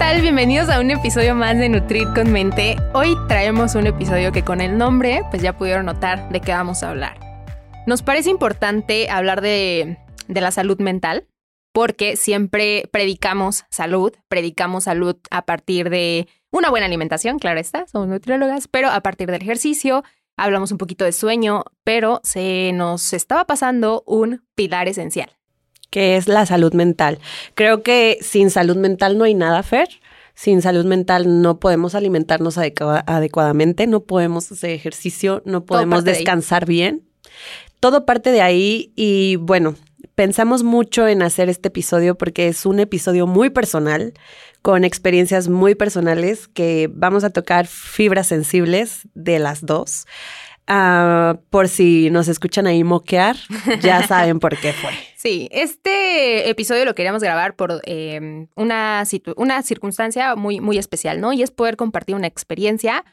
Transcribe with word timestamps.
Tal? 0.00 0.22
Bienvenidos 0.22 0.70
a 0.70 0.80
un 0.80 0.90
episodio 0.90 1.34
más 1.34 1.58
de 1.58 1.68
Nutrir 1.68 2.08
con 2.14 2.32
Mente. 2.32 2.78
Hoy 2.94 3.14
traemos 3.28 3.74
un 3.74 3.86
episodio 3.86 4.32
que 4.32 4.42
con 4.42 4.62
el 4.62 4.78
nombre, 4.78 5.20
pues 5.28 5.42
ya 5.42 5.58
pudieron 5.58 5.84
notar 5.84 6.26
de 6.30 6.40
qué 6.40 6.52
vamos 6.52 6.82
a 6.82 6.88
hablar. 6.88 7.20
Nos 7.86 8.00
parece 8.00 8.30
importante 8.30 9.10
hablar 9.10 9.42
de, 9.42 9.98
de 10.26 10.40
la 10.40 10.52
salud 10.52 10.80
mental, 10.80 11.26
porque 11.74 12.16
siempre 12.16 12.88
predicamos 12.90 13.66
salud, 13.68 14.14
predicamos 14.28 14.84
salud 14.84 15.16
a 15.30 15.44
partir 15.44 15.90
de 15.90 16.28
una 16.50 16.70
buena 16.70 16.86
alimentación, 16.86 17.38
claro 17.38 17.60
está, 17.60 17.86
somos 17.86 18.08
nutriólogas, 18.08 18.68
pero 18.68 18.88
a 18.88 19.02
partir 19.02 19.30
del 19.30 19.42
ejercicio, 19.42 20.02
hablamos 20.34 20.72
un 20.72 20.78
poquito 20.78 21.04
de 21.04 21.12
sueño, 21.12 21.64
pero 21.84 22.22
se 22.24 22.72
nos 22.72 23.12
estaba 23.12 23.46
pasando 23.46 24.02
un 24.06 24.46
pilar 24.54 24.88
esencial. 24.88 25.36
Que 25.90 26.16
es 26.16 26.28
la 26.28 26.46
salud 26.46 26.72
mental. 26.72 27.18
Creo 27.54 27.82
que 27.82 28.18
sin 28.22 28.50
salud 28.50 28.76
mental 28.76 29.18
no 29.18 29.24
hay 29.24 29.34
nada, 29.34 29.62
Fer. 29.62 29.88
Sin 30.34 30.62
salud 30.62 30.86
mental 30.86 31.42
no 31.42 31.58
podemos 31.60 31.94
alimentarnos 31.94 32.56
adecuadamente, 32.56 33.86
no 33.86 34.00
podemos 34.00 34.50
hacer 34.50 34.70
ejercicio, 34.70 35.42
no 35.44 35.64
podemos 35.66 36.04
descansar 36.04 36.64
bien. 36.64 37.02
Todo 37.78 38.06
parte 38.06 38.30
de 38.30 38.40
ahí 38.40 38.92
y 38.96 39.36
bueno, 39.36 39.74
pensamos 40.14 40.62
mucho 40.62 41.08
en 41.08 41.22
hacer 41.22 41.48
este 41.48 41.68
episodio 41.68 42.14
porque 42.16 42.48
es 42.48 42.64
un 42.64 42.80
episodio 42.80 43.26
muy 43.26 43.50
personal, 43.50 44.14
con 44.62 44.84
experiencias 44.84 45.48
muy 45.48 45.74
personales 45.74 46.48
que 46.48 46.90
vamos 46.92 47.24
a 47.24 47.30
tocar 47.30 47.66
fibras 47.66 48.26
sensibles 48.26 49.08
de 49.14 49.38
las 49.38 49.64
dos. 49.64 50.06
Ah, 50.66 51.38
por 51.50 51.68
si 51.68 52.10
nos 52.10 52.28
escuchan 52.28 52.66
ahí 52.66 52.84
moquear, 52.84 53.36
ya 53.82 54.06
saben 54.06 54.40
por 54.40 54.56
qué 54.56 54.72
fue. 54.72 54.92
Sí, 55.22 55.50
este 55.52 56.48
episodio 56.48 56.86
lo 56.86 56.94
queríamos 56.94 57.22
grabar 57.22 57.54
por 57.54 57.82
em, 57.84 58.46
una, 58.56 59.04
una 59.36 59.62
circunstancia 59.62 60.34
muy, 60.34 60.60
muy 60.60 60.78
especial, 60.78 61.20
¿no? 61.20 61.34
Y 61.34 61.42
es 61.42 61.50
poder 61.50 61.76
compartir 61.76 62.16
una 62.16 62.26
experiencia 62.26 63.04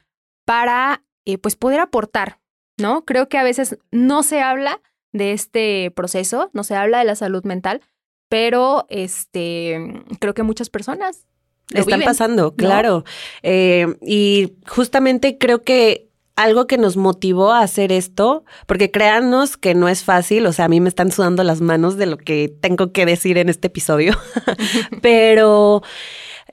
para, 0.45 1.03
eh, 1.25 1.37
pues, 1.37 1.57
poder 1.57 1.81
aportar, 1.81 2.39
¿no? 2.77 3.03
Creo 3.03 3.27
que 3.27 3.37
a 3.37 3.43
veces 3.43 3.77
no 3.91 4.23
se 4.23 4.39
habla 4.39 4.79
de 5.11 5.33
este 5.33 5.91
proceso, 5.97 6.49
no 6.53 6.63
se 6.63 6.75
habla 6.75 6.99
de 6.99 7.03
la 7.03 7.15
salud 7.15 7.43
mental, 7.43 7.81
pero 8.29 8.85
este, 8.87 10.05
creo 10.21 10.33
que 10.33 10.43
muchas 10.43 10.69
personas 10.69 11.27
están 11.73 12.03
pasando, 12.03 12.55
claro. 12.55 13.03
Eh, 13.43 13.97
y 14.01 14.53
justamente 14.65 15.37
creo 15.37 15.63
que 15.63 16.06
algo 16.37 16.67
que 16.67 16.77
nos 16.77 16.95
motivó 16.95 17.51
a 17.51 17.61
hacer 17.61 17.91
esto, 17.91 18.45
porque 18.67 18.91
créanos 18.91 19.57
que 19.57 19.73
no 19.73 19.89
es 19.89 20.03
fácil, 20.03 20.45
o 20.45 20.53
sea, 20.53 20.65
a 20.65 20.69
mí 20.69 20.79
me 20.79 20.87
están 20.87 21.11
sudando 21.11 21.43
las 21.43 21.61
manos 21.61 21.97
de 21.97 22.05
lo 22.05 22.17
que 22.17 22.53
tengo 22.61 22.93
que 22.93 23.05
decir 23.05 23.39
en 23.39 23.49
este 23.49 23.67
episodio, 23.67 24.15
pero 25.01 25.81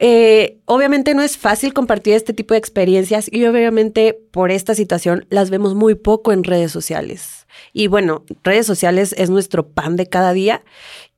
eh, 0.00 0.58
obviamente 0.64 1.14
no 1.14 1.22
es 1.22 1.36
fácil 1.36 1.74
compartir 1.74 2.14
este 2.14 2.32
tipo 2.32 2.54
de 2.54 2.58
experiencias 2.58 3.28
y 3.30 3.44
obviamente 3.44 4.18
por 4.32 4.50
esta 4.50 4.74
situación 4.74 5.26
las 5.28 5.50
vemos 5.50 5.74
muy 5.74 5.94
poco 5.94 6.32
en 6.32 6.44
redes 6.44 6.72
sociales. 6.72 7.46
Y 7.74 7.86
bueno, 7.86 8.24
redes 8.42 8.66
sociales 8.66 9.14
es 9.18 9.28
nuestro 9.28 9.68
pan 9.68 9.96
de 9.96 10.08
cada 10.08 10.32
día 10.32 10.64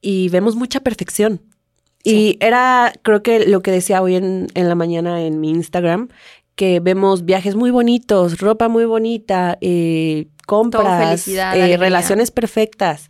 y 0.03 0.29
vemos 0.29 0.57
mucha 0.57 0.81
perfección. 0.81 1.41
Y 2.03 2.37
era, 2.41 2.93
creo 3.03 3.23
que 3.23 3.47
lo 3.47 3.63
que 3.63 3.73
decía 3.73 4.01
hoy 4.01 4.15
en, 4.15 4.47
en, 4.55 4.69
la 4.69 4.77
mañana 4.77 5.23
en 5.23 5.41
mi 5.41 5.51
Instagram, 5.51 6.09
que 6.57 6.81
vemos 6.81 7.25
viajes 7.25 7.55
muy 7.55 7.71
bonitos, 7.71 8.39
ropa 8.39 8.69
muy 8.69 8.87
bonita, 8.87 9.59
eh, 9.61 10.29
compras, 10.47 11.29
eh, 11.29 11.77
relaciones 11.77 12.31
perfectas, 12.31 13.09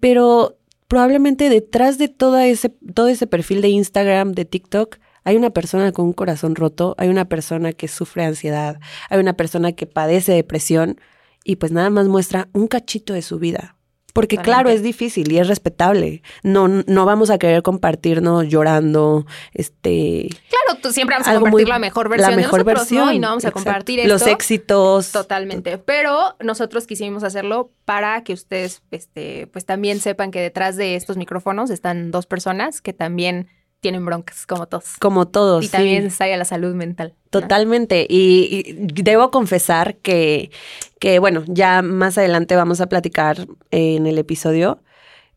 pero 0.00 0.56
probablemente 0.86 1.48
detrás 1.48 1.98
de 1.98 2.08
todo 2.08 2.38
ese, 2.38 2.70
todo 2.94 3.08
ese 3.08 3.26
perfil 3.26 3.60
de 3.62 3.68
Instagram, 3.68 4.32
de 4.32 4.44
TikTok, 4.44 4.98
hay 5.24 5.36
una 5.36 5.50
persona 5.50 5.90
con 5.90 6.06
un 6.06 6.12
corazón 6.12 6.54
roto, 6.54 6.94
hay 6.96 7.08
una 7.08 7.24
persona 7.24 7.72
que 7.72 7.88
sufre 7.88 8.24
ansiedad, 8.24 8.78
hay 9.10 9.18
una 9.18 9.32
persona 9.32 9.72
que 9.72 9.86
padece 9.86 10.32
depresión 10.32 11.00
y 11.42 11.56
pues 11.56 11.72
nada 11.72 11.90
más 11.90 12.08
muestra 12.08 12.48
un 12.52 12.68
cachito 12.68 13.12
de 13.12 13.22
su 13.22 13.38
vida. 13.38 13.73
Porque 14.14 14.38
claro, 14.38 14.70
es 14.70 14.82
difícil 14.82 15.30
y 15.32 15.38
es 15.38 15.48
respetable. 15.48 16.22
No, 16.44 16.68
no 16.68 17.04
vamos 17.04 17.30
a 17.30 17.38
querer 17.38 17.62
compartirnos 17.62 18.46
llorando, 18.46 19.26
este... 19.52 20.28
Claro, 20.48 20.80
tú 20.80 20.92
siempre 20.92 21.16
vamos 21.16 21.26
a 21.26 21.34
compartir 21.40 21.68
la 21.68 21.80
mejor 21.80 22.08
versión 22.08 22.30
la 22.30 22.36
mejor 22.36 22.62
versión, 22.62 23.12
y 23.12 23.18
no 23.18 23.30
vamos 23.30 23.44
a 23.44 23.50
compartir 23.50 23.98
esto. 23.98 24.12
Los 24.12 24.26
éxitos. 24.28 25.10
Totalmente. 25.10 25.78
Pero 25.78 26.36
nosotros 26.38 26.86
quisimos 26.86 27.24
hacerlo 27.24 27.72
para 27.84 28.22
que 28.22 28.34
ustedes, 28.34 28.82
este, 28.92 29.48
pues 29.48 29.66
también 29.66 29.98
sepan 29.98 30.30
que 30.30 30.40
detrás 30.40 30.76
de 30.76 30.94
estos 30.94 31.16
micrófonos 31.16 31.70
están 31.70 32.12
dos 32.12 32.26
personas 32.26 32.80
que 32.80 32.92
también 32.92 33.48
tienen 33.84 34.06
broncas, 34.06 34.46
como 34.46 34.66
todos. 34.66 34.96
Como 34.98 35.28
todos. 35.28 35.62
Y 35.62 35.68
también 35.68 36.06
está 36.06 36.26
la 36.26 36.46
salud 36.46 36.74
mental. 36.74 37.12
Totalmente. 37.28 38.06
Y, 38.08 38.76
debo 38.78 39.30
confesar 39.30 39.96
que, 39.96 40.50
que, 40.98 41.18
bueno, 41.18 41.44
ya 41.46 41.82
más 41.82 42.16
adelante 42.16 42.56
vamos 42.56 42.80
a 42.80 42.86
platicar 42.86 43.46
en 43.70 44.06
el 44.06 44.16
episodio, 44.16 44.80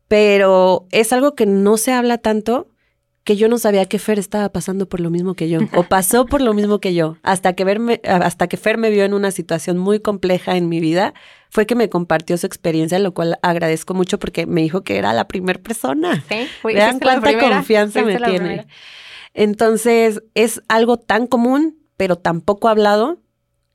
pero 0.08 0.86
es 0.92 1.12
algo 1.12 1.34
que 1.34 1.44
no 1.44 1.76
se 1.76 1.92
habla 1.92 2.16
tanto 2.16 2.67
que 3.28 3.36
yo 3.36 3.48
no 3.48 3.58
sabía 3.58 3.84
que 3.84 3.98
Fer 3.98 4.18
estaba 4.18 4.48
pasando 4.48 4.88
por 4.88 5.00
lo 5.00 5.10
mismo 5.10 5.34
que 5.34 5.50
yo, 5.50 5.60
o 5.74 5.82
pasó 5.82 6.24
por 6.24 6.40
lo 6.40 6.54
mismo 6.54 6.80
que 6.80 6.94
yo, 6.94 7.18
hasta 7.22 7.52
que, 7.52 7.62
verme, 7.62 8.00
hasta 8.04 8.46
que 8.46 8.56
Fer 8.56 8.78
me 8.78 8.88
vio 8.88 9.04
en 9.04 9.12
una 9.12 9.32
situación 9.32 9.76
muy 9.76 10.00
compleja 10.00 10.56
en 10.56 10.70
mi 10.70 10.80
vida, 10.80 11.12
fue 11.50 11.66
que 11.66 11.74
me 11.74 11.90
compartió 11.90 12.38
su 12.38 12.46
experiencia, 12.46 12.98
lo 12.98 13.12
cual 13.12 13.38
agradezco 13.42 13.92
mucho 13.92 14.18
porque 14.18 14.46
me 14.46 14.62
dijo 14.62 14.82
que 14.82 14.96
era 14.96 15.12
la 15.12 15.28
primera 15.28 15.60
persona. 15.60 16.24
Sí, 16.26 16.48
Vean 16.64 17.00
cuánta 17.00 17.38
confianza 17.38 18.02
me 18.02 18.16
tiene. 18.16 18.66
Entonces, 19.34 20.22
es 20.32 20.62
algo 20.66 20.96
tan 20.96 21.26
común, 21.26 21.76
pero 21.98 22.16
tan 22.16 22.40
poco 22.40 22.68
hablado, 22.68 23.18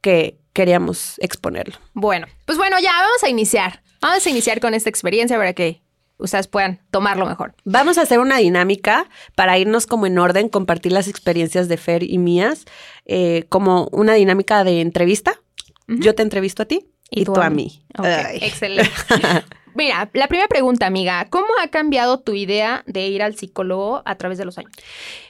que 0.02 0.40
queríamos 0.53 1.20
exponerlo. 1.20 1.75
Bueno, 1.94 2.25
pues 2.47 2.58
bueno, 2.58 2.80
ya 2.80 2.91
vamos 2.91 3.24
a 3.24 3.30
iniciar. 3.30 3.84
Vamos 4.02 4.25
a 4.25 4.30
iniciar 4.31 4.59
con 4.59 4.74
esta 4.74 4.90
experiencia 4.90 5.38
para 5.38 5.53
que 5.53 5.83
ustedes 6.23 6.47
puedan 6.47 6.79
tomarlo 6.89 7.25
mejor. 7.25 7.53
Vamos 7.66 7.97
a 7.97 8.03
hacer 8.03 8.19
una 8.19 8.38
dinámica 8.38 9.09
para 9.35 9.57
irnos 9.59 9.85
como 9.85 10.07
en 10.07 10.17
orden, 10.17 10.50
compartir 10.50 10.94
las 10.94 11.07
experiencias 11.07 11.67
de 11.67 11.78
Fer 11.78 12.03
y 12.03 12.17
mías, 12.17 12.66
eh, 13.06 13.45
como 13.50 13.89
una 13.91 14.13
dinámica 14.13 14.63
de 14.63 14.81
entrevista. 14.81 15.39
Yo 15.88 16.16
te 16.16 16.23
entrevisto 16.23 16.63
a 16.63 16.66
ti 16.66 16.88
y, 17.11 17.25
tú, 17.25 17.35
a 17.35 17.50
mí. 17.50 17.84
excelente. 18.41 18.89
Mira, 19.75 20.09
la 20.13 20.28
primera 20.28 20.47
pregunta, 20.47 20.85
amiga, 20.85 21.28
¿cómo 21.29 21.47
ha 21.61 21.67
cambiado 21.67 22.19
tu 22.19 22.34
idea 22.34 22.84
de 22.85 23.07
ir 23.07 23.22
al 23.22 23.35
psicólogo 23.35 24.01
a 24.05 24.16
través 24.16 24.38
de 24.38 24.45
los 24.45 24.57
años? 24.57 24.72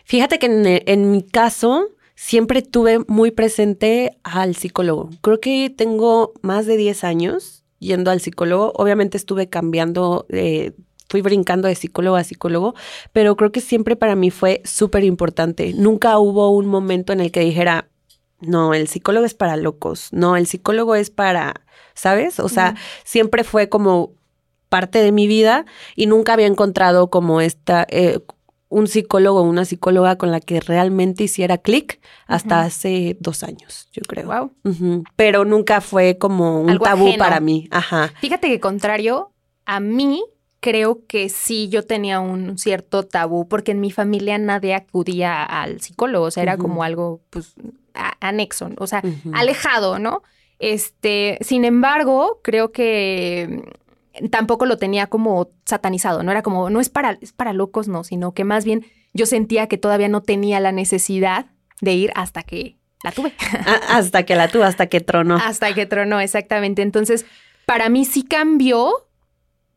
Fíjate 0.04 0.38
que 0.38 0.46
en, 0.46 0.64
en 0.86 1.12
mi 1.12 1.24
caso 1.24 1.90
siempre 2.16 2.62
tuve 2.62 3.00
muy 3.08 3.32
presente 3.32 4.18
al 4.24 4.56
psicólogo. 4.56 5.10
Creo 5.22 5.40
que 5.40 5.74
tengo 5.76 6.34
más 6.42 6.66
de 6.68 6.78
10 6.78 7.04
años 7.04 7.63
yendo 7.84 8.12
al 8.12 8.22
psicólogo. 8.22 8.74
Obviamente 8.76 9.18
estuve 9.18 9.50
cambiando, 9.50 10.26
eh, 10.30 10.72
fui 11.10 11.22
brincando 11.22 11.68
de 11.68 11.76
psicólogo 11.76 12.16
a 12.16 12.24
psicólogo, 12.24 12.74
pero 13.12 13.36
creo 13.36 13.52
que 13.52 13.62
siempre 13.62 13.96
para 13.96 14.16
mí 14.16 14.32
fue 14.32 14.62
súper 14.66 15.04
importante. 15.04 15.74
Nunca 15.74 16.18
hubo 16.18 16.50
un 16.50 16.66
momento 16.66 17.14
en 17.14 17.20
el 17.20 17.32
que 17.32 17.42
dijera, 17.42 17.90
no, 18.40 18.74
el 18.74 18.88
psicólogo 18.88 19.26
es 19.26 19.34
para 19.34 19.56
locos, 19.56 20.10
no, 20.12 20.36
el 20.36 20.48
psicólogo 20.48 20.96
es 20.96 21.10
para, 21.10 21.62
¿sabes? 21.94 22.40
O 22.40 22.50
sea, 22.50 22.76
siempre 23.04 23.44
fue 23.44 23.70
como 23.70 24.12
parte 24.70 25.04
de 25.04 25.12
mi 25.12 25.28
vida 25.28 25.66
y 25.96 26.08
nunca 26.08 26.34
había 26.34 26.48
encontrado 26.48 27.10
como 27.10 27.42
esta, 27.42 27.86
eh, 27.90 28.20
un 28.74 28.88
psicólogo 28.88 29.42
o 29.42 29.44
una 29.44 29.66
psicóloga 29.66 30.18
con 30.18 30.32
la 30.32 30.40
que 30.40 30.60
realmente 30.60 31.24
hiciera 31.24 31.60
clic 31.60 32.02
hasta 32.26 32.62
hace 32.62 33.16
dos 33.20 33.44
años, 33.44 33.88
yo 33.92 34.02
creo. 34.08 34.28
Wow. 34.28 35.04
Pero 35.16 35.46
nunca 35.46 35.80
fue 35.80 36.18
como 36.18 36.62
un 36.62 36.80
tabú 36.80 37.16
para 37.18 37.40
mí. 37.40 37.68
Ajá. 37.72 38.12
Fíjate 38.20 38.50
que 38.50 38.60
contrario, 38.60 39.32
a 39.66 39.80
mí 39.80 40.24
creo 40.60 41.06
que 41.08 41.30
sí 41.30 41.70
yo 41.70 41.86
tenía 41.86 42.20
un 42.20 42.58
cierto 42.58 43.04
tabú 43.04 43.48
porque 43.48 43.74
en 43.74 43.80
mi 43.80 43.92
familia 43.92 44.38
nadie 44.38 44.74
acudía 44.74 45.44
al 45.44 45.80
psicólogo, 45.80 46.26
o 46.26 46.32
sea, 46.32 46.44
era 46.44 46.58
como 46.58 46.84
algo 46.84 47.22
pues 47.30 47.54
anexo, 48.22 48.70
o 48.80 48.88
sea, 48.88 49.04
alejado, 49.34 50.00
¿no? 50.00 50.24
Este, 50.58 51.38
sin 51.42 51.66
embargo, 51.66 52.40
creo 52.42 52.72
que 52.72 53.62
tampoco 54.30 54.66
lo 54.66 54.78
tenía 54.78 55.08
como 55.08 55.50
satanizado, 55.66 56.24
no 56.24 56.32
era 56.32 56.42
como, 56.42 56.70
no 56.70 56.80
es 56.80 56.90
para, 56.90 57.18
es 57.22 57.34
para 57.34 57.54
locos, 57.54 57.88
no, 57.88 58.04
sino 58.04 58.34
que 58.34 58.44
más 58.44 58.66
bien 58.66 58.86
yo 59.14 59.26
sentía 59.26 59.68
que 59.68 59.78
todavía 59.78 60.10
no 60.10 60.22
tenía 60.22 60.60
la 60.60 60.72
necesidad 60.72 61.48
de 61.82 61.94
ir 61.94 62.12
hasta 62.16 62.44
que 62.44 62.78
la 63.04 63.12
tuve. 63.12 63.34
hasta 63.90 64.24
que 64.24 64.36
la 64.36 64.48
tuve, 64.48 64.66
hasta 64.66 64.88
que 64.88 65.02
tronó. 65.02 65.36
Hasta 65.36 65.74
que 65.74 65.86
tronó, 65.86 66.20
exactamente. 66.20 66.82
Entonces, 66.82 67.26
para 67.66 67.90
mí 67.90 68.06
sí 68.06 68.24
cambió 68.24 69.08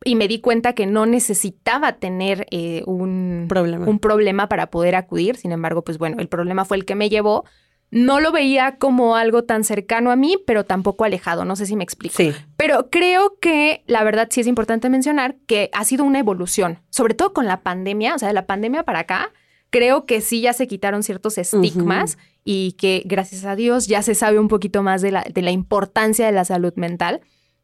y 0.03 0.15
me 0.15 0.27
di 0.27 0.39
cuenta 0.39 0.73
que 0.73 0.85
no 0.85 1.05
necesitaba 1.05 1.93
tener 1.93 2.47
eh, 2.51 2.83
un, 2.85 3.45
problema. 3.49 3.85
un 3.85 3.99
problema 3.99 4.47
para 4.47 4.69
poder 4.69 4.95
acudir. 4.95 5.35
Sin 5.35 5.51
embargo, 5.51 5.83
pues 5.83 5.97
bueno, 5.97 6.17
el 6.19 6.29
problema 6.29 6.65
fue 6.65 6.77
el 6.77 6.85
que 6.85 6.95
me 6.95 7.09
llevó. 7.09 7.43
No 7.89 8.19
lo 8.19 8.31
veía 8.31 8.77
como 8.77 9.15
algo 9.15 9.43
tan 9.43 9.63
cercano 9.63 10.11
a 10.11 10.15
mí, 10.15 10.35
pero 10.45 10.65
tampoco 10.65 11.05
alejado. 11.05 11.45
No 11.45 11.55
sé 11.55 11.65
si 11.65 11.75
me 11.75 11.83
explico. 11.83 12.15
Sí. 12.17 12.33
Pero 12.57 12.89
creo 12.89 13.37
que 13.39 13.83
la 13.87 14.03
verdad 14.03 14.27
sí 14.29 14.41
es 14.41 14.47
importante 14.47 14.89
mencionar 14.89 15.37
que 15.47 15.69
ha 15.73 15.85
sido 15.85 16.03
una 16.03 16.19
evolución, 16.19 16.79
sobre 16.89 17.13
todo 17.13 17.33
con 17.33 17.45
la 17.45 17.61
pandemia, 17.61 18.15
o 18.15 18.19
sea, 18.19 18.27
de 18.27 18.33
la 18.33 18.45
pandemia 18.45 18.83
para 18.83 18.99
acá. 18.99 19.31
Creo 19.69 20.05
que 20.05 20.21
sí 20.21 20.41
ya 20.41 20.53
se 20.53 20.67
quitaron 20.67 21.03
ciertos 21.03 21.37
estigmas 21.37 22.17
y 22.43 22.73
que 22.73 23.03
gracias 23.05 23.43
a 23.45 23.55
Dios 23.55 23.87
ya 23.87 24.01
se 24.01 24.15
sabe 24.15 24.39
un 24.39 24.47
poquito 24.47 24.81
más 24.81 25.01
de 25.01 25.11
la, 25.11 25.23
de 25.23 25.41
la 25.41 25.51
importancia 25.51 26.25
de 26.25 26.31
la 26.31 26.45
salud 26.45 26.73
mental 26.75 27.21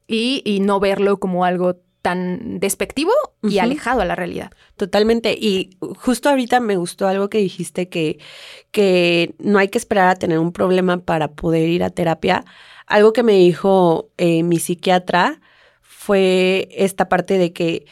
y, 0.07 0.41
y 0.45 0.59
no 0.59 0.81
verlo 0.81 1.19
como 1.19 1.45
algo 1.45 1.77
tan 2.03 2.59
despectivo 2.59 3.13
y 3.41 3.59
alejado 3.59 4.01
a 4.01 4.05
la 4.05 4.13
realidad. 4.13 4.51
Totalmente. 4.75 5.33
Y 5.39 5.77
justo 5.79 6.29
ahorita 6.29 6.59
me 6.59 6.75
gustó 6.75 7.07
algo 7.07 7.29
que 7.29 7.37
dijiste 7.37 7.87
que, 7.87 8.19
que 8.71 9.33
no 9.39 9.57
hay 9.57 9.69
que 9.69 9.77
esperar 9.77 10.09
a 10.09 10.15
tener 10.15 10.37
un 10.37 10.51
problema 10.51 10.97
para 10.97 11.31
poder 11.31 11.69
ir 11.69 11.81
a 11.81 11.89
terapia. 11.89 12.43
Algo 12.87 13.13
que 13.13 13.23
me 13.23 13.31
dijo 13.31 14.09
eh, 14.17 14.43
mi 14.43 14.59
psiquiatra 14.59 15.39
fue 15.81 16.67
esta 16.71 17.07
parte 17.07 17.37
de 17.37 17.53
que 17.53 17.85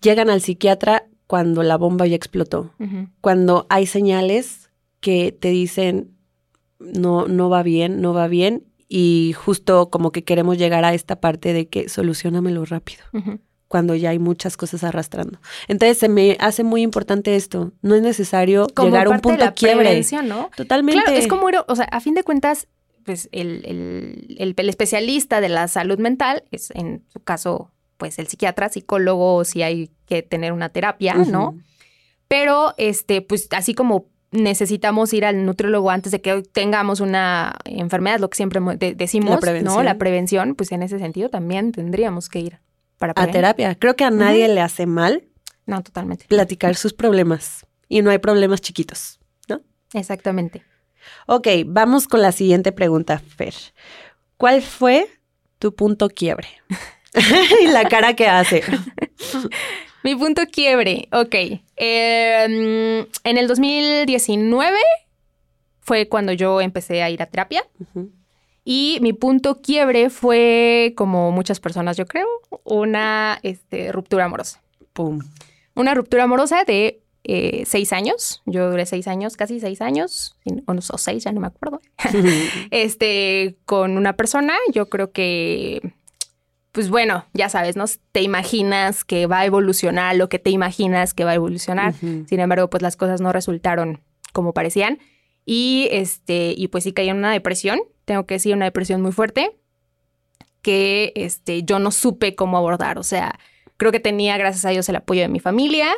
llegan 0.00 0.30
al 0.30 0.40
psiquiatra 0.40 1.04
cuando 1.26 1.62
la 1.62 1.76
bomba 1.76 2.06
ya 2.06 2.16
explotó, 2.16 2.72
cuando 3.20 3.66
hay 3.68 3.84
señales 3.84 4.70
que 5.00 5.30
te 5.30 5.50
dicen 5.50 6.16
no, 6.78 7.28
no 7.28 7.50
va 7.50 7.62
bien, 7.62 8.00
no 8.00 8.14
va 8.14 8.28
bien. 8.28 8.64
Y 8.88 9.34
justo 9.36 9.90
como 9.90 10.12
que 10.12 10.24
queremos 10.24 10.56
llegar 10.58 10.84
a 10.84 10.94
esta 10.94 11.20
parte 11.20 11.52
de 11.52 11.68
que 11.68 11.88
solucionamelo 11.88 12.64
rápido 12.64 13.04
cuando 13.68 13.94
ya 13.94 14.08
hay 14.10 14.18
muchas 14.18 14.56
cosas 14.56 14.82
arrastrando. 14.82 15.38
Entonces 15.68 15.98
se 15.98 16.08
me 16.08 16.38
hace 16.40 16.64
muy 16.64 16.80
importante 16.80 17.36
esto. 17.36 17.72
No 17.82 17.94
es 17.94 18.00
necesario 18.02 18.66
Como 18.74 18.88
llegar 18.88 19.06
a 19.08 19.10
un 19.10 19.16
de 19.16 19.22
punto 19.22 19.44
la 19.44 19.52
quiebre. 19.52 19.90
Totalmente. 20.56 21.02
Claro, 21.02 21.18
es 21.18 21.26
como, 21.28 21.46
o 21.66 21.76
sea, 21.76 21.84
a 21.84 22.00
fin 22.00 22.14
de 22.14 22.22
cuentas, 22.22 22.66
pues 23.04 23.28
el, 23.32 23.62
el- 23.66 24.36
el- 24.38 24.54
el 24.56 24.68
especialista 24.70 25.42
de 25.42 25.50
la 25.50 25.68
salud 25.68 25.98
mental 25.98 26.44
es, 26.50 26.70
en 26.70 27.02
su 27.12 27.20
caso, 27.20 27.70
pues 27.98 28.18
el 28.18 28.26
psiquiatra, 28.28 28.70
psicólogo, 28.70 29.44
si 29.44 29.60
hay 29.62 29.90
que 30.06 30.22
tener 30.22 30.52
una 30.54 30.70
terapia, 30.70 31.14
¿no? 31.30 31.58
Pero, 32.26 32.72
este, 32.78 33.20
pues 33.22 33.48
así 33.50 33.74
como 33.74 34.06
necesitamos 34.30 35.12
ir 35.14 35.24
al 35.24 35.44
nutriólogo 35.46 35.90
antes 35.90 36.12
de 36.12 36.20
que 36.20 36.42
tengamos 36.42 37.00
una 37.00 37.54
enfermedad, 37.64 38.18
lo 38.20 38.28
que 38.30 38.36
siempre 38.36 38.60
mo- 38.60 38.76
de- 38.76 38.94
decimos, 38.94 39.40
La 39.42 39.60
¿no? 39.62 39.82
La 39.82 39.98
prevención, 39.98 40.54
pues 40.54 40.70
en 40.72 40.82
ese 40.82 40.98
sentido 40.98 41.28
también 41.30 41.72
tendríamos 41.72 42.28
que 42.28 42.40
ir 42.40 42.58
para 42.98 43.12
A 43.16 43.26
terapia. 43.28 43.74
Creo 43.74 43.96
que 43.96 44.04
a 44.04 44.10
nadie 44.10 44.48
le 44.48 44.60
hace 44.60 44.86
mal 44.86 45.24
No, 45.66 45.82
totalmente. 45.82 46.26
platicar 46.28 46.74
sus 46.76 46.92
problemas. 46.92 47.64
Y 47.88 48.02
no 48.02 48.10
hay 48.10 48.18
problemas 48.18 48.60
chiquitos, 48.60 49.18
¿no? 49.48 49.60
Exactamente. 49.94 50.62
Ok, 51.26 51.48
vamos 51.66 52.06
con 52.06 52.20
la 52.20 52.32
siguiente 52.32 52.70
pregunta, 52.72 53.18
Fer. 53.18 53.54
¿Cuál 54.36 54.60
fue 54.60 55.08
tu 55.58 55.74
punto 55.74 56.08
quiebre? 56.10 56.48
y 57.62 57.66
la 57.68 57.88
cara 57.88 58.14
que 58.14 58.26
hace. 58.28 58.62
Mi 60.02 60.14
punto 60.14 60.42
quiebre, 60.50 61.08
ok. 61.12 61.34
Eh, 61.76 63.06
en 63.24 63.38
el 63.38 63.48
2019 63.48 64.76
fue 65.80 66.08
cuando 66.08 66.32
yo 66.32 66.60
empecé 66.60 67.02
a 67.02 67.10
ir 67.10 67.22
a 67.22 67.26
terapia 67.26 67.64
y 68.64 68.98
mi 69.00 69.12
punto 69.12 69.60
quiebre 69.62 70.10
fue, 70.10 70.92
como 70.96 71.32
muchas 71.32 71.58
personas 71.58 71.96
yo 71.96 72.06
creo, 72.06 72.28
una 72.64 73.38
este, 73.42 73.92
ruptura 73.92 74.26
amorosa. 74.26 74.60
Pum. 74.92 75.20
Una 75.74 75.94
ruptura 75.94 76.24
amorosa 76.24 76.64
de 76.64 77.00
eh, 77.24 77.64
seis 77.66 77.92
años. 77.92 78.42
Yo 78.46 78.70
duré 78.70 78.86
seis 78.86 79.08
años, 79.08 79.36
casi 79.36 79.60
seis 79.60 79.80
años, 79.80 80.36
o, 80.66 80.74
no, 80.74 80.80
o 80.80 80.98
seis, 80.98 81.24
ya 81.24 81.32
no 81.32 81.40
me 81.40 81.46
acuerdo. 81.46 81.80
este, 82.70 83.56
con 83.64 83.96
una 83.96 84.14
persona, 84.16 84.54
yo 84.72 84.88
creo 84.88 85.12
que, 85.12 85.94
pues 86.78 86.90
bueno, 86.90 87.24
ya 87.34 87.48
sabes, 87.48 87.74
¿no? 87.74 87.86
Te 88.12 88.22
imaginas 88.22 89.02
que 89.02 89.26
va 89.26 89.40
a 89.40 89.44
evolucionar 89.44 90.14
lo 90.14 90.28
que 90.28 90.38
te 90.38 90.50
imaginas 90.50 91.12
que 91.12 91.24
va 91.24 91.32
a 91.32 91.34
evolucionar. 91.34 91.92
Sin 91.92 92.38
embargo, 92.38 92.70
pues 92.70 92.84
las 92.84 92.94
cosas 92.94 93.20
no 93.20 93.32
resultaron 93.32 94.00
como 94.32 94.54
parecían. 94.54 95.00
Y 95.44 95.88
este, 95.90 96.54
y 96.56 96.68
pues 96.68 96.84
sí 96.84 96.92
caí 96.92 97.08
en 97.08 97.16
una 97.16 97.32
depresión, 97.32 97.80
tengo 98.04 98.26
que 98.26 98.34
decir, 98.34 98.54
una 98.54 98.66
depresión 98.66 99.02
muy 99.02 99.10
fuerte, 99.10 99.56
que 100.62 101.12
este, 101.16 101.64
yo 101.64 101.80
no 101.80 101.90
supe 101.90 102.36
cómo 102.36 102.56
abordar. 102.56 102.96
O 103.00 103.02
sea, 103.02 103.40
creo 103.76 103.90
que 103.90 103.98
tenía, 103.98 104.38
gracias 104.38 104.64
a 104.64 104.70
Dios, 104.70 104.88
el 104.88 104.94
apoyo 104.94 105.22
de 105.22 105.28
mi 105.28 105.40
familia. 105.40 105.88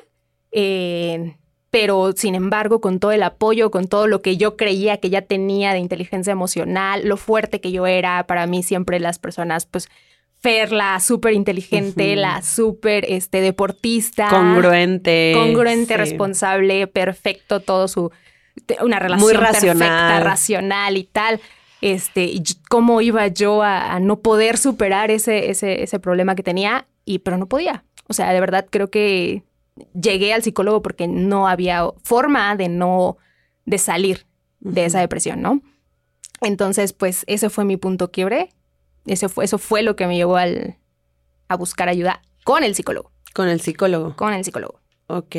eh, 0.51 1.37
pero 1.71 2.13
sin 2.17 2.35
embargo, 2.35 2.81
con 2.81 3.01
todo 3.01 3.13
el 3.13 3.23
apoyo, 3.23 3.71
con 3.71 3.87
todo 3.87 4.07
lo 4.07 4.23
que 4.23 4.39
yo 4.39 4.57
creía 4.57 4.97
que 4.97 5.11
ya 5.11 5.21
tenía 5.21 5.75
de 5.75 5.79
inteligencia 5.79 6.33
emocional, 6.33 7.07
lo 7.07 7.19
fuerte 7.19 7.61
que 7.61 7.71
yo 7.71 7.87
era, 7.87 8.27
para 8.27 8.47
mí 8.47 8.63
siempre 8.63 8.99
las 8.99 9.19
personas, 9.19 9.67
pues, 9.67 9.91
Fer, 10.41 10.73
la 10.73 10.99
súper 11.01 11.35
inteligente, 11.35 12.17
la 12.17 12.41
súper 12.43 13.05
este, 13.09 13.41
deportista. 13.41 14.29
Congruente. 14.31 15.33
Congruente, 15.35 15.95
sí. 15.95 15.99
responsable, 15.99 16.87
perfecto, 16.87 17.61
todo 17.61 17.89
su. 17.89 18.11
Una 18.83 18.99
relación 18.99 19.29
Muy 19.29 19.35
racional. 19.35 19.79
perfecta, 19.79 20.21
racional 20.21 20.97
y 20.97 21.05
tal. 21.05 21.41
Este, 21.83 22.25
y 22.25 22.43
cómo 22.69 23.01
iba 23.01 23.27
yo 23.27 23.63
a, 23.63 23.95
a 23.95 24.01
no 24.01 24.21
poder 24.21 24.59
superar 24.59 25.11
ese, 25.11 25.51
ese, 25.51 25.83
ese 25.83 25.99
problema 25.99 26.35
que 26.35 26.43
tenía, 26.43 26.87
y 27.05 27.21
pero 27.21 27.39
no 27.39 27.47
podía. 27.47 27.85
O 28.09 28.13
sea, 28.13 28.33
de 28.33 28.41
verdad 28.41 28.67
creo 28.71 28.91
que 28.91 29.45
llegué 30.01 30.33
al 30.33 30.43
psicólogo 30.43 30.83
porque 30.83 31.07
no 31.07 31.49
había 31.49 31.85
forma 32.03 32.57
de 32.57 32.69
no, 32.69 33.17
de 33.65 33.79
salir 33.79 34.27
de 34.61 34.85
esa 34.85 35.01
depresión, 35.01 35.43
¿no? 35.43 35.63
Entonces, 36.41 36.93
pues 36.93 37.25
ese 37.27 37.51
fue 37.51 37.65
mi 37.65 37.77
punto 37.77 38.11
quiebre. 38.11 38.51
Ese 39.11 39.29
fue, 39.29 39.45
eso 39.45 39.59
fue 39.59 39.83
lo 39.83 39.97
que 39.97 40.07
me 40.07 40.17
llevó 40.17 40.37
al, 40.37 40.77
a 41.49 41.57
buscar 41.57 41.89
ayuda 41.89 42.23
con 42.45 42.65
el 42.65 42.75
psicólogo. 42.75 43.11
Con 43.35 43.49
el 43.49 43.61
psicólogo. 43.61 44.17
Con 44.17 44.33
el 44.33 44.45
psicólogo. 44.45 44.81
Ok. 45.09 45.37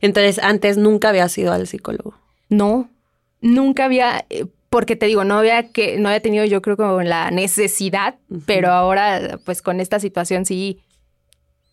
Entonces, 0.00 0.38
antes 0.42 0.76
nunca 0.76 1.08
habías 1.10 1.36
ido 1.38 1.52
al 1.52 1.66
psicólogo. 1.66 2.14
No, 2.48 2.90
nunca 3.40 3.86
había, 3.86 4.26
eh, 4.30 4.46
porque 4.70 4.96
te 4.96 5.06
digo, 5.06 5.24
no 5.24 5.38
había 5.38 5.70
que, 5.72 5.98
no 5.98 6.08
había 6.08 6.20
tenido 6.20 6.44
yo 6.44 6.60
creo 6.62 6.76
como 6.76 7.00
la 7.02 7.30
necesidad, 7.30 8.16
pero 8.46 8.70
ahora, 8.70 9.38
pues 9.44 9.62
con 9.62 9.80
esta 9.80 9.98
situación 10.00 10.44
sí. 10.44 10.80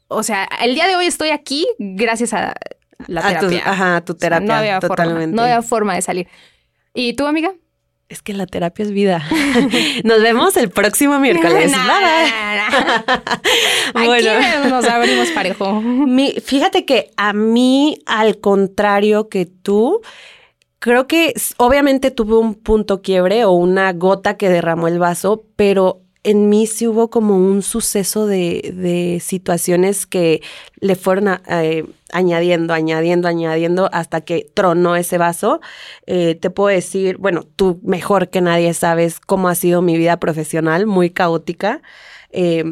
O 0.07 0.23
sea, 0.23 0.47
el 0.61 0.75
día 0.75 0.87
de 0.87 0.95
hoy 0.95 1.05
estoy 1.05 1.29
aquí 1.29 1.65
gracias 1.79 2.33
a 2.33 2.53
la 3.07 3.21
A 3.21 3.39
tu, 3.39 3.47
terapia. 3.47 3.61
ajá, 3.71 3.95
a 3.97 4.01
tu 4.05 4.13
O 4.13 4.15
sea, 4.17 4.29
terapia. 4.29 4.47
no 4.47 4.53
había 4.53 4.79
totalmente. 4.79 5.21
forma, 5.27 5.35
no 5.35 5.41
había 5.43 5.61
forma 5.61 5.95
de 5.95 6.01
salir. 6.01 6.27
¿Y 6.93 7.13
tú, 7.13 7.25
amiga? 7.27 7.53
Es 8.11 8.21
que 8.21 8.33
la 8.33 8.45
terapia 8.45 8.83
es 8.83 8.91
vida. 8.91 9.23
Nos 10.03 10.21
vemos 10.21 10.57
el 10.57 10.69
próximo 10.69 11.17
miércoles. 11.17 11.71
Aquí 13.93 14.05
Bueno. 14.05 14.69
nos 14.69 14.85
abrimos 14.85 15.29
parejo. 15.29 15.79
Mi- 15.81 16.33
fíjate 16.33 16.85
que 16.85 17.11
a 17.15 17.31
mí, 17.33 17.99
al 18.05 18.39
contrario 18.39 19.29
que 19.29 19.45
tú, 19.45 20.01
creo 20.79 21.07
que 21.07 21.33
obviamente 21.57 22.11
tuve 22.11 22.37
un 22.37 22.55
punto 22.55 23.01
quiebre 23.01 23.45
o 23.45 23.51
una 23.51 23.93
gota 23.93 24.35
que 24.35 24.49
derramó 24.49 24.87
el 24.89 24.99
vaso, 24.99 25.45
pero 25.55 26.01
en 26.23 26.49
mí 26.49 26.67
sí 26.67 26.87
hubo 26.87 27.09
como 27.09 27.35
un 27.35 27.61
suceso 27.63 28.27
de, 28.27 28.73
de 28.75 29.19
situaciones 29.19 30.05
que 30.05 30.41
le 30.79 30.95
fueron 30.95 31.27
a- 31.29 31.41
eh, 31.49 31.85
añadiendo, 32.11 32.73
añadiendo, 32.73 33.27
añadiendo 33.27 33.89
hasta 33.91 34.21
que 34.21 34.49
tronó 34.53 34.95
ese 34.95 35.17
vaso. 35.17 35.61
Eh, 36.05 36.35
te 36.35 36.49
puedo 36.49 36.67
decir, 36.75 37.17
bueno, 37.17 37.43
tú 37.55 37.79
mejor 37.83 38.29
que 38.29 38.41
nadie 38.41 38.73
sabes 38.73 39.19
cómo 39.19 39.49
ha 39.49 39.55
sido 39.55 39.81
mi 39.81 39.97
vida 39.97 40.17
profesional, 40.19 40.85
muy 40.85 41.09
caótica. 41.09 41.81
Eh, 42.31 42.65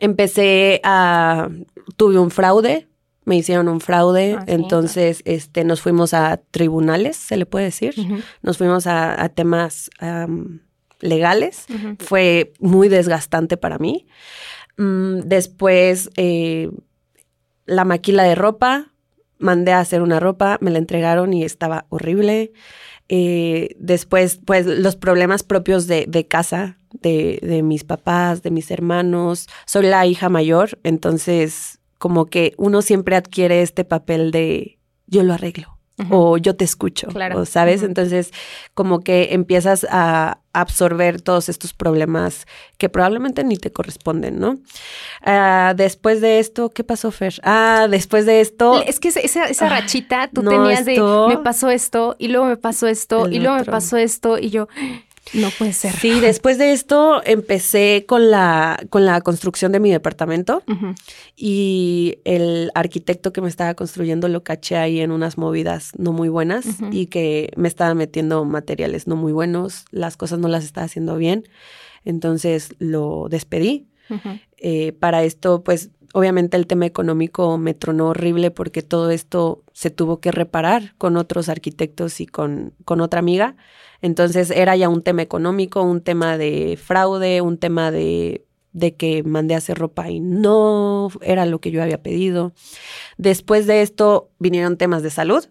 empecé 0.00 0.80
a, 0.82 1.48
tuve 1.96 2.18
un 2.18 2.30
fraude, 2.30 2.88
me 3.24 3.36
hicieron 3.36 3.68
un 3.68 3.80
fraude, 3.80 4.34
Ah, 4.38 4.44
sí. 4.46 4.52
entonces 4.52 5.22
este, 5.24 5.64
nos 5.64 5.80
fuimos 5.80 6.12
a 6.12 6.40
tribunales, 6.50 7.16
se 7.16 7.36
le 7.36 7.46
puede 7.46 7.66
decir, 7.66 7.94
nos 8.42 8.58
fuimos 8.58 8.86
a, 8.86 9.22
a 9.22 9.28
temas 9.28 9.90
legales, 11.04 11.66
fue 11.98 12.52
muy 12.58 12.88
desgastante 12.88 13.56
para 13.56 13.78
mí. 13.78 14.06
Mm, 14.76 15.20
después, 15.20 16.10
eh, 16.16 16.70
la 17.66 17.84
maquila 17.84 18.24
de 18.24 18.34
ropa, 18.34 18.92
mandé 19.38 19.72
a 19.72 19.80
hacer 19.80 20.02
una 20.02 20.18
ropa, 20.18 20.58
me 20.60 20.70
la 20.70 20.78
entregaron 20.78 21.32
y 21.34 21.44
estaba 21.44 21.86
horrible. 21.90 22.52
Eh, 23.08 23.76
después, 23.78 24.40
pues, 24.44 24.66
los 24.66 24.96
problemas 24.96 25.42
propios 25.42 25.86
de, 25.86 26.06
de 26.08 26.26
casa, 26.26 26.78
de, 26.90 27.38
de 27.42 27.62
mis 27.62 27.84
papás, 27.84 28.42
de 28.42 28.50
mis 28.50 28.70
hermanos. 28.70 29.48
Soy 29.66 29.86
la 29.86 30.06
hija 30.06 30.30
mayor, 30.30 30.78
entonces, 30.84 31.80
como 31.98 32.26
que 32.26 32.54
uno 32.56 32.80
siempre 32.80 33.16
adquiere 33.16 33.60
este 33.60 33.84
papel 33.84 34.30
de 34.30 34.78
yo 35.06 35.22
lo 35.22 35.34
arreglo, 35.34 35.73
o 36.10 36.36
yo 36.38 36.56
te 36.56 36.64
escucho, 36.64 37.06
Claro. 37.08 37.38
o, 37.40 37.44
¿sabes? 37.44 37.82
Entonces, 37.84 38.32
como 38.74 39.00
que 39.00 39.28
empiezas 39.32 39.86
a 39.88 40.38
absorber 40.52 41.20
todos 41.20 41.48
estos 41.48 41.72
problemas 41.72 42.46
que 42.78 42.88
probablemente 42.88 43.44
ni 43.44 43.56
te 43.56 43.70
corresponden, 43.72 44.38
¿no? 44.40 44.58
Ah, 45.22 45.72
después 45.76 46.20
de 46.20 46.38
esto, 46.40 46.70
¿qué 46.70 46.84
pasó, 46.84 47.10
Fer? 47.10 47.34
Ah, 47.44 47.86
después 47.90 48.26
de 48.26 48.40
esto, 48.40 48.82
Es 48.86 48.98
que 49.00 49.08
esa, 49.08 49.44
Ah, 49.60 49.68
rachita, 49.68 50.28
tú 50.32 50.42
no, 50.42 50.50
tenías 50.50 50.86
esto- 50.86 51.28
de, 51.28 51.36
me 51.36 51.42
pasó 51.42 51.70
esto, 51.70 52.16
y 52.18 52.28
luego 52.28 52.46
me 52.46 52.56
pasó 52.56 52.86
esto, 52.86 53.28
y 53.30 53.38
luego 53.38 53.56
me 53.58 53.64
pasó 53.64 53.96
esto, 53.96 54.38
y 54.38 54.50
yo, 54.50 54.68
no 55.32 55.50
puede 55.58 55.72
ser. 55.72 55.92
sí, 55.92 56.20
después 56.20 56.58
de 56.58 56.72
esto 56.72 57.22
empecé 57.24 58.04
con 58.06 58.30
la, 58.30 58.78
con 58.90 59.06
la 59.06 59.20
construcción 59.20 59.72
de 59.72 59.80
mi 59.80 59.90
departamento. 59.90 60.62
Y 61.36 62.18
el 62.24 62.70
arquitecto 62.74 63.32
que 63.32 63.40
me 63.40 63.48
estaba 63.48 63.74
construyendo 63.74 64.28
lo 64.28 64.44
caché 64.44 64.76
ahí 64.76 65.00
en 65.00 65.10
unas 65.10 65.38
movidas 65.38 65.92
no 65.96 66.12
muy 66.12 66.28
buenas 66.28 66.66
y 66.90 67.06
que 67.06 67.50
me 67.56 67.68
estaba 67.68 67.94
metiendo 67.94 68.44
materiales 68.44 69.06
no 69.06 69.16
muy 69.16 69.32
buenos, 69.32 69.86
las 69.90 70.16
cosas 70.16 70.38
no 70.38 70.48
las 70.48 70.64
estaba 70.64 70.84
haciendo 70.84 71.16
bien, 71.16 71.44
entonces 72.04 72.74
lo 72.78 73.28
despedí. 73.28 73.88
Eh, 74.58 74.92
para 74.92 75.24
esto, 75.24 75.62
pues 75.62 75.90
obviamente 76.14 76.56
el 76.56 76.66
tema 76.66 76.86
económico 76.86 77.58
me 77.58 77.74
tronó 77.74 78.08
horrible 78.08 78.50
porque 78.50 78.82
todo 78.82 79.10
esto 79.10 79.62
se 79.72 79.90
tuvo 79.90 80.20
que 80.20 80.32
reparar 80.32 80.94
con 80.96 81.16
otros 81.18 81.48
arquitectos 81.48 82.20
y 82.20 82.26
con, 82.26 82.72
con 82.86 83.00
otra 83.02 83.18
amiga. 83.20 83.56
Entonces 84.00 84.50
era 84.50 84.74
ya 84.76 84.88
un 84.88 85.02
tema 85.02 85.22
económico, 85.22 85.82
un 85.82 86.00
tema 86.00 86.38
de 86.38 86.78
fraude, 86.82 87.40
un 87.40 87.58
tema 87.58 87.90
de, 87.90 88.46
de 88.72 88.94
que 88.96 89.22
mandé 89.22 89.54
a 89.54 89.58
hacer 89.58 89.76
ropa 89.78 90.08
y 90.10 90.20
no 90.20 91.08
era 91.20 91.46
lo 91.46 91.60
que 91.60 91.70
yo 91.70 91.82
había 91.82 92.02
pedido. 92.02 92.52
Después 93.18 93.66
de 93.66 93.82
esto 93.82 94.30
vinieron 94.38 94.76
temas 94.76 95.02
de 95.02 95.10
salud. 95.10 95.44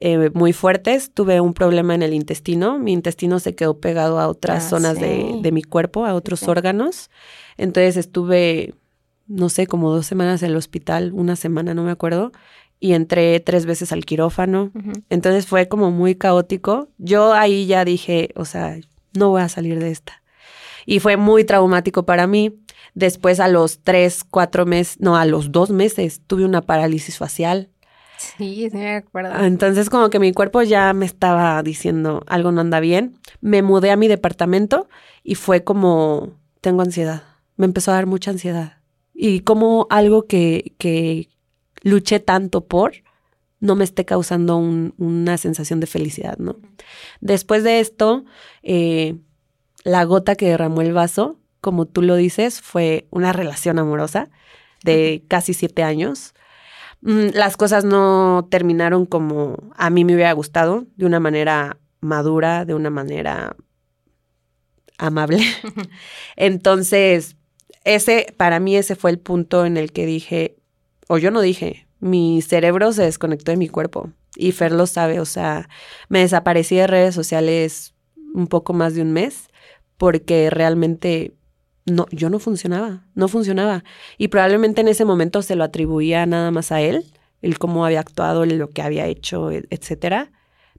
eh, 0.00 0.30
muy 0.34 0.52
fuertes, 0.52 1.12
tuve 1.14 1.40
un 1.40 1.54
problema 1.54 1.94
en 1.94 2.02
el 2.02 2.12
intestino, 2.14 2.78
mi 2.78 2.92
intestino 2.92 3.38
se 3.38 3.54
quedó 3.54 3.78
pegado 3.78 4.18
a 4.18 4.26
otras 4.28 4.64
Ah, 4.64 4.68
zonas 4.68 5.00
de, 5.00 5.38
de 5.40 5.52
mi 5.52 5.62
cuerpo, 5.62 6.04
a 6.04 6.14
otros 6.14 6.40
Sí. 6.40 6.46
órganos, 6.50 7.10
entonces 7.56 7.96
estuve, 7.96 8.74
no 9.26 9.48
sé, 9.48 9.66
como 9.66 9.90
dos 9.90 10.06
semanas 10.06 10.42
en 10.42 10.50
el 10.50 10.56
hospital, 10.56 11.12
una 11.12 11.36
semana, 11.36 11.74
no 11.74 11.84
me 11.84 11.90
acuerdo, 11.90 12.32
y 12.80 12.92
entré 12.92 13.40
tres 13.40 13.66
veces 13.66 13.92
al 13.92 14.04
quirófano. 14.04 14.70
Entonces 15.08 15.46
fue 15.46 15.68
como 15.68 15.90
muy 15.90 16.16
caótico. 16.16 16.88
Yo 16.98 17.32
ahí 17.32 17.66
ya 17.66 17.84
dije, 17.84 18.30
o 18.36 18.44
sea, 18.44 18.76
no 19.14 19.30
voy 19.30 19.42
a 19.42 19.48
salir 19.48 19.78
de 19.80 19.90
esta. 19.90 20.22
Y 20.84 21.00
fue 21.00 21.16
muy 21.16 21.44
traumático 21.44 22.04
para 22.04 22.26
mí. 22.26 22.60
Después 22.94 23.40
a 23.40 23.48
los 23.48 23.80
tres, 23.80 24.22
cuatro 24.22 24.66
meses, 24.66 25.00
no, 25.00 25.16
a 25.16 25.24
los 25.24 25.50
dos 25.50 25.70
meses 25.70 26.20
tuve 26.26 26.44
una 26.44 26.60
parálisis 26.62 27.16
facial. 27.16 27.70
Sí, 28.18 28.68
sí 28.70 28.76
me 28.76 28.96
acuerdo. 28.96 29.34
Entonces 29.44 29.90
como 29.90 30.10
que 30.10 30.18
mi 30.18 30.32
cuerpo 30.32 30.62
ya 30.62 30.92
me 30.92 31.06
estaba 31.06 31.62
diciendo 31.62 32.22
algo 32.26 32.52
no 32.52 32.60
anda 32.60 32.80
bien. 32.80 33.18
Me 33.40 33.62
mudé 33.62 33.90
a 33.90 33.96
mi 33.96 34.08
departamento 34.08 34.88
y 35.22 35.34
fue 35.34 35.64
como, 35.64 36.34
tengo 36.60 36.82
ansiedad. 36.82 37.22
Me 37.56 37.64
empezó 37.66 37.90
a 37.90 37.94
dar 37.94 38.06
mucha 38.06 38.30
ansiedad. 38.30 38.83
Y 39.14 39.40
como 39.40 39.86
algo 39.90 40.26
que, 40.26 40.74
que 40.78 41.28
luché 41.82 42.20
tanto 42.20 42.66
por 42.66 42.92
no 43.60 43.76
me 43.76 43.84
esté 43.84 44.04
causando 44.04 44.56
un- 44.58 44.94
una 44.98 45.38
sensación 45.38 45.80
de 45.80 45.86
felicidad, 45.86 46.36
¿no? 46.38 46.56
Después 47.20 47.64
de 47.64 47.80
esto, 47.80 48.24
eh, 48.62 49.16
la 49.84 50.04
gota 50.04 50.34
que 50.34 50.48
derramó 50.48 50.82
el 50.82 50.92
vaso, 50.92 51.38
como 51.60 51.86
tú 51.86 52.02
lo 52.02 52.16
dices, 52.16 52.60
fue 52.60 53.06
una 53.10 53.32
relación 53.32 53.78
amorosa 53.78 54.28
de 54.82 55.24
casi 55.28 55.54
siete 55.54 55.82
años. 55.82 56.34
Mm, 57.02 57.28
Las 57.34 57.56
cosas 57.56 57.84
no 57.84 58.46
terminaron 58.50 59.06
como 59.06 59.56
a 59.76 59.90
mí 59.90 60.04
me 60.04 60.14
hubiera 60.14 60.32
gustado, 60.32 60.86
de 60.96 61.06
una 61.06 61.20
manera 61.20 61.78
madura, 62.00 62.64
de 62.66 62.74
una 62.74 62.90
manera 62.90 63.56
amable. 64.98 65.40
Entonces, 66.36 67.36
ese, 67.84 68.34
para 68.36 68.60
mí 68.60 68.76
ese 68.76 68.96
fue 68.96 69.10
el 69.10 69.18
punto 69.18 69.64
en 69.66 69.76
el 69.76 69.92
que 69.92 70.06
dije, 70.06 70.56
o 71.08 71.18
yo 71.18 71.30
no 71.30 71.40
dije, 71.40 71.86
mi 72.00 72.42
cerebro 72.42 72.92
se 72.92 73.02
desconectó 73.02 73.50
de 73.52 73.56
mi 73.56 73.68
cuerpo. 73.68 74.10
Y 74.36 74.52
Fer 74.52 74.72
lo 74.72 74.86
sabe, 74.86 75.20
o 75.20 75.24
sea, 75.24 75.68
me 76.08 76.20
desaparecí 76.20 76.76
de 76.76 76.86
redes 76.86 77.14
sociales 77.14 77.94
un 78.34 78.46
poco 78.48 78.72
más 78.72 78.94
de 78.94 79.02
un 79.02 79.12
mes 79.12 79.48
porque 79.96 80.50
realmente 80.50 81.34
no, 81.86 82.06
yo 82.10 82.30
no 82.30 82.38
funcionaba, 82.40 83.04
no 83.14 83.28
funcionaba. 83.28 83.84
Y 84.18 84.28
probablemente 84.28 84.80
en 84.80 84.88
ese 84.88 85.04
momento 85.04 85.40
se 85.42 85.54
lo 85.54 85.62
atribuía 85.62 86.26
nada 86.26 86.50
más 86.50 86.72
a 86.72 86.80
él, 86.80 87.04
el 87.42 87.58
cómo 87.58 87.84
había 87.84 88.00
actuado, 88.00 88.44
lo 88.44 88.70
que 88.70 88.82
había 88.82 89.06
hecho, 89.06 89.50
e- 89.50 89.66
etcétera. 89.70 90.32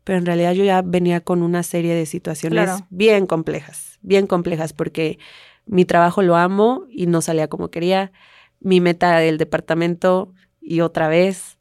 Pero 0.04 0.20
en 0.20 0.26
realidad 0.26 0.52
yo 0.54 0.64
ya 0.66 0.82
venía 0.82 1.22
con 1.22 1.42
una 1.44 1.64
serie 1.64 1.94
de 1.96 2.06
situaciones 2.06 2.66
Claro. 2.66 2.88
bien 2.90 3.26
complejas, 3.26 4.00
bien 4.02 4.28
complejas, 4.28 4.74
porque 4.74 5.18
mi 5.66 5.86
trabajo 5.86 6.22
lo 6.22 6.36
amo 6.36 6.86
y 6.90 7.08
no 7.08 7.22
salía 7.22 7.48
como 7.48 7.70
quería. 7.70 8.12
Mi 8.60 8.82
meta 8.82 9.18
del 9.18 9.38
departamento 9.38 10.34
y 10.62 10.82
otra 10.82 11.08
vez, 11.08 11.58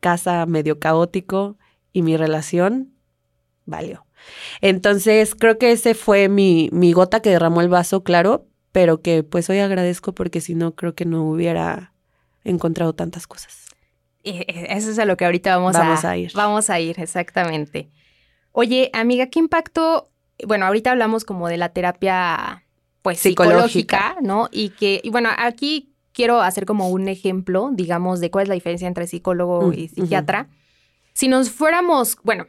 casa 0.00 0.44
medio 0.46 0.78
caótico 0.78 1.56
y 1.92 2.02
mi 2.02 2.16
relación 2.16 2.92
valió. 3.66 4.06
Entonces 4.60 5.34
creo 5.34 5.58
que 5.58 5.72
ese 5.72 5.94
fue 5.94 6.28
mi, 6.28 6.68
mi 6.72 6.92
gota 6.92 7.20
que 7.20 7.30
derramó 7.30 7.60
el 7.60 7.68
vaso, 7.68 8.02
claro, 8.02 8.46
pero 8.72 9.00
que 9.00 9.22
pues 9.22 9.48
hoy 9.50 9.58
agradezco 9.58 10.12
porque 10.12 10.40
si 10.40 10.54
no 10.54 10.74
creo 10.74 10.94
que 10.94 11.04
no 11.04 11.24
hubiera 11.24 11.92
encontrado 12.44 12.94
tantas 12.94 13.26
cosas. 13.26 13.66
Eh, 14.24 14.66
Eso 14.70 14.90
es 14.90 14.98
a 14.98 15.04
lo 15.04 15.16
que 15.16 15.24
ahorita 15.24 15.56
vamos, 15.56 15.74
Vamos 15.74 16.04
a 16.04 16.16
ir. 16.16 16.32
Vamos 16.34 16.70
a 16.70 16.80
ir, 16.80 16.98
exactamente. 17.00 17.88
Oye, 18.52 18.90
amiga, 18.92 19.28
¿qué 19.28 19.38
impacto? 19.38 20.10
Bueno, 20.46 20.66
ahorita 20.66 20.90
hablamos 20.90 21.24
como 21.24 21.48
de 21.48 21.56
la 21.56 21.70
terapia, 21.70 22.64
pues, 23.08 23.20
psicológica, 23.20 23.68
Psicológica. 23.68 24.16
¿no? 24.22 24.48
Y 24.52 24.70
que, 24.70 25.00
y 25.02 25.10
bueno, 25.10 25.30
aquí 25.36 25.92
quiero 26.12 26.40
hacer 26.40 26.66
como 26.66 26.88
un 26.88 27.08
ejemplo, 27.08 27.70
digamos, 27.72 28.20
de 28.20 28.30
cuál 28.30 28.42
es 28.42 28.48
la 28.48 28.54
diferencia 28.54 28.88
entre 28.88 29.06
psicólogo 29.06 29.68
Mm, 29.68 29.74
y 29.74 29.88
psiquiatra. 29.88 30.48
Si 31.12 31.28
nos 31.28 31.50
fuéramos, 31.50 32.16
bueno, 32.22 32.46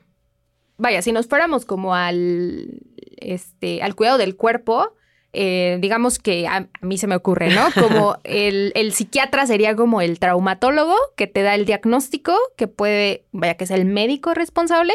vaya, 0.78 1.02
si 1.02 1.12
nos 1.12 1.28
fuéramos 1.28 1.66
como 1.66 1.96
al, 1.96 2.82
este, 3.18 3.82
al 3.82 3.96
cuidado 3.96 4.18
del 4.18 4.36
cuerpo, 4.36 4.94
eh, 5.34 5.78
digamos 5.80 6.18
que 6.18 6.48
a, 6.48 6.68
a 6.82 6.86
mí 6.86 6.98
se 6.98 7.06
me 7.06 7.16
ocurre, 7.16 7.54
¿no? 7.54 7.68
Como 7.80 8.18
el, 8.24 8.72
el 8.74 8.94
psiquiatra 8.94 9.46
sería 9.46 9.76
como 9.76 10.02
el 10.02 10.18
traumatólogo 10.18 10.96
que 11.16 11.28
te 11.28 11.44
da 11.44 11.54
el 11.54 11.66
diagnóstico, 11.66 12.36
que 12.58 12.68
puede, 12.68 13.26
vaya, 13.32 13.54
que 13.56 13.66
es 13.66 13.72
el 13.72 13.86
médico 13.86 14.34
responsable, 14.34 14.94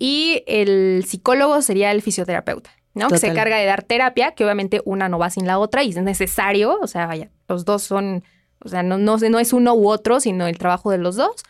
y 0.00 0.42
el 0.48 1.04
psicólogo 1.06 1.62
sería 1.62 1.92
el 1.92 2.02
fisioterapeuta, 2.02 2.70
¿no? 2.98 3.08
Que 3.08 3.18
se 3.18 3.28
encarga 3.28 3.56
de 3.56 3.64
dar 3.66 3.82
terapia, 3.82 4.32
que 4.32 4.44
obviamente 4.44 4.82
una 4.84 5.08
no 5.08 5.18
va 5.18 5.30
sin 5.30 5.46
la 5.46 5.58
otra 5.58 5.82
y 5.84 5.90
es 5.90 5.96
necesario, 5.96 6.78
o 6.80 6.86
sea, 6.86 7.06
vaya, 7.06 7.30
los 7.48 7.64
dos 7.64 7.82
son, 7.82 8.24
o 8.64 8.68
sea, 8.68 8.82
no, 8.82 8.98
no, 8.98 9.16
no 9.16 9.38
es 9.38 9.52
uno 9.52 9.74
u 9.74 9.88
otro, 9.88 10.20
sino 10.20 10.46
el 10.46 10.58
trabajo 10.58 10.90
de 10.90 10.98
los 10.98 11.16
dos. 11.16 11.42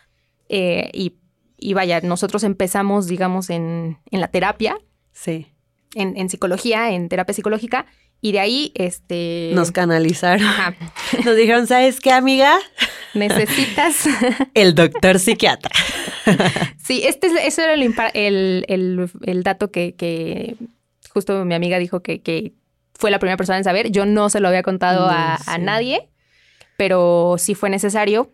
Eh, 0.47 0.89
y, 0.93 1.15
y 1.57 1.73
vaya, 1.73 1.99
nosotros 2.01 2.43
empezamos, 2.43 3.07
digamos, 3.07 3.49
en, 3.49 3.97
en 4.11 4.21
la 4.21 4.27
terapia, 4.29 4.77
Sí, 5.11 5.47
en, 5.95 6.15
en 6.17 6.29
psicología, 6.29 6.91
en 6.91 7.09
terapia 7.09 7.33
psicológica, 7.33 7.85
y 8.21 8.31
de 8.33 8.39
ahí, 8.39 8.71
este... 8.75 9.51
nos 9.53 9.71
canalizaron. 9.71 10.45
ajá, 10.45 10.75
Nos 11.25 11.35
dijeron, 11.35 11.67
¿sabes 11.67 11.99
qué, 11.99 12.11
amiga? 12.11 12.57
necesitas... 13.13 14.05
El 14.53 14.75
doctor 14.75 15.19
psiquiatra. 15.19 15.71
Sí, 16.77 17.01
este 17.05 17.27
es, 17.27 17.33
ese 17.43 17.63
era 17.63 17.73
el, 17.75 17.83
el, 18.13 18.65
el- 18.67 19.11
el 19.23 19.43
dato 19.43 19.69
que, 19.71 19.93
que 19.95 20.55
justo 21.19 21.45
mi 21.45 21.53
amiga 21.53 21.77
dijo 21.77 22.01
que, 22.01 22.21
que 22.21 22.53
fue 22.93 23.11
la 23.11 23.19
primera 23.19 23.37
persona 23.37 23.57
en 23.57 23.63
saber. 23.63 23.91
Yo 23.91 24.05
no 24.05 24.29
se 24.29 24.39
lo 24.39 24.47
había 24.47 24.63
contado 24.63 25.07
No, 25.07 25.11
a, 25.11 25.37
a 25.45 25.57
nadie, 25.57 26.09
pero 26.77 27.35
sí 27.37 27.55
fue 27.55 27.69
necesario. 27.69 28.31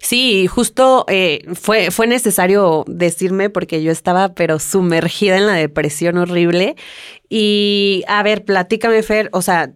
Sí, 0.00 0.46
justo 0.46 1.04
eh, 1.08 1.44
fue, 1.54 1.90
fue 1.90 2.06
necesario 2.06 2.84
decirme 2.88 3.50
porque 3.50 3.82
yo 3.82 3.92
estaba 3.92 4.34
pero 4.34 4.58
sumergida 4.58 5.36
en 5.36 5.46
la 5.46 5.54
depresión 5.54 6.18
horrible. 6.18 6.76
Y 7.28 8.02
a 8.08 8.22
ver, 8.22 8.44
platícame, 8.44 9.02
Fer, 9.02 9.28
o 9.32 9.42
sea, 9.42 9.72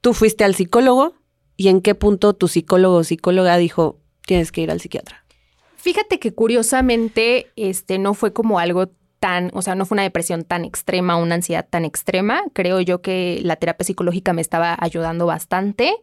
tú 0.00 0.14
fuiste 0.14 0.44
al 0.44 0.54
psicólogo 0.54 1.14
y 1.56 1.68
en 1.68 1.82
qué 1.82 1.94
punto 1.94 2.34
tu 2.34 2.48
psicólogo 2.48 2.96
o 2.96 3.04
psicóloga 3.04 3.56
dijo, 3.58 4.00
tienes 4.26 4.50
que 4.50 4.62
ir 4.62 4.70
al 4.70 4.80
psiquiatra. 4.80 5.24
Fíjate 5.76 6.18
que 6.18 6.32
curiosamente, 6.32 7.50
este 7.56 7.98
no 7.98 8.14
fue 8.14 8.32
como 8.32 8.58
algo 8.58 8.90
tan, 9.20 9.50
o 9.52 9.62
sea, 9.62 9.74
no 9.74 9.86
fue 9.86 9.96
una 9.96 10.02
depresión 10.02 10.44
tan 10.44 10.64
extrema, 10.64 11.16
una 11.16 11.36
ansiedad 11.36 11.66
tan 11.68 11.84
extrema. 11.84 12.42
Creo 12.54 12.80
yo 12.80 13.02
que 13.02 13.40
la 13.44 13.56
terapia 13.56 13.84
psicológica 13.84 14.32
me 14.32 14.40
estaba 14.40 14.76
ayudando 14.80 15.26
bastante. 15.26 15.94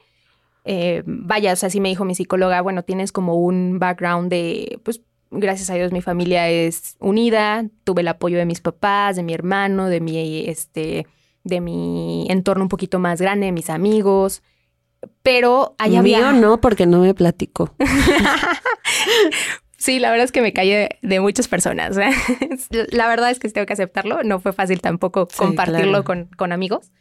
Eh, 0.64 1.04
vaya, 1.06 1.54
o 1.54 1.56
sea, 1.56 1.70
sí 1.70 1.82
me 1.82 1.90
dijo 1.90 2.06
mi 2.06 2.14
psicóloga, 2.14 2.62
bueno, 2.62 2.84
tienes 2.84 3.12
como 3.12 3.36
un 3.36 3.80
background 3.80 4.30
de, 4.30 4.80
pues, 4.84 5.02
gracias 5.32 5.70
a 5.70 5.74
Dios 5.74 5.92
mi 5.92 6.02
familia 6.02 6.50
es 6.50 6.96
unida, 7.00 7.66
tuve 7.84 8.02
el 8.02 8.08
apoyo 8.08 8.38
de 8.38 8.46
mis 8.46 8.62
papás, 8.62 9.16
de 9.16 9.24
mi 9.24 9.34
hermano, 9.34 9.88
de 9.88 10.00
mi, 10.00 10.46
este, 10.48 11.08
de 11.44 11.62
mi 11.62 12.28
entorno 12.30 12.64
un 12.64 12.70
poquito 12.70 13.00
más 13.00 13.20
grande, 13.20 13.48
de 13.48 13.52
mis 13.52 13.70
amigos, 13.70 14.44
pero 15.24 15.76
allá 15.80 16.02
Mío 16.02 16.18
había... 16.18 16.40
no, 16.40 16.62
porque 16.62 16.86
no 16.86 17.00
me 17.00 17.14
platicó. 17.14 17.74
Sí, 19.78 20.00
la 20.00 20.10
verdad 20.10 20.26
es 20.26 20.32
que 20.32 20.42
me 20.42 20.54
callé 20.54 20.98
de 21.02 21.20
muchas 21.20 21.48
personas. 21.48 21.98
¿eh? 21.98 22.10
La 22.92 23.08
verdad 23.08 23.30
es 23.30 23.40
que 23.40 23.48
tengo 23.50 23.66
que 23.68 23.74
aceptarlo. 23.74 24.24
No 24.24 24.40
fue 24.40 24.52
fácil 24.54 24.82
tampoco 24.82 25.28
Sí, 25.32 25.38
compartirlo 25.38 25.92
claro. 25.92 26.04
con, 26.04 26.26
con 26.36 26.52
amigos, 26.52 26.92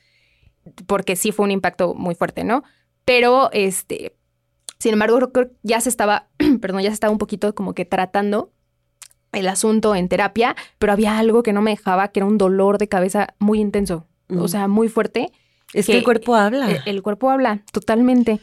porque 0.87 1.17
sí 1.17 1.33
fue 1.33 1.45
un 1.45 1.53
impacto 1.53 1.95
muy 1.95 2.15
fuerte, 2.15 2.45
¿no? 2.45 2.63
Pero, 3.05 3.51
este, 3.53 4.15
sin 4.79 4.93
embargo, 4.93 5.19
creo 5.33 5.49
que 5.49 5.55
ya 5.63 5.81
se 5.81 5.89
estaba, 5.89 6.29
perdón, 6.61 6.83
ya 6.83 6.91
se 6.91 6.95
estaba 6.95 7.13
un 7.13 7.19
poquito 7.19 7.55
como 7.55 7.73
que 7.75 7.85
tratando 7.85 8.53
el 9.33 9.49
asunto 9.49 9.95
en 9.95 10.09
terapia, 10.09 10.55
pero 10.79 10.93
había 10.93 11.19
algo 11.19 11.43
que 11.43 11.53
no 11.53 11.63
me 11.63 11.71
dejaba, 11.73 12.09
que 12.09 12.21
era 12.21 12.27
un 12.27 12.39
dolor 12.39 12.79
de 12.79 12.89
cabeza 12.89 13.35
muy 13.39 13.61
intenso, 13.61 14.07
o 14.29 14.49
sea, 14.49 14.67
muy 14.69 14.89
fuerte. 14.89 15.31
Es 15.73 15.87
que, 15.87 15.93
que- 15.93 15.99
el 15.99 16.05
cuerpo 16.05 16.35
habla. 16.35 16.71
Eh, 16.71 16.81
El 16.87 17.03
cuerpo 17.03 17.31
habla 17.31 17.63
totalmente. 17.73 18.41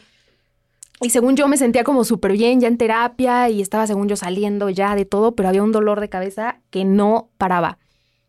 Y 1.00 1.10
según 1.10 1.36
yo 1.36 1.48
me 1.48 1.56
sentía 1.56 1.84
como 1.84 2.04
súper 2.04 2.32
bien 2.32 2.60
ya 2.60 2.68
en 2.68 2.78
terapia 2.78 3.48
y 3.50 3.60
estaba 3.60 3.86
según 3.86 4.08
yo 4.08 4.16
saliendo 4.16 4.70
ya 4.70 4.94
de 4.94 5.04
todo, 5.04 5.34
pero 5.34 5.48
había 5.48 5.62
un 5.62 5.72
dolor 5.72 6.00
de 6.00 6.08
cabeza 6.08 6.60
que 6.70 6.84
no 6.84 7.30
paraba. 7.36 7.78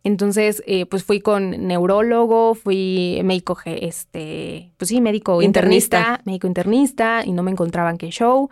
Entonces, 0.03 0.61
eh, 0.67 0.85
pues 0.85 1.03
fui 1.03 1.19
con 1.19 1.67
neurólogo, 1.67 2.53
fui 2.53 3.21
médico, 3.23 3.57
este, 3.65 4.71
pues 4.77 4.89
sí, 4.89 5.01
médico 5.01 5.41
internista, 5.41 5.97
Internista. 5.97 6.23
médico 6.25 6.47
internista, 6.47 7.23
y 7.25 7.31
no 7.31 7.41
me 7.41 7.51
encontraban 7.51 7.97
qué 7.97 8.09
show. 8.11 8.49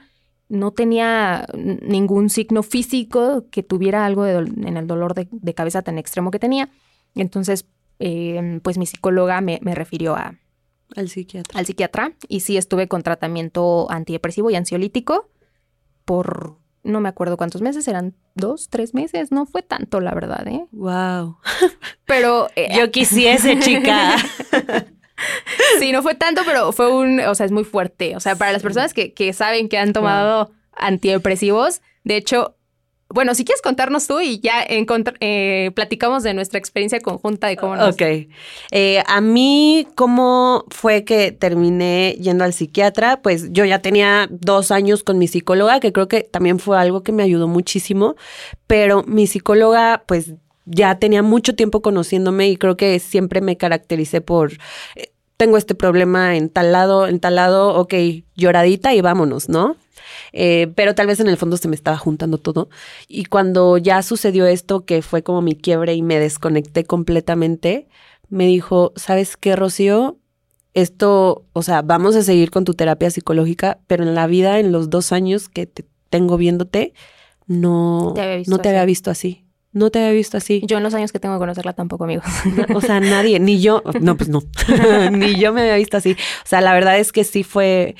No 0.49 0.71
tenía 0.71 1.45
ningún 1.53 2.29
signo 2.29 2.63
físico 2.63 3.45
que 3.51 3.61
tuviera 3.61 4.05
algo 4.05 4.23
de 4.23 4.33
en 4.33 4.77
el 4.77 4.87
dolor 4.87 5.13
de, 5.13 5.27
de 5.31 5.53
cabeza 5.53 5.81
tan 5.83 5.97
extremo 5.99 6.31
que 6.31 6.39
tenía. 6.39 6.69
Entonces, 7.13 7.65
eh, 7.99 8.59
pues 8.63 8.77
mi 8.79 8.85
psicóloga 8.87 9.39
me, 9.41 9.59
me 9.61 9.75
refirió 9.75 10.15
a, 10.15 10.35
Al 10.95 11.09
psiquiatra. 11.09 11.59
al 11.59 11.65
psiquiatra 11.65 12.13
y 12.27 12.41
sí 12.41 12.57
estuve 12.57 12.87
con 12.87 13.03
tratamiento 13.03 13.87
antidepresivo 13.89 14.49
y 14.49 14.55
ansiolítico 14.55 15.29
por 16.05 16.57
no 16.83 16.99
me 16.99 17.09
acuerdo 17.09 17.37
cuántos 17.37 17.61
meses, 17.61 17.87
eran 17.87 18.13
dos, 18.35 18.69
tres 18.69 18.93
meses, 18.93 19.31
no 19.31 19.45
fue 19.45 19.63
tanto 19.63 20.01
la 20.01 20.13
verdad, 20.13 20.45
¿eh? 20.47 20.65
Wow. 20.71 21.37
Pero 22.05 22.49
eh, 22.55 22.77
Yo 22.77 22.91
quisiese, 22.91 23.59
chica. 23.61 24.17
sí, 25.79 25.91
no 25.91 26.03
fue 26.03 26.15
tanto, 26.15 26.41
pero 26.45 26.71
fue 26.73 26.91
un, 26.93 27.19
o 27.21 27.35
sea, 27.35 27.45
es 27.45 27.51
muy 27.51 27.63
fuerte. 27.63 28.15
O 28.15 28.19
sea, 28.19 28.35
para 28.35 28.51
las 28.51 28.61
personas 28.61 28.93
que, 28.93 29.13
que 29.13 29.31
saben 29.31 29.69
que 29.69 29.77
han 29.77 29.93
tomado 29.93 30.51
antidepresivos, 30.75 31.81
de 32.03 32.17
hecho, 32.17 32.57
bueno, 33.13 33.35
si 33.35 33.45
quieres 33.45 33.61
contarnos 33.61 34.07
tú 34.07 34.19
y 34.19 34.39
ya 34.39 34.65
eh, 34.67 35.71
platicamos 35.75 36.23
de 36.23 36.33
nuestra 36.33 36.57
experiencia 36.57 36.99
conjunta 36.99 37.47
de 37.47 37.57
cómo 37.57 37.75
nos... 37.75 37.93
Ok. 37.93 38.01
Eh, 38.71 39.03
a 39.05 39.21
mí, 39.21 39.87
¿cómo 39.93 40.65
fue 40.69 41.03
que 41.03 41.31
terminé 41.31 42.17
yendo 42.19 42.43
al 42.43 42.53
psiquiatra? 42.53 43.21
Pues 43.21 43.51
yo 43.51 43.65
ya 43.65 43.79
tenía 43.83 44.27
dos 44.31 44.71
años 44.71 45.03
con 45.03 45.19
mi 45.19 45.27
psicóloga, 45.27 45.79
que 45.79 45.93
creo 45.93 46.07
que 46.07 46.21
también 46.21 46.57
fue 46.57 46.79
algo 46.79 47.03
que 47.03 47.11
me 47.11 47.21
ayudó 47.21 47.47
muchísimo, 47.47 48.15
pero 48.65 49.03
mi 49.03 49.27
psicóloga, 49.27 50.03
pues 50.07 50.33
ya 50.65 50.97
tenía 50.97 51.21
mucho 51.21 51.55
tiempo 51.55 51.83
conociéndome 51.83 52.49
y 52.49 52.57
creo 52.57 52.77
que 52.77 52.97
siempre 52.97 53.41
me 53.41 53.57
caractericé 53.57 54.21
por... 54.21 54.53
eh, 54.95 55.11
tengo 55.37 55.57
este 55.57 55.75
problema 55.75 56.35
en 56.35 56.49
tal 56.49 56.71
lado, 56.71 57.07
en 57.07 57.19
tal 57.19 57.35
lado, 57.35 57.75
ok, 57.75 57.93
lloradita 58.35 58.93
y 58.93 59.01
vámonos, 59.01 59.49
¿no? 59.49 59.75
Eh, 60.33 60.71
pero 60.75 60.95
tal 60.95 61.07
vez 61.07 61.19
en 61.19 61.27
el 61.29 61.37
fondo 61.37 61.57
se 61.57 61.67
me 61.67 61.75
estaba 61.75 61.97
juntando 61.97 62.37
todo. 62.39 62.69
Y 63.07 63.25
cuando 63.25 63.77
ya 63.77 64.01
sucedió 64.01 64.45
esto, 64.47 64.83
que 64.83 65.01
fue 65.03 65.21
como 65.23 65.41
mi 65.41 65.55
quiebre 65.55 65.93
y 65.93 66.01
me 66.01 66.19
desconecté 66.19 66.83
completamente, 66.85 67.87
me 68.29 68.47
dijo, 68.47 68.93
¿sabes 68.95 69.37
qué, 69.37 69.55
Rocío? 69.55 70.17
Esto, 70.73 71.45
o 71.53 71.61
sea, 71.61 71.83
vamos 71.83 72.15
a 72.15 72.23
seguir 72.23 72.49
con 72.49 72.65
tu 72.65 72.73
terapia 72.73 73.11
psicológica, 73.11 73.79
pero 73.85 74.03
en 74.03 74.15
la 74.15 74.25
vida, 74.25 74.59
en 74.59 74.71
los 74.71 74.89
dos 74.89 75.11
años 75.11 75.47
que 75.49 75.67
te 75.67 75.85
tengo 76.09 76.35
viéndote, 76.37 76.93
no 77.45 78.13
Te 78.15 78.21
había 78.21 78.35
visto 78.37 78.51
no 78.51 78.57
te 78.57 78.69
así. 78.69 78.75
había 78.75 78.85
visto 78.85 79.11
así. 79.11 79.45
No 79.71 79.89
te 79.89 79.99
había 79.99 80.11
visto 80.11 80.37
así. 80.37 80.61
Yo 80.65 80.77
en 80.77 80.83
los 80.83 80.93
años 80.93 81.11
que 81.11 81.19
tengo 81.19 81.33
de 81.33 81.39
conocerla 81.39 81.73
tampoco, 81.73 82.03
amigos. 82.03 82.25
O 82.75 82.81
sea, 82.81 82.99
nadie, 82.99 83.39
ni 83.39 83.59
yo, 83.59 83.81
no, 84.01 84.15
pues 84.17 84.29
no, 84.29 84.41
ni 85.11 85.35
yo 85.39 85.51
me 85.53 85.61
había 85.61 85.77
visto 85.77 85.97
así. 85.97 86.11
O 86.11 86.47
sea, 86.47 86.61
la 86.61 86.73
verdad 86.73 86.99
es 86.99 87.11
que 87.11 87.23
sí 87.23 87.43
fue, 87.43 87.95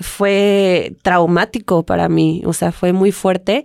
fue 0.00 0.96
traumático 1.02 1.84
para 1.84 2.08
mí, 2.08 2.42
o 2.44 2.52
sea, 2.52 2.72
fue 2.72 2.92
muy 2.92 3.12
fuerte. 3.12 3.64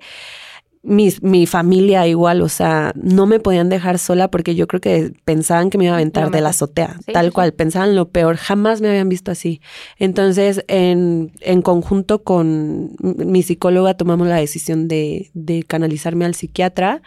Mi, 0.85 1.13
mi 1.21 1.45
familia 1.47 2.05
igual, 2.07 2.41
o 2.41 2.49
sea, 2.49 2.91
no 2.95 3.25
me 3.25 3.39
podían 3.39 3.69
dejar 3.69 3.99
sola 3.99 4.29
porque 4.29 4.53
yo 4.53 4.67
creo 4.67 4.81
que 4.81 5.13
pensaban 5.23 5.69
que 5.69 5.77
me 5.77 5.85
iba 5.85 5.93
a 5.93 5.95
aventar 5.95 6.29
de 6.29 6.41
la 6.41 6.49
azotea, 6.49 6.97
Sí, 7.05 7.13
tal 7.13 7.27
sí, 7.27 7.31
cual, 7.31 7.53
pensaban 7.53 7.95
lo 7.95 8.09
peor, 8.09 8.35
jamás 8.35 8.81
me 8.81 8.89
habían 8.89 9.07
visto 9.07 9.31
así. 9.31 9.61
Entonces, 9.97 10.65
en, 10.67 11.31
en 11.39 11.61
conjunto 11.61 12.23
con 12.23 12.97
mi 12.99 13.43
psicóloga 13.43 13.93
tomamos 13.93 14.27
la 14.27 14.35
decisión 14.35 14.89
de, 14.89 15.29
de 15.33 15.63
canalizarme 15.63 16.25
al 16.25 16.35
psiquiatra 16.35 17.01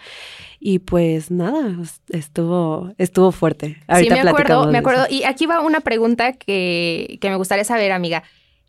y 0.59 0.79
pues 0.79 1.31
nada, 1.31 1.77
estuvo, 2.09 2.93
estuvo 2.99 3.31
fuerte. 3.31 3.77
Ahorita 3.89 4.17
sí, 4.17 4.23
me 4.23 4.31
acuerdo, 4.31 4.67
me 4.69 4.79
acuerdo. 4.79 5.05
Y 5.11 5.25
aquí 5.25 5.45
va 5.47 5.61
una 5.61 5.81
pregunta 5.81 6.33
que, 6.33 7.19
que 7.21 7.29
me 7.29 7.37
gustaría 7.37 7.65
saber, 7.65 7.93
amiga. 7.93 8.23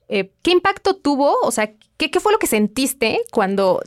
Eh, 0.09 0.31
¿Qué 0.41 0.51
impacto 0.51 0.95
tuvo? 0.95 1.35
O 1.43 1.51
sea, 1.51 1.71
¿qué, 1.97 2.09
¿qué 2.11 2.19
fue 2.19 2.31
lo 2.31 2.39
que 2.39 2.47
sentiste 2.47 3.19
cuando, 3.31 3.81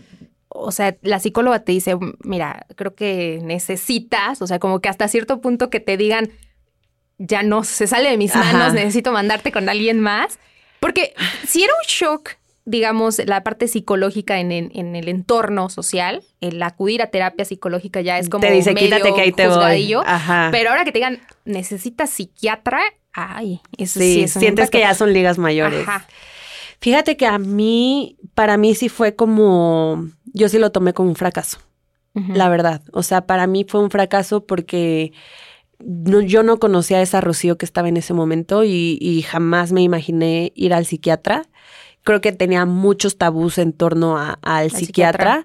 o 0.48 0.70
sea, 0.72 0.96
la 1.02 1.18
psicóloga 1.20 1.60
te 1.60 1.72
dice, 1.72 1.96
mira, 2.22 2.66
creo 2.76 2.94
que 2.94 3.40
necesitas, 3.42 4.42
o 4.42 4.46
sea, 4.46 4.58
como 4.58 4.80
que 4.80 4.88
hasta 4.88 5.08
cierto 5.08 5.40
punto 5.40 5.70
que 5.70 5.80
te 5.80 5.96
digan, 5.96 6.30
ya 7.18 7.42
no 7.42 7.64
se 7.64 7.86
sale 7.86 8.10
de 8.10 8.16
mis 8.16 8.34
Ajá. 8.34 8.52
manos, 8.52 8.74
necesito 8.74 9.12
mandarte 9.12 9.52
con 9.52 9.68
alguien 9.68 10.00
más? 10.00 10.38
Porque 10.78 11.14
si 11.46 11.62
era 11.62 11.72
un 11.74 11.86
shock, 11.86 12.30
digamos, 12.64 13.18
la 13.26 13.42
parte 13.42 13.68
psicológica 13.68 14.38
en, 14.40 14.52
el- 14.52 14.70
en 14.74 14.96
el 14.96 15.08
entorno 15.08 15.68
social, 15.70 16.22
el 16.40 16.62
acudir 16.62 17.02
a 17.02 17.06
terapia 17.08 17.44
psicológica 17.44 18.00
ya 18.00 18.18
es 18.18 18.28
como 18.28 18.42
te 18.46 18.52
dice, 18.52 18.72
medio 18.72 18.88
quítate 18.96 19.14
que 19.14 19.20
ahí 19.20 19.32
te 19.32 19.48
voy. 19.48 19.94
Ajá. 20.06 20.48
Pero 20.52 20.70
ahora 20.70 20.84
que 20.84 20.92
te 20.92 20.98
digan, 20.98 21.20
necesitas 21.44 22.10
psiquiatra, 22.10 22.80
ay, 23.12 23.60
eso 23.76 23.98
sí, 24.00 24.26
sí, 24.28 24.38
sientes 24.40 24.70
que 24.70 24.80
ya 24.80 24.94
son 24.94 25.12
ligas 25.12 25.38
mayores. 25.38 25.86
Ajá. 25.88 26.06
Fíjate 26.80 27.16
que 27.16 27.26
a 27.26 27.38
mí, 27.38 28.16
para 28.34 28.56
mí 28.56 28.74
sí 28.74 28.88
fue 28.88 29.14
como, 29.14 30.06
yo 30.32 30.48
sí 30.48 30.58
lo 30.58 30.72
tomé 30.72 30.92
como 30.94 31.08
un 31.10 31.16
fracaso. 31.16 31.58
La 32.14 32.48
verdad. 32.48 32.82
O 32.92 33.02
sea, 33.04 33.26
para 33.26 33.46
mí 33.46 33.64
fue 33.68 33.80
un 33.80 33.90
fracaso 33.90 34.44
porque 34.44 35.12
no- 35.78 36.20
yo 36.20 36.42
no 36.42 36.58
conocía 36.58 36.98
a 36.98 37.02
esa 37.02 37.20
Rocío 37.20 37.56
que 37.56 37.64
estaba 37.64 37.88
en 37.88 37.96
ese 37.96 38.14
momento 38.14 38.64
y, 38.64 38.98
y 39.00 39.22
jamás 39.22 39.70
me 39.72 39.80
imaginé 39.82 40.52
ir 40.56 40.74
al 40.74 40.86
psiquiatra. 40.86 41.44
Creo 42.02 42.20
que 42.20 42.32
tenía 42.32 42.64
muchos 42.66 43.16
tabús 43.16 43.58
en 43.58 43.72
torno 43.72 44.18
a- 44.18 44.38
al 44.42 44.70
psiquiatra. 44.72 45.44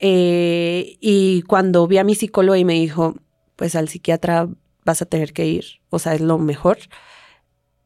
Eh, 0.00 0.96
y 1.00 1.42
cuando 1.42 1.86
vi 1.88 1.98
a 1.98 2.04
mi 2.04 2.14
psicólogo 2.14 2.54
y 2.56 2.64
me 2.64 2.74
dijo, 2.74 3.16
pues 3.56 3.74
al 3.74 3.88
psiquiatra 3.88 4.48
vas 4.84 5.02
a 5.02 5.06
tener 5.06 5.32
que 5.32 5.46
ir, 5.46 5.64
o 5.90 5.98
sea, 5.98 6.14
es 6.14 6.20
lo 6.20 6.38
mejor, 6.38 6.78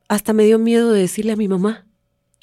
hasta 0.09 0.33
me 0.33 0.45
dio 0.45 0.59
miedo 0.59 0.93
de 0.93 1.01
decirle 1.01 1.33
a 1.33 1.37
mi 1.37 1.49
mamá. 1.49 1.85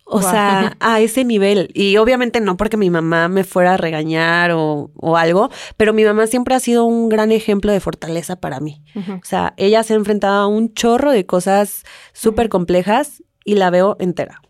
O 0.08 0.22
sea, 0.22 0.78
a 0.80 1.02
ese 1.02 1.24
nivel. 1.26 1.72
Y 1.74 1.98
obviamente 1.98 2.40
no 2.40 2.58
porque 2.58 2.78
mi 2.78 2.92
mamá 2.92 3.28
me 3.28 3.44
fuera 3.44 3.74
a 3.74 3.78
regañar 3.78 4.52
o, 4.52 4.92
o 4.96 5.18
algo, 5.18 5.50
pero 5.78 5.94
mi 5.94 6.06
mamá 6.06 6.28
siempre 6.28 6.54
ha 6.54 6.60
sido 6.60 6.86
un 6.86 7.10
gran 7.10 7.32
ejemplo 7.32 7.72
de 7.72 7.80
fortaleza 7.80 8.36
para 8.36 8.60
mí. 8.60 8.84
O 8.96 9.26
sea, 9.26 9.56
ella 9.58 9.82
se 9.82 9.94
ha 9.94 9.98
enfrentado 9.98 10.44
a 10.44 10.48
un 10.48 10.74
chorro 10.74 11.12
de 11.12 11.26
cosas 11.26 11.84
súper 12.14 12.50
complejas 12.50 13.24
y 13.44 13.56
la 13.56 13.72
veo 13.72 13.98
entera. 14.00 14.42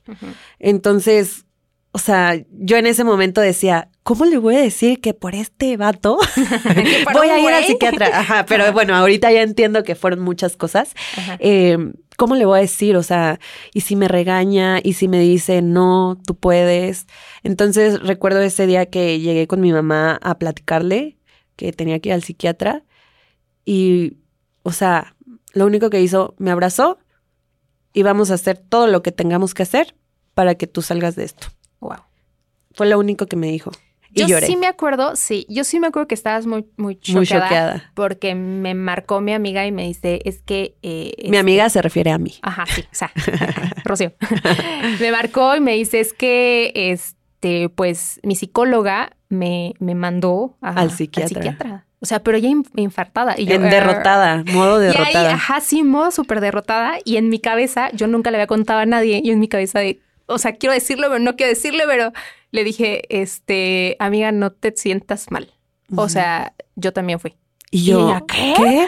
Entonces, 0.60 1.46
o 1.94 2.00
sea, 2.00 2.36
yo 2.52 2.76
en 2.76 2.88
ese 2.88 3.06
momento 3.06 3.40
decía, 3.40 3.90
¿cómo 4.06 4.26
le 4.26 4.38
voy 4.38 4.56
a 4.56 4.62
decir 4.62 5.02
que 5.02 5.16
por 5.16 5.34
este 5.34 5.78
vato 5.78 6.20
voy 7.14 7.28
a 7.28 7.40
ir 7.40 7.50
al 7.50 7.64
psiquiatra? 7.64 8.20
Ajá, 8.20 8.46
pero 8.46 8.72
bueno, 8.72 8.96
ahorita 8.96 9.32
ya 9.32 9.42
entiendo 9.42 9.84
que 9.84 9.96
fueron 9.96 10.20
muchas 10.20 10.56
cosas. 10.56 10.94
Eh, 11.40 11.76
¿Cómo 12.16 12.36
le 12.36 12.46
voy 12.46 12.60
a 12.60 12.62
decir? 12.62 12.96
O 12.98 13.04
sea, 13.04 13.40
y 13.74 13.82
si 13.82 13.96
me 13.96 14.08
regaña, 14.08 14.80
y 14.82 14.94
si 14.94 15.08
me 15.08 15.20
dice, 15.20 15.64
no, 15.64 16.20
tú 16.24 16.36
puedes. 16.36 17.08
Entonces 17.42 18.00
recuerdo 18.00 18.42
ese 18.42 18.68
día 18.68 18.86
que 18.86 19.20
llegué 19.20 19.48
con 19.48 19.60
mi 19.60 19.74
mamá 19.74 20.20
a 20.22 20.38
platicarle 20.38 21.18
que 21.56 21.74
tenía 21.74 22.00
que 22.00 22.10
ir 22.10 22.14
al 22.14 22.24
psiquiatra 22.24 22.84
y, 23.66 24.18
o 24.62 24.72
sea, 24.72 25.16
lo 25.54 25.66
único 25.66 25.90
que 25.90 26.02
hizo, 26.02 26.36
me 26.38 26.52
abrazó 26.52 27.00
y 27.92 28.04
vamos 28.04 28.30
a 28.30 28.36
hacer 28.36 28.60
todo 28.60 28.86
lo 28.86 29.02
que 29.02 29.12
tengamos 29.12 29.56
que 29.56 29.64
hacer 29.64 29.96
para 30.36 30.54
que 30.54 30.68
tú 30.68 30.84
salgas 30.84 31.16
de 31.16 31.24
esto. 31.24 31.48
Wow. 31.80 32.04
Fue 32.76 32.86
lo 32.86 33.00
único 33.00 33.26
que 33.26 33.36
me 33.36 33.48
dijo. 33.48 33.72
Y 34.16 34.22
Yo 34.22 34.28
lloré. 34.28 34.48
sí 34.48 34.56
me 34.56 34.68
acuerdo, 34.68 35.16
sí, 35.18 35.46
yo 35.50 35.64
sí 35.66 35.80
me 35.80 35.88
acuerdo 35.88 36.08
que 36.08 36.16
estabas 36.16 36.46
muy, 36.48 36.66
muy 36.78 36.96
choqueada. 36.96 37.20
Muy 37.20 37.28
choqueada. 37.28 37.92
Porque 37.94 38.34
me 38.34 38.74
marcó 38.74 39.20
mi 39.20 39.34
amiga 39.34 39.66
y 39.68 39.72
me 39.74 39.84
dice, 39.86 40.22
es 40.24 40.42
que... 40.42 40.78
eh, 40.84 41.12
Mi 41.30 41.36
amiga 41.38 41.70
se 41.70 41.82
refiere 41.82 42.12
a 42.12 42.18
mí. 42.18 42.34
Ajá, 42.42 42.66
sí, 42.66 42.82
o 42.82 42.88
sea, 42.96 43.12
Rocío. 43.84 44.14
me 45.02 45.12
marcó 45.12 45.56
y 45.56 45.60
me 45.60 45.74
dice, 45.74 46.00
es 46.00 46.14
que, 46.14 46.72
este, 46.76 47.70
pues, 47.70 48.20
mi 48.24 48.36
psicóloga 48.36 49.12
me, 49.30 49.74
me 49.80 49.96
mandó 49.96 50.56
a- 50.62 50.80
Al 50.80 50.92
psiquiatra. 50.92 51.86
O 52.00 52.06
sea, 52.06 52.22
pero 52.22 52.38
ella 52.38 52.50
in- 52.50 52.66
infartada. 52.76 53.36
Y 53.38 53.46
yo, 53.46 53.56
en 53.56 53.64
derrotada, 53.70 54.44
modo 54.54 54.82
Y 54.82 54.88
ahí, 54.88 54.92
derrotada. 54.94 55.34
ajá, 55.34 55.60
sí, 55.60 55.84
modo 55.84 56.12
súper 56.12 56.40
derrotada. 56.40 56.98
Y 57.04 57.18
en 57.18 57.30
mi 57.30 57.40
cabeza, 57.40 57.90
yo 57.94 58.08
nunca 58.08 58.32
le 58.32 58.38
había 58.38 58.48
contado 58.48 58.80
a 58.80 58.86
nadie. 58.86 59.22
Y 59.24 59.32
en 59.32 59.40
mi 59.40 59.48
cabeza 59.48 59.80
de, 59.80 60.00
o 60.28 60.38
sea, 60.38 60.54
quiero 60.54 60.74
decirlo, 60.74 61.08
pero 61.10 61.20
no 61.20 61.36
quiero 61.36 61.50
decirle, 61.50 61.84
pero 61.88 62.12
le 62.52 62.64
dije, 62.64 63.04
este, 63.10 63.96
amiga, 64.00 64.32
no 64.32 64.52
te 64.52 64.74
sientas 64.76 65.32
mal. 65.32 65.54
O 65.96 66.10
sea, 66.10 66.54
yo 66.76 66.94
también 66.94 67.20
fui. 67.20 67.36
Y 67.72 67.84
yo, 67.86 68.08
ella, 68.10 68.24
¿qué? 68.28 68.54
¿qué? 68.56 68.88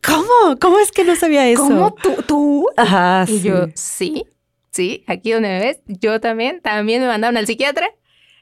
¿Cómo? 0.04 0.58
¿Cómo 0.60 0.78
es 0.80 0.90
que 0.90 1.04
no 1.04 1.16
sabía 1.16 1.48
eso? 1.48 1.62
¿Cómo 1.62 1.94
tú? 1.94 2.14
tú? 2.26 2.66
Ajá, 2.76 3.24
Y 3.28 3.38
sí. 3.38 3.48
yo, 3.48 3.66
sí, 3.74 4.24
sí, 4.72 5.04
aquí 5.06 5.32
donde 5.32 5.48
me 5.48 5.60
ves, 5.60 5.78
yo 5.86 6.20
también, 6.20 6.60
también 6.60 7.00
me 7.02 7.08
mandaron 7.08 7.36
al 7.36 7.46
psiquiatra. 7.46 7.88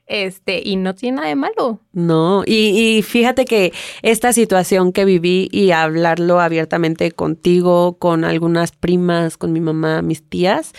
Este, 0.08 0.62
y 0.64 0.76
no 0.76 0.94
tiene 0.94 1.16
nada 1.16 1.28
de 1.28 1.34
malo. 1.34 1.80
No, 1.92 2.44
y, 2.46 2.96
y 2.98 3.02
fíjate 3.02 3.44
que 3.44 3.72
esta 4.02 4.32
situación 4.32 4.92
que 4.92 5.04
viví 5.04 5.48
y 5.50 5.72
hablarlo 5.72 6.38
abiertamente 6.40 7.10
contigo, 7.10 7.98
con 7.98 8.24
algunas 8.24 8.70
primas, 8.70 9.36
con 9.36 9.52
mi 9.52 9.58
mamá, 9.60 10.02
mis 10.02 10.22
tías, 10.22 10.72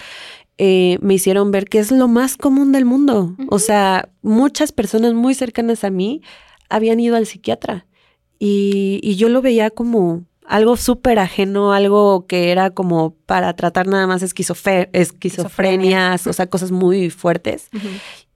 eh, 0.58 0.98
me 1.02 1.14
hicieron 1.14 1.52
ver 1.52 1.66
que 1.66 1.80
es 1.80 1.92
lo 1.92 2.08
más 2.08 2.38
común 2.38 2.72
del 2.72 2.86
mundo. 2.86 3.36
O 3.50 3.60
sea, 3.60 4.10
muchas 4.22 4.72
personas 4.72 5.14
muy 5.14 5.34
cercanas 5.34 5.84
a 5.84 5.90
mí 5.90 6.22
habían 6.70 7.00
ido 7.00 7.16
al 7.16 7.26
psiquiatra 7.26 7.86
y, 8.40 9.00
y 9.04 9.16
yo 9.16 9.30
lo 9.30 9.42
veía 9.42 9.70
como 9.70 10.26
algo 10.48 10.78
súper 10.78 11.20
ajeno, 11.20 11.74
algo 11.74 12.26
que 12.26 12.52
era 12.52 12.70
como 12.70 13.16
para 13.26 13.54
tratar 13.56 13.88
nada 13.88 14.08
más 14.08 14.24
esquizofrenias, 14.24 16.26
o 16.26 16.34
sea, 16.34 16.48
cosas 16.48 16.72
muy 16.72 17.10
fuertes. 17.10 17.70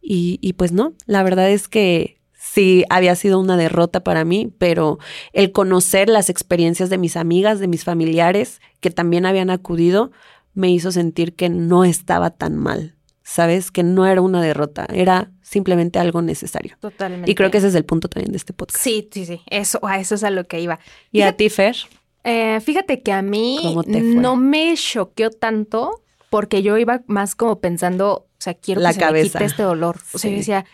Y, 0.01 0.37
y 0.41 0.53
pues 0.53 0.73
no, 0.73 0.93
la 1.05 1.23
verdad 1.23 1.49
es 1.49 1.67
que 1.67 2.19
sí 2.33 2.83
había 2.89 3.15
sido 3.15 3.39
una 3.39 3.55
derrota 3.55 4.03
para 4.03 4.25
mí, 4.25 4.51
pero 4.57 4.99
el 5.31 5.53
conocer 5.53 6.09
las 6.09 6.29
experiencias 6.29 6.89
de 6.89 6.97
mis 6.97 7.15
amigas, 7.15 7.59
de 7.59 7.67
mis 7.67 7.85
familiares 7.85 8.59
que 8.81 8.91
también 8.91 9.25
habían 9.25 9.49
acudido, 9.49 10.11
me 10.53 10.69
hizo 10.69 10.91
sentir 10.91 11.35
que 11.35 11.49
no 11.49 11.83
estaba 11.85 12.29
tan 12.31 12.57
mal, 12.57 12.95
¿sabes? 13.23 13.71
Que 13.71 13.83
no 13.83 14.05
era 14.05 14.21
una 14.21 14.41
derrota, 14.41 14.85
era 14.93 15.31
simplemente 15.41 15.99
algo 15.99 16.21
necesario. 16.21 16.75
Totalmente. 16.79 17.29
Y 17.29 17.35
creo 17.35 17.51
que 17.51 17.57
ese 17.59 17.67
es 17.67 17.75
el 17.75 17.85
punto 17.85 18.07
también 18.09 18.31
de 18.31 18.37
este 18.37 18.53
podcast. 18.53 18.83
Sí, 18.83 19.09
sí, 19.11 19.25
sí. 19.25 19.41
Eso, 19.49 19.79
a 19.85 19.99
eso 19.99 20.15
es 20.15 20.23
a 20.23 20.29
lo 20.29 20.45
que 20.45 20.59
iba. 20.61 20.79
¿Y 21.11 21.21
a 21.21 21.35
ti, 21.35 21.49
Fer? 21.49 21.75
Eh, 22.23 22.59
fíjate 22.61 23.01
que 23.01 23.11
a 23.11 23.21
mí 23.21 23.59
no 23.87 24.35
me 24.35 24.75
choqueó 24.75 25.31
tanto 25.31 26.03
porque 26.29 26.61
yo 26.61 26.77
iba 26.77 27.01
más 27.07 27.35
como 27.35 27.59
pensando, 27.59 28.11
o 28.11 28.27
sea, 28.37 28.53
quiero 28.53 28.79
La 28.81 28.89
que 28.89 28.93
se 28.95 28.99
me 29.01 29.05
cabeza. 29.07 29.39
quite 29.39 29.45
este 29.45 29.63
dolor. 29.63 29.97
O 30.13 30.17
sea, 30.17 30.29
Sí. 30.29 30.31
yo 30.31 30.37
decía, 30.37 30.65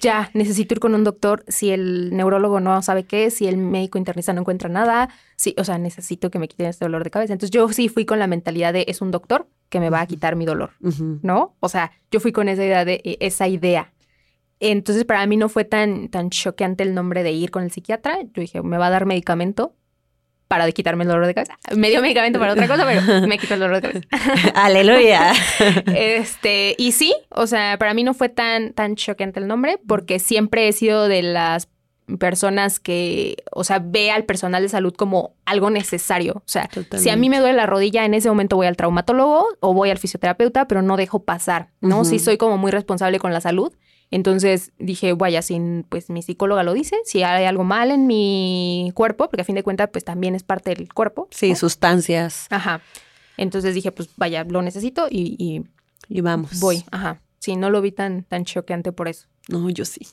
ya, 0.00 0.30
necesito 0.34 0.74
ir 0.74 0.80
con 0.80 0.94
un 0.94 1.04
doctor. 1.04 1.44
Si 1.48 1.70
el 1.70 2.14
neurólogo 2.16 2.60
no 2.60 2.80
sabe 2.82 3.04
qué, 3.04 3.30
si 3.30 3.46
el 3.46 3.56
médico 3.56 3.98
internista 3.98 4.32
no 4.32 4.40
encuentra 4.40 4.68
nada, 4.68 5.08
sí, 5.36 5.54
o 5.58 5.64
sea, 5.64 5.78
necesito 5.78 6.30
que 6.30 6.38
me 6.38 6.48
quiten 6.48 6.66
este 6.66 6.84
dolor 6.84 7.04
de 7.04 7.10
cabeza. 7.10 7.32
Entonces 7.32 7.50
yo 7.50 7.68
sí 7.70 7.88
fui 7.88 8.04
con 8.04 8.18
la 8.18 8.26
mentalidad 8.26 8.72
de 8.72 8.84
es 8.88 9.00
un 9.00 9.10
doctor 9.10 9.48
que 9.68 9.80
me 9.80 9.90
va 9.90 10.00
a 10.00 10.06
quitar 10.06 10.36
mi 10.36 10.44
dolor. 10.44 10.70
¿no? 11.22 11.56
O 11.60 11.68
sea, 11.68 11.92
yo 12.10 12.20
fui 12.20 12.32
con 12.32 12.48
esa 12.48 12.64
idea 12.64 12.84
de 12.84 13.00
eh, 13.04 13.18
esa 13.20 13.48
idea. 13.48 13.92
Entonces 14.60 15.04
para 15.04 15.24
mí 15.26 15.36
no 15.36 15.48
fue 15.48 15.64
tan, 15.64 16.08
tan 16.08 16.30
choqueante 16.30 16.82
el 16.82 16.94
nombre 16.94 17.22
de 17.22 17.32
ir 17.32 17.50
con 17.50 17.62
el 17.62 17.70
psiquiatra. 17.70 18.22
Yo 18.22 18.40
dije, 18.40 18.62
me 18.62 18.78
va 18.78 18.88
a 18.88 18.90
dar 18.90 19.06
medicamento 19.06 19.74
para 20.48 20.70
quitarme 20.72 21.04
el 21.04 21.08
dolor 21.08 21.26
de 21.26 21.34
cabeza. 21.34 21.58
Me 21.76 21.90
dio 21.90 22.00
medicamento 22.00 22.38
para 22.38 22.54
otra 22.54 22.66
cosa, 22.66 22.86
pero 22.86 23.26
me 23.26 23.38
quitó 23.38 23.54
el 23.54 23.60
dolor 23.60 23.80
de 23.80 23.88
cabeza. 23.88 24.08
Aleluya. 24.54 25.32
Este, 25.94 26.74
y 26.78 26.92
sí, 26.92 27.14
o 27.30 27.46
sea, 27.46 27.76
para 27.78 27.92
mí 27.94 28.02
no 28.02 28.14
fue 28.14 28.28
tan, 28.28 28.72
tan 28.72 28.96
choqueante 28.96 29.40
el 29.40 29.46
nombre, 29.46 29.78
porque 29.86 30.18
siempre 30.18 30.68
he 30.68 30.72
sido 30.72 31.08
de 31.08 31.22
las 31.22 31.68
personas 32.18 32.80
que, 32.80 33.36
o 33.52 33.64
sea, 33.64 33.80
ve 33.80 34.10
al 34.10 34.24
personal 34.24 34.62
de 34.62 34.68
salud 34.68 34.94
como 34.94 35.34
algo 35.44 35.68
necesario. 35.68 36.34
O 36.36 36.42
sea, 36.46 36.70
si 36.96 37.10
a 37.10 37.16
mí 37.16 37.28
me 37.28 37.38
duele 37.38 37.54
la 37.54 37.66
rodilla, 37.66 38.04
en 38.06 38.14
ese 38.14 38.28
momento 38.30 38.56
voy 38.56 38.66
al 38.66 38.76
traumatólogo 38.76 39.46
o 39.60 39.74
voy 39.74 39.90
al 39.90 39.98
fisioterapeuta, 39.98 40.66
pero 40.66 40.80
no 40.80 40.96
dejo 40.96 41.24
pasar, 41.24 41.68
¿no? 41.80 42.00
Ujú. 42.00 42.04
Sí 42.06 42.18
soy 42.18 42.38
como 42.38 42.56
muy 42.56 42.70
responsable 42.70 43.18
con 43.18 43.32
la 43.32 43.42
salud. 43.42 43.72
Entonces 44.10 44.72
dije, 44.78 45.12
vaya, 45.12 45.42
sin, 45.42 45.84
pues 45.88 46.08
mi 46.08 46.22
psicóloga 46.22 46.62
lo 46.62 46.72
dice, 46.72 46.96
si 47.04 47.22
hay 47.22 47.44
algo 47.44 47.64
mal 47.64 47.90
en 47.90 48.06
mi 48.06 48.90
cuerpo, 48.94 49.28
porque 49.28 49.42
a 49.42 49.44
fin 49.44 49.54
de 49.54 49.62
cuentas, 49.62 49.90
pues 49.92 50.04
también 50.04 50.34
es 50.34 50.42
parte 50.42 50.74
del 50.74 50.92
cuerpo. 50.92 51.28
Sí, 51.30 51.50
¿no? 51.50 51.56
sustancias. 51.56 52.46
Ajá. 52.50 52.80
Entonces 53.36 53.74
dije, 53.74 53.92
pues 53.92 54.08
vaya, 54.16 54.44
lo 54.44 54.62
necesito 54.62 55.08
y, 55.10 55.36
y 55.38 55.62
Y 56.08 56.20
vamos. 56.22 56.58
voy. 56.60 56.84
Ajá. 56.90 57.20
Sí, 57.38 57.54
no 57.56 57.70
lo 57.70 57.80
vi 57.80 57.92
tan, 57.92 58.24
tan 58.24 58.44
choqueante 58.44 58.92
por 58.92 59.08
eso. 59.08 59.26
No, 59.48 59.68
yo 59.70 59.84
sí. 59.84 60.06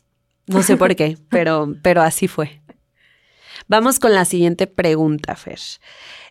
No 0.48 0.62
sé 0.62 0.78
por 0.78 0.96
qué, 0.96 1.18
pero, 1.30 1.74
pero 1.82 2.02
así 2.02 2.28
fue. 2.28 2.62
Vamos 3.68 4.00
con 4.00 4.14
la 4.14 4.26
siguiente 4.26 4.68
pregunta, 4.68 5.36
Fer. 5.36 5.60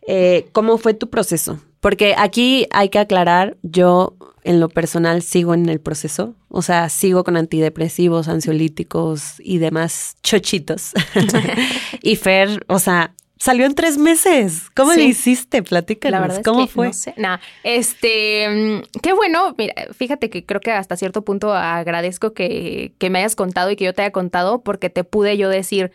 Eh, 0.06 0.48
¿Cómo 0.52 0.78
fue 0.78 0.94
tu 0.94 1.08
proceso? 1.10 1.58
Porque 1.80 2.14
aquí 2.16 2.66
hay 2.70 2.90
que 2.90 2.98
aclarar, 2.98 3.56
yo 3.62 4.16
en 4.44 4.60
lo 4.60 4.68
personal 4.68 5.22
sigo 5.22 5.54
en 5.54 5.68
el 5.68 5.80
proceso, 5.80 6.34
o 6.48 6.62
sea, 6.62 6.88
sigo 6.90 7.24
con 7.24 7.36
antidepresivos, 7.36 8.28
ansiolíticos 8.28 9.34
y 9.40 9.58
demás 9.58 10.16
chochitos. 10.22 10.92
y 12.02 12.16
Fer, 12.16 12.64
o 12.68 12.78
sea, 12.78 13.14
salió 13.38 13.66
en 13.66 13.74
tres 13.74 13.98
meses. 13.98 14.70
¿Cómo 14.76 14.92
Sí. 14.92 14.98
le 15.00 15.04
hiciste? 15.06 15.62
Platícanos. 15.62 16.12
La 16.12 16.20
verdad 16.20 16.38
es 16.38 16.44
¿Cómo 16.44 16.66
que 16.66 16.72
fue? 16.72 16.86
no 16.88 16.92
sé. 16.92 17.14
Nah, 17.16 17.38
este, 17.62 18.48
mm, 18.48 19.00
qué 19.02 19.12
bueno. 19.12 19.54
Mira, 19.58 19.74
fíjate 19.92 20.30
que 20.30 20.44
creo 20.46 20.60
que 20.60 20.70
hasta 20.72 20.96
cierto 20.96 21.24
punto 21.24 21.52
agradezco 21.52 22.32
que, 22.34 22.94
que 22.98 23.10
me 23.10 23.18
hayas 23.20 23.36
contado 23.36 23.70
y 23.70 23.76
que 23.76 23.84
yo 23.84 23.92
te 23.94 24.02
haya 24.02 24.12
contado 24.12 24.62
porque 24.62 24.90
te 24.90 25.04
pude 25.04 25.36
yo 25.36 25.48
decir. 25.48 25.92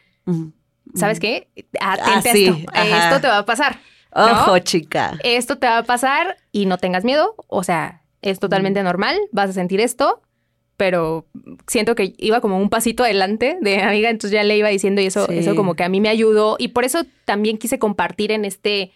¿sabes 0.96 1.20
qué? 1.20 1.48
Atente 1.80 2.30
Ah, 2.30 2.34
sí, 2.34 2.48
a 2.48 2.52
esto. 2.52 2.72
ajá. 2.74 3.08
Esto 3.10 3.22
te 3.22 3.28
va 3.28 3.38
a 3.40 3.46
pasar. 3.46 3.80
Ojo, 4.12 4.52
¿no? 4.54 4.60
chica. 4.60 5.18
Esto 5.24 5.58
te 5.58 5.68
va 5.68 5.80
a 5.80 5.84
pasar 5.84 6.38
y 6.52 6.66
no 6.66 6.78
tengas 6.80 7.04
miedo. 7.04 7.36
O 7.48 7.64
sea, 7.64 8.02
es 8.22 8.40
totalmente 8.40 8.82
normal. 8.84 9.18
Vas 9.32 9.50
a 9.52 9.54
sentir 9.54 9.80
esto. 9.82 10.22
Pero 10.78 11.26
siento 11.68 11.94
que 11.94 12.14
iba 12.18 12.40
como 12.40 12.58
un 12.58 12.70
pasito 12.70 13.04
adelante 13.04 13.58
de 13.60 13.80
amiga, 13.82 14.10
entonces 14.10 14.32
ya 14.32 14.44
le 14.44 14.58
iba 14.58 14.70
diciendo 14.70 15.02
y 15.02 15.08
eso, 15.08 15.26
Sí. 15.28 15.40
eso 15.40 15.54
como 15.54 15.76
que 15.76 15.84
a 15.84 15.90
mí 15.90 16.00
me 16.00 16.08
ayudó. 16.08 16.56
Y 16.58 16.70
por 16.70 16.86
eso 16.86 17.02
también 17.26 17.58
quise 17.58 17.80
compartir 17.80 18.32
en 18.32 18.46
este, 18.46 18.92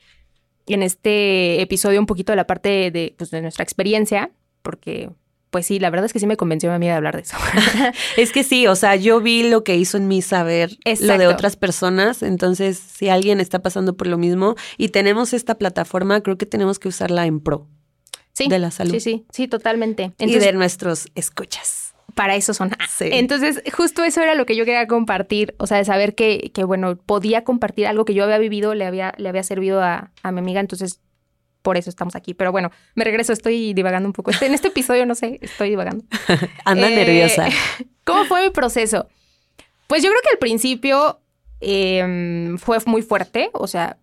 en 0.66 0.82
este 0.82 1.62
episodio 1.62 2.00
un 2.00 2.06
poquito 2.06 2.32
de 2.32 2.38
la 2.38 2.48
parte 2.48 2.90
de, 2.90 3.14
pues, 3.18 3.32
de 3.32 3.42
nuestra 3.42 3.64
experiencia, 3.64 4.32
porque 4.62 5.10
pues 5.50 5.68
sí, 5.68 5.78
la 5.78 5.92
verdad 5.92 6.06
es 6.08 6.14
que 6.14 6.20
sí 6.20 6.26
me 6.26 6.36
convenció 6.38 6.72
a 6.74 6.80
mí 6.80 6.88
de 6.88 6.94
hablar 6.94 7.16
de 7.18 7.22
eso. 7.24 7.38
Es 8.18 8.32
que 8.32 8.44
sí, 8.46 8.66
o 8.66 8.76
sea, 8.76 8.96
yo 8.96 9.20
vi 9.20 9.50
lo 9.50 9.64
que 9.66 9.76
hizo 9.76 9.98
en 9.98 10.08
mí 10.08 10.22
saber 10.22 10.78
lo 11.02 11.18
de 11.18 11.28
otras 11.28 11.58
personas, 11.58 12.24
entonces 12.24 12.78
si 12.80 13.10
alguien 13.10 13.40
está 13.42 13.62
pasando 13.62 13.96
por 13.98 14.08
lo 14.08 14.18
mismo 14.18 14.56
y 14.78 14.88
tenemos 14.90 15.34
esta 15.34 15.56
plataforma, 15.56 16.22
creo 16.22 16.38
que 16.38 16.46
tenemos 16.46 16.80
que 16.80 16.88
usarla 16.88 17.26
en 17.28 17.40
pro 17.42 17.68
Sí, 18.34 18.48
de 18.48 18.60
la 18.60 18.72
salud 18.72 18.92
sí, 18.94 19.00
sí, 19.00 19.26
sí, 19.32 19.48
totalmente. 19.48 20.12
y 20.20 20.36
de 20.40 20.54
nuestros 20.54 21.08
escuchas. 21.16 21.94
para 22.16 22.36
eso 22.36 22.54
son. 22.54 22.72
Sí. 22.90 23.10
Entonces, 23.12 23.62
justo 23.76 24.04
eso 24.04 24.22
era 24.22 24.36
lo 24.36 24.46
que 24.46 24.56
yo 24.56 24.66
quería 24.66 24.88
compartir, 24.88 25.56
o 25.58 25.68
sea, 25.68 25.78
de 25.78 25.86
saber 25.86 26.14
que, 26.16 26.52
que, 26.54 26.64
bueno, 26.64 26.96
podía 26.96 27.44
compartir 27.44 27.88
algo 27.88 28.06
que 28.06 28.14
yo 28.14 28.24
había 28.24 28.38
vivido, 28.40 28.74
le 28.76 28.86
había, 28.86 29.14
le 29.18 29.30
había 29.30 29.44
servido 29.44 29.82
a, 29.82 30.12
a 30.24 30.32
mi 30.32 30.40
amiga, 30.40 30.60
entonces 30.60 31.00
por 31.64 31.78
eso 31.78 31.90
estamos 31.90 32.16
aquí. 32.16 32.34
Pero 32.34 32.52
bueno, 32.52 32.72
me 32.96 33.04
regreso, 33.04 33.34
estoy 33.34 33.74
divagando 33.74 34.08
un 34.10 34.14
poco. 34.14 34.32
Este- 34.32 34.48
en 34.48 34.54
este 34.54 34.68
episodio, 34.68 35.06
no 35.06 35.16
sé, 35.16 35.40
estoy 35.42 35.70
divagando. 35.70 36.04
Anda 36.66 36.90
Eh, 36.92 36.96
nerviosa. 36.96 37.48
¿Cómo 38.04 38.26
fue 38.26 38.44
mi 38.44 38.50
proceso? 38.50 39.08
Pues 39.88 40.04
yo 40.04 40.10
creo 40.10 40.22
que 40.24 40.30
al 40.32 40.40
principio 40.40 41.20
eh, 41.62 42.56
fue 42.58 42.78
muy 42.86 43.02
fuerte, 43.02 43.50
o 43.54 43.68
sea, 43.68 43.98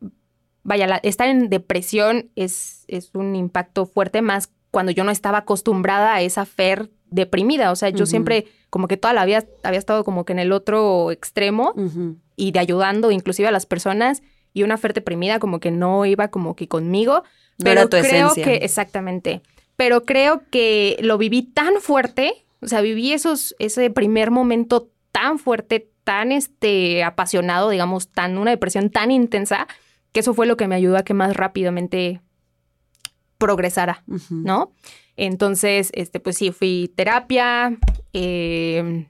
vaya, 0.63 0.87
la- 0.87 1.01
estar 1.03 1.29
en 1.29 1.49
depresión 1.49 2.31
es, 2.37 2.85
es 2.89 3.11
un 3.15 3.35
impacto 3.37 3.87
fuerte 3.87 4.23
más 4.23 4.51
cuando 4.71 4.93
yo 4.93 5.05
no 5.05 5.11
estaba 5.11 5.39
acostumbrada 5.39 6.15
a 6.15 6.23
esa 6.23 6.45
fer 6.47 6.91
deprimida, 7.11 7.73
o 7.73 7.77
sea, 7.77 7.89
yo 7.89 8.07
siempre 8.07 8.47
como 8.71 8.87
que 8.87 8.97
toda 8.97 9.13
la 9.15 9.25
vida 9.25 9.45
había 9.65 9.81
estado 9.81 10.05
como 10.05 10.25
que 10.25 10.33
en 10.33 10.39
el 10.39 10.53
otro 10.53 11.11
extremo 11.11 11.75
y 12.37 12.53
de 12.53 12.61
ayudando 12.61 13.11
inclusive 13.11 13.49
a 13.49 13.53
las 13.53 13.67
personas 13.67 14.23
y 14.53 14.63
una 14.63 14.77
fer 14.79 14.93
deprimida 14.95 15.41
como 15.41 15.59
que 15.59 15.73
no 15.73 16.05
iba 16.07 16.29
como 16.29 16.55
que 16.55 16.69
conmigo, 16.69 17.25
No 17.59 17.65
pero 17.65 17.89
creo 17.89 18.01
esencia. 18.03 18.45
que 18.45 18.55
exactamente, 18.65 19.43
pero 19.75 20.05
creo 20.05 20.43
que 20.51 20.99
lo 21.01 21.19
viví 21.19 21.43
tan 21.43 21.81
fuerte, 21.81 22.45
o 22.63 22.69
sea, 22.69 22.81
viví 22.81 23.13
esos 23.13 23.57
ese 23.59 23.91
primer 23.91 24.31
momento 24.31 24.89
tan 25.11 25.41
fuerte, 25.41 25.91
tan 26.05 26.31
este 26.31 27.03
apasionado, 27.03 27.71
digamos, 27.71 28.07
tan 28.09 28.39
una 28.39 28.53
depresión 28.53 28.91
tan 28.91 29.11
intensa 29.11 29.67
que 30.13 30.21
eso 30.21 30.35
fue 30.35 30.47
lo 30.47 30.57
que 30.57 30.69
me 30.69 30.75
ayudó 30.75 30.97
a 30.97 31.05
que 31.05 31.15
más 31.15 31.37
rápidamente 31.37 32.21
progresara. 33.39 34.05
¿no? 34.31 34.73
Entonces, 35.17 35.91
este, 35.95 36.21
pues 36.21 36.37
sí, 36.37 36.53
fui 36.53 36.93
terapia, 36.95 37.77
eh, 38.13 39.07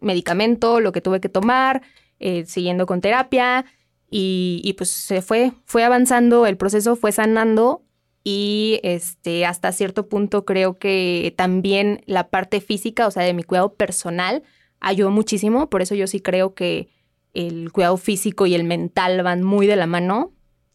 medicamento, 0.00 0.80
lo 0.80 0.92
que 0.92 1.00
tuve 1.00 1.20
que 1.20 1.28
tomar, 1.28 1.82
eh, 2.18 2.44
siguiendo 2.46 2.86
con 2.86 3.00
terapia 3.00 3.64
y, 4.10 4.60
y, 4.64 4.74
pues 4.74 4.90
se 4.90 5.22
fue, 5.22 5.52
fue 5.64 5.84
avanzando, 5.84 6.46
el 6.46 6.56
proceso 6.56 6.96
fue 6.96 7.12
sanando 7.12 7.82
y 8.24 8.78
este, 8.82 9.46
hasta 9.46 9.72
cierto 9.72 10.08
punto 10.08 10.44
creo 10.44 10.78
que 10.78 11.34
también 11.36 12.02
la 12.06 12.28
parte 12.28 12.60
física, 12.60 13.06
o 13.06 13.10
sea, 13.10 13.24
de 13.24 13.34
mi 13.34 13.42
cuidado 13.42 13.74
personal, 13.74 14.42
ayudó 14.80 15.10
muchísimo, 15.10 15.70
por 15.70 15.82
eso 15.82 15.94
yo 15.94 16.06
sí 16.06 16.20
creo 16.20 16.54
que 16.54 16.88
el 17.34 17.72
cuidado 17.72 17.96
físico 17.96 18.46
y 18.46 18.54
el 18.54 18.64
mental 18.64 19.22
van 19.22 19.42
muy 19.42 19.66
de 19.66 19.76
la 19.76 19.86
mano. 19.86 20.32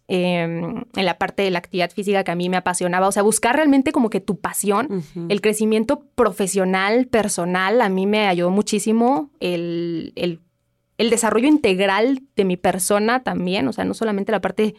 em, 0.09 0.85
en 0.95 1.05
la 1.05 1.17
parte 1.17 1.43
de 1.43 1.51
la 1.51 1.59
actividad 1.59 1.91
física 1.91 2.23
que 2.23 2.31
a 2.31 2.35
mí 2.35 2.47
me 2.47 2.55
apasionaba. 2.55 3.09
O 3.09 3.11
sea, 3.11 3.23
buscar 3.23 3.57
realmente 3.57 3.91
como 3.91 4.09
que 4.09 4.21
tu 4.21 4.39
pasión, 4.39 5.03
el 5.27 5.41
crecimiento 5.41 6.05
profesional, 6.15 7.07
personal, 7.07 7.81
a 7.81 7.89
mí 7.89 8.05
me 8.07 8.25
ayudó 8.27 8.49
muchísimo 8.49 9.31
el, 9.41 10.13
el- 10.15 10.39
el 10.97 11.09
desarrollo 11.09 11.47
integral 11.49 12.21
de 12.37 12.45
mi 12.45 12.55
persona 12.55 13.21
también. 13.23 13.67
O 13.67 13.73
sea, 13.73 13.83
no 13.83 13.93
solamente 13.93 14.31
la 14.31 14.39
parte, 14.39 14.75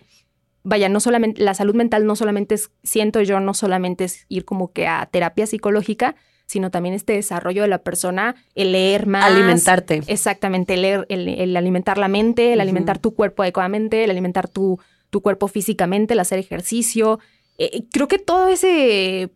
vaya, 0.62 0.88
no 0.88 0.98
solamente, 0.98 1.42
la 1.42 1.52
salud 1.52 1.74
mental 1.74 2.06
no 2.06 2.16
solamente 2.16 2.54
es, 2.54 2.70
siento 2.82 3.20
yo, 3.20 3.38
no 3.38 3.52
solamente 3.52 4.04
es 4.04 4.24
ir 4.30 4.46
como 4.46 4.72
que 4.72 4.86
a 4.86 5.04
terapia 5.12 5.46
psicológica, 5.46 6.16
sino 6.48 6.70
también 6.70 6.94
este 6.94 7.12
desarrollo 7.12 7.60
de 7.62 7.68
la 7.68 7.78
persona, 7.82 8.34
el 8.54 8.72
leer 8.72 9.06
más. 9.06 9.24
Alimentarte. 9.26 10.02
Exactamente, 10.06 10.74
el, 10.74 10.82
leer- 10.82 11.06
el- 11.10 11.28
el 11.28 11.56
alimentar 11.56 11.98
la 11.98 12.08
mente, 12.08 12.54
el 12.54 12.60
alimentar 12.60 12.98
tu 12.98 13.14
cuerpo 13.14 13.42
adecuadamente, 13.42 14.02
el 14.02 14.10
alimentar 14.10 14.48
tu, 14.48 14.80
tu 15.10 15.20
cuerpo 15.20 15.46
físicamente, 15.48 16.14
el 16.14 16.20
hacer 16.20 16.38
ejercicio. 16.38 17.20
Eh, 17.58 17.84
creo 17.92 18.08
que 18.08 18.18
todo 18.18 18.48
ese 18.48 19.30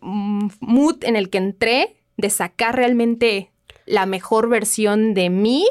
mm, 0.00 0.48
mood 0.60 1.02
en 1.04 1.16
el 1.16 1.30
que 1.30 1.38
entré 1.38 1.96
de 2.18 2.28
sacar 2.30 2.76
realmente 2.76 3.50
la 3.86 4.04
mejor 4.04 4.48
versión 4.50 5.14
de 5.14 5.30
mí, 5.30 5.64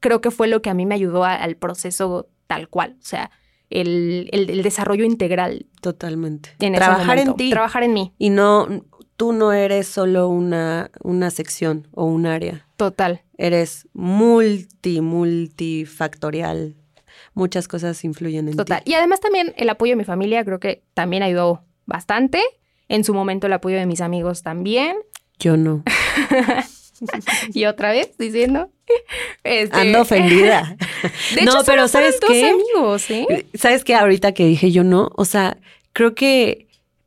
creo 0.00 0.20
que 0.20 0.30
fue 0.30 0.48
lo 0.48 0.60
que 0.60 0.68
a 0.70 0.74
mí 0.74 0.84
me 0.86 0.94
ayudó 0.94 1.24
a- 1.24 1.34
al 1.34 1.56
proceso 1.56 2.28
tal 2.46 2.68
cual. 2.68 2.96
O 3.00 3.04
sea, 3.04 3.30
el, 3.70 4.28
el- 4.32 4.50
el 4.50 4.62
desarrollo 4.62 5.04
integral 5.06 5.66
Totalmente. 5.80 6.50
en 6.60 6.74
Trabajar 6.74 7.18
en 7.18 7.34
ti. 7.36 7.48
Trabajar 7.50 7.82
en 7.84 7.94
mí, 7.94 8.12
Y 8.18 8.30
no, 8.30 8.68
tú 9.16 9.32
no 9.32 9.52
eres 9.52 9.86
solo 9.88 10.28
una, 10.28 10.90
una 11.02 11.30
sección 11.30 11.88
o 11.92 12.04
un 12.04 12.26
área. 12.26 12.66
total. 12.76 13.22
Eres 13.38 13.86
multi, 13.92 15.02
multifactorial. 15.02 16.74
Muchas 17.34 17.68
cosas 17.68 18.02
influyen 18.04 18.48
en 18.48 18.56
Total. 18.56 18.82
ti. 18.82 18.92
Y 18.92 18.94
además 18.94 19.20
también 19.20 19.52
el 19.58 19.68
apoyo 19.68 19.92
de 19.92 19.96
mi 19.96 20.04
familia 20.04 20.42
creo 20.44 20.58
que 20.58 20.82
también 20.94 21.22
ayudó 21.22 21.62
bastante. 21.84 22.40
En 22.88 23.04
su 23.04 23.12
momento 23.12 23.46
el 23.46 23.52
apoyo 23.52 23.76
de 23.76 23.84
mis 23.84 24.00
amigos 24.00 24.42
también. 24.42 24.96
Yo 25.38 25.56
no. 25.56 25.82
Y 27.52 27.66
otra 27.66 27.90
vez 27.90 28.16
diciendo. 28.16 28.70
este, 29.44 29.76
Ando 29.76 30.00
ofendida. 30.00 30.76
De 31.34 31.42
no, 31.44 31.62
pero 31.66 31.88
¿sabes 31.88 32.18
qué? 32.26 32.48
amigos, 32.48 33.10
¿eh? 33.10 33.46
¿Sabes 33.54 33.84
qué? 33.84 33.94
Ahorita 33.94 34.32
que 34.32 34.46
dije 34.46 34.70
yo 34.70 34.82
no, 34.82 35.10
o 35.14 35.24
sea, 35.26 35.58
creo 35.92 36.14
que 36.14 36.65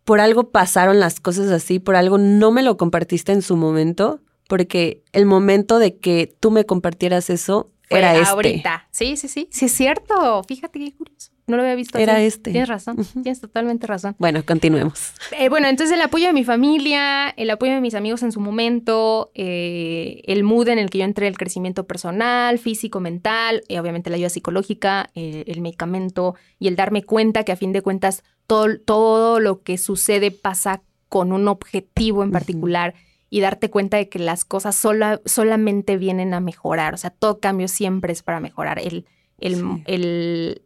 por 0.10 0.22
algo 0.22 0.50
pasaron 0.50 1.00
las 1.00 1.20
cosas 1.20 1.52
así, 1.52 1.78
por 1.78 1.96
algo 1.96 2.18
no 2.18 2.50
me 2.52 2.64
lo 2.64 2.78
compartiste 2.78 3.32
en 3.32 3.44
su 3.44 3.56
momento, 3.56 4.22
porque 4.48 5.04
el 5.14 5.28
momento 5.28 5.78
de 5.78 6.00
que 6.00 6.36
tú 6.40 6.50
me 6.50 6.66
compartieras 6.66 7.30
eso 7.30 7.70
Fue 7.88 8.00
era 8.00 8.16
este. 8.16 8.28
ahorita. 8.28 8.88
Sí, 8.90 9.18
sí, 9.18 9.28
sí. 9.28 9.48
Sí, 9.52 9.66
es 9.66 9.72
cierto. 9.72 10.42
Fíjate 10.48 10.80
qué 10.80 10.96
curioso. 10.96 11.30
No 11.50 11.58
lo 11.58 11.64
había 11.64 11.76
visto 11.76 11.98
Era 11.98 12.18
así. 12.18 12.26
este. 12.26 12.52
Tienes 12.52 12.70
razón. 12.70 12.98
Tienes 13.24 13.42
totalmente 13.42 13.88
razón. 13.88 14.16
Bueno, 14.20 14.46
continuemos. 14.46 15.14
Eh, 15.38 15.50
bueno, 15.50 15.68
entonces 15.68 15.96
el 15.96 16.02
apoyo 16.02 16.28
de 16.28 16.34
mi 16.34 16.44
familia, 16.44 17.30
el 17.30 17.50
apoyo 17.50 17.74
de 17.74 17.82
mis 17.82 17.96
amigos 17.96 18.24
en 18.24 18.32
su 18.32 18.40
momento, 18.40 19.32
eh, 19.34 20.22
el 20.26 20.44
mood 20.44 20.68
en 20.70 20.80
el 20.80 20.90
que 20.90 21.00
yo 21.00 21.06
entré, 21.06 21.28
el 21.28 21.38
crecimiento 21.38 21.86
personal, 21.88 22.60
físico, 22.60 23.00
mental, 23.00 23.64
y 23.68 23.78
obviamente 23.78 24.10
la 24.10 24.16
ayuda 24.18 24.30
psicológica, 24.30 25.10
eh, 25.16 25.44
el 25.48 25.62
medicamento 25.62 26.36
y 26.60 26.68
el 26.68 26.76
darme 26.76 27.04
cuenta 27.04 27.44
que 27.44 27.52
a 27.52 27.56
fin 27.56 27.74
de 27.74 27.82
cuentas 27.82 28.24
todo, 28.48 28.68
todo 28.80 29.40
lo 29.40 29.64
que 29.64 29.78
sucede 29.78 30.32
pasa 30.32 30.82
con 31.10 31.32
un 31.32 31.48
objetivo 31.48 32.24
en 32.24 32.32
particular 32.32 32.94
y 33.32 33.40
darte 33.42 33.70
cuenta 33.72 33.98
de 33.98 34.10
que 34.10 34.20
las 34.20 34.46
cosas 34.46 34.76
sola- 34.76 35.22
solamente 35.26 35.98
vienen 35.98 36.34
a 36.36 36.40
mejorar, 36.40 36.94
o 36.94 36.98
sea, 36.98 37.10
todo 37.10 37.40
cambio 37.40 37.68
siempre 37.68 38.14
es 38.14 38.22
para 38.22 38.40
mejorar. 38.40 38.78
El, 38.80 39.06
el, 39.40 39.56
Sí. 39.56 39.84
el 39.88 40.62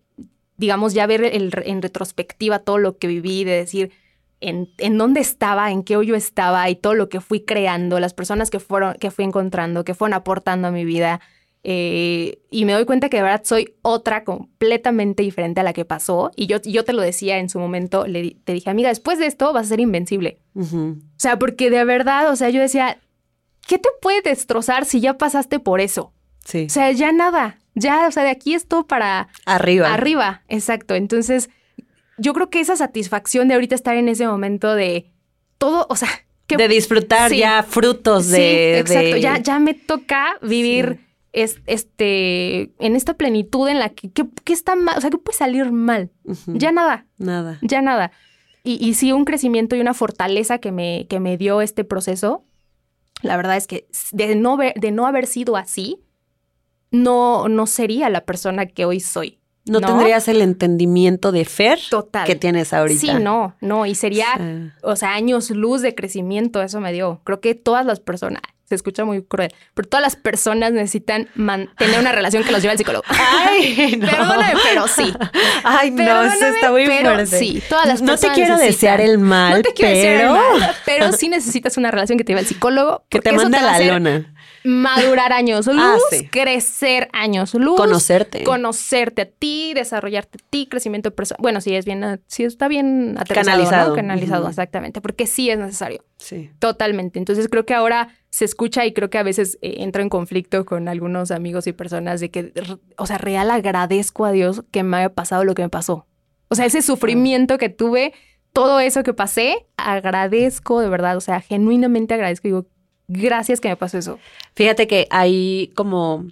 digamos, 0.57 0.93
ya 0.93 1.05
ver 1.07 1.23
el- 1.23 1.51
en 1.65 1.81
retrospectiva 1.81 2.59
todo 2.59 2.77
lo 2.77 2.97
que 2.97 3.07
viví, 3.07 3.43
de 3.43 3.51
decir 3.51 3.91
en, 4.41 4.69
en 4.77 4.97
dónde 4.97 5.21
estaba, 5.21 5.71
en 5.71 5.83
qué 5.83 5.95
hoyo 5.97 6.15
estaba 6.15 6.69
y 6.69 6.75
todo 6.75 6.93
lo 6.95 7.07
que 7.09 7.21
fui 7.21 7.41
creando, 7.41 7.99
las 7.99 8.13
personas 8.13 8.49
que, 8.49 8.59
fueron, 8.59 8.95
que 8.95 9.09
fui 9.09 9.23
encontrando, 9.25 9.85
que 9.85 9.93
fueron 9.93 10.13
aportando 10.13 10.67
a 10.67 10.71
mi 10.71 10.83
vida. 10.85 11.21
eh, 11.65 12.39
y 12.51 12.65
me 12.65 12.73
doy 12.73 12.83
cuenta 12.83 13.07
que 13.07 13.15
de 13.17 13.23
verdad 13.23 13.41
soy 13.45 13.73
otra 13.83 14.25
completamente 14.25 15.23
diferente 15.23 15.61
a 15.61 15.63
la 15.63 15.71
que 15.71 15.85
pasó. 15.85 16.29
Y 16.35 16.47
yo, 16.47 16.57
yo 16.61 16.83
te 16.83 16.91
lo 16.91 17.01
decía 17.01 17.37
en 17.39 17.47
su 17.49 17.57
momento, 17.57 18.05
le, 18.05 18.35
te 18.43 18.51
dije, 18.51 18.69
amiga, 18.69 18.89
después 18.89 19.17
de 19.17 19.27
esto 19.27 19.53
vas 19.53 19.67
a 19.67 19.69
ser 19.69 19.79
invencible. 19.79 20.39
O 21.15 21.19
sea, 21.19 21.39
porque 21.39 21.69
de 21.69 21.85
verdad, 21.85 22.29
o 22.29 22.35
sea, 22.35 22.49
yo 22.49 22.59
decía, 22.59 22.99
¿qué 23.65 23.77
te 23.77 23.87
puede 24.01 24.21
destrozar 24.21 24.83
si 24.83 24.99
ya 24.99 25.17
pasaste 25.17 25.59
por 25.59 25.79
eso? 25.79 26.11
Sí. 26.43 26.65
O 26.65 26.69
sea, 26.69 26.91
ya 26.91 27.13
nada, 27.13 27.59
ya, 27.75 28.07
o 28.07 28.11
sea, 28.11 28.23
de 28.23 28.29
aquí 28.29 28.53
es 28.53 28.67
todo 28.67 28.85
para, 28.87 29.29
Arriba. 29.45 29.93
Arriba, 29.93 30.41
exacto. 30.47 30.95
Entonces, 30.95 31.49
yo 32.17 32.33
creo 32.33 32.49
que 32.49 32.59
esa 32.59 32.75
satisfacción 32.75 33.47
de 33.47 33.55
ahorita 33.55 33.75
estar 33.75 33.95
en 33.95 34.07
ese 34.09 34.27
momento 34.27 34.75
de 34.75 35.11
todo, 35.57 35.85
o 35.89 35.95
sea, 35.95 36.09
que 36.47 36.57
De 36.57 36.67
disfrutar 36.67 37.29
Sí. 37.31 37.37
ya 37.37 37.63
frutos 37.63 38.27
de. 38.27 38.37
sí, 38.37 38.79
exacto. 38.81 39.15
de- 39.15 39.21
Ya, 39.21 39.37
ya 39.37 39.59
me 39.59 39.73
toca 39.73 40.35
vivir 40.41 40.99
es- 41.31 41.59
este 41.65 42.73
en 42.79 42.95
esta 42.95 43.13
plenitud 43.15 43.67
en 43.69 43.79
la 43.79 43.89
que, 43.89 44.11
que, 44.11 44.25
que 44.43 44.53
está 44.53 44.75
mal, 44.75 44.97
o 44.97 45.01
sea, 45.01 45.09
que 45.09 45.17
puede 45.17 45.37
salir 45.37 45.71
mal. 45.71 46.11
Ya 46.47 46.71
nada, 46.71 47.05
Nada. 47.17 47.59
ya 47.61 47.81
nada. 47.81 48.11
Y, 48.63 48.73
y 48.85 48.93
sí, 48.93 49.11
un 49.11 49.25
crecimiento 49.25 49.75
y 49.75 49.81
una 49.81 49.93
fortaleza 49.93 50.57
que 50.59 50.71
me, 50.71 51.07
que 51.09 51.19
me 51.19 51.37
dio 51.37 51.61
este 51.61 51.83
proceso. 51.83 52.45
La 53.21 53.37
verdad 53.37 53.55
es 53.57 53.67
que 53.67 53.87
de 54.11 54.35
no, 54.35 54.57
ver- 54.57 54.73
de 54.75 54.91
no 54.91 55.05
haber 55.07 55.27
sido 55.27 55.55
así, 55.55 55.99
no, 56.93 57.49
no 57.49 57.65
sería 57.67 58.09
la 58.09 58.21
persona 58.21 58.67
que 58.67 58.85
hoy 58.85 59.01
soy. 59.01 59.39
No, 59.65 59.79
¿No? 59.79 59.87
tendrías 59.87 60.27
el 60.27 60.41
entendimiento 60.41 61.31
de 61.31 61.45
Fer 61.45 61.79
Total. 61.89 62.25
que 62.25 62.35
tienes 62.35 62.73
ahorita. 62.73 62.99
Sí, 62.99 63.13
no, 63.13 63.55
no. 63.61 63.85
Y 63.85 63.95
sería, 63.95 64.27
O 64.33 64.37
sea, 64.37 64.71
o 64.83 64.95
sea, 64.95 65.13
años 65.13 65.49
luz 65.49 65.81
de 65.81 65.95
crecimiento, 65.95 66.61
eso 66.61 66.79
me 66.81 66.91
dio. 66.91 67.21
Creo 67.23 67.39
que 67.39 67.55
todas 67.55 67.85
las 67.85 68.01
personas, 68.01 68.41
se 68.65 68.75
escucha 68.75 69.05
muy 69.05 69.23
cruel, 69.23 69.53
pero 69.73 69.87
todas 69.87 70.01
las 70.01 70.15
personas 70.15 70.73
necesitan 70.73 71.29
tener 71.77 71.99
una 71.99 72.11
relación 72.11 72.43
que 72.43 72.51
los 72.51 72.61
lleve 72.61 72.73
al 72.73 72.77
psicólogo. 72.77 73.05
Ay, 73.09 73.95
no. 73.99 74.07
Perdóname, 74.07 74.53
pero 74.63 74.87
sí. 74.87 75.13
Ay, 75.63 75.91
no, 75.91 76.23
eso 76.23 76.45
está 76.45 76.71
muy 76.71 76.85
pero 76.85 77.13
fuerte. 77.13 77.39
sí, 77.39 77.63
todas 77.69 77.87
las 77.87 78.01
no 78.01 78.07
te 78.17 78.27
personas 78.27 78.35
quiero 78.35 78.57
desear 78.57 78.99
el 78.99 79.17
mal, 79.17 79.57
No 79.57 79.61
te 79.61 79.73
quiero 79.73 79.93
pero 79.93 80.33
nada, 80.33 80.75
pero 80.85 81.11
sí 81.13 81.29
necesitas 81.29 81.77
una 81.77 81.89
relación 81.89 82.17
que 82.17 82.25
te 82.25 82.33
lleve 82.33 82.41
al 82.41 82.47
psicólogo. 82.47 83.05
que 83.09 83.19
te 83.21 83.31
manda 83.31 83.61
la 83.61 83.79
lona. 83.79 84.32
Madurar 84.63 85.33
años 85.33 85.67
luz, 85.67 85.75
Ah, 85.77 85.97
sí. 86.09 86.27
crecer 86.27 87.09
años 87.13 87.53
luz. 87.53 87.75
Conocerte. 87.77 88.43
Conocerte 88.43 89.21
a 89.23 89.25
ti, 89.25 89.73
desarrollarte 89.73 90.37
a 90.41 90.49
ti, 90.49 90.67
crecimiento 90.69 91.11
personal. 91.13 91.39
Bueno, 91.41 91.61
sí 91.61 91.75
es 91.75 91.85
bien, 91.85 92.21
sí 92.27 92.43
está 92.43 92.67
bien 92.67 93.17
Canalizado. 93.27 93.89
¿no? 93.89 93.95
Canalizado, 93.95 94.47
exactamente, 94.47 95.01
porque 95.01 95.27
sí 95.27 95.49
es 95.49 95.57
necesario. 95.57 96.03
Sí. 96.17 96.49
Totalmente. 96.59 97.19
Entonces 97.19 97.49
creo 97.49 97.65
que 97.65 97.73
ahora 97.73 98.09
se 98.29 98.45
escucha 98.45 98.85
y 98.85 98.93
creo 98.93 99.09
que 99.09 99.17
a 99.17 99.23
veces 99.23 99.57
eh, 99.61 99.75
entro 99.79 100.01
en 100.01 100.09
conflicto 100.09 100.65
con 100.65 100.87
algunos 100.87 101.31
amigos 101.31 101.67
y 101.67 101.73
personas 101.73 102.19
de 102.21 102.31
que, 102.31 102.53
o 102.97 103.05
sea, 103.05 103.17
real 103.17 103.51
agradezco 103.51 104.25
a 104.25 104.31
Dios 104.31 104.63
que 104.71 104.83
me 104.83 104.97
haya 104.97 105.09
pasado 105.09 105.43
lo 105.43 105.53
que 105.55 105.61
me 105.61 105.69
pasó. 105.69 106.07
O 106.47 106.55
sea, 106.55 106.65
ese 106.65 106.81
sufrimiento 106.81 107.57
que 107.57 107.69
tuve, 107.69 108.13
todo 108.53 108.79
eso 108.79 109.03
que 109.03 109.13
pasé, 109.13 109.65
agradezco 109.77 110.79
de 110.79 110.89
verdad, 110.89 111.17
o 111.17 111.21
sea, 111.21 111.41
genuinamente 111.41 112.13
agradezco. 112.13 112.47
Digo, 112.47 112.65
gracias 113.13 113.59
que 113.59 113.69
me 113.69 113.77
pasó 113.77 113.97
eso. 113.97 114.19
Fíjate 114.55 114.87
que 114.87 115.07
hay 115.09 115.71
como 115.75 116.25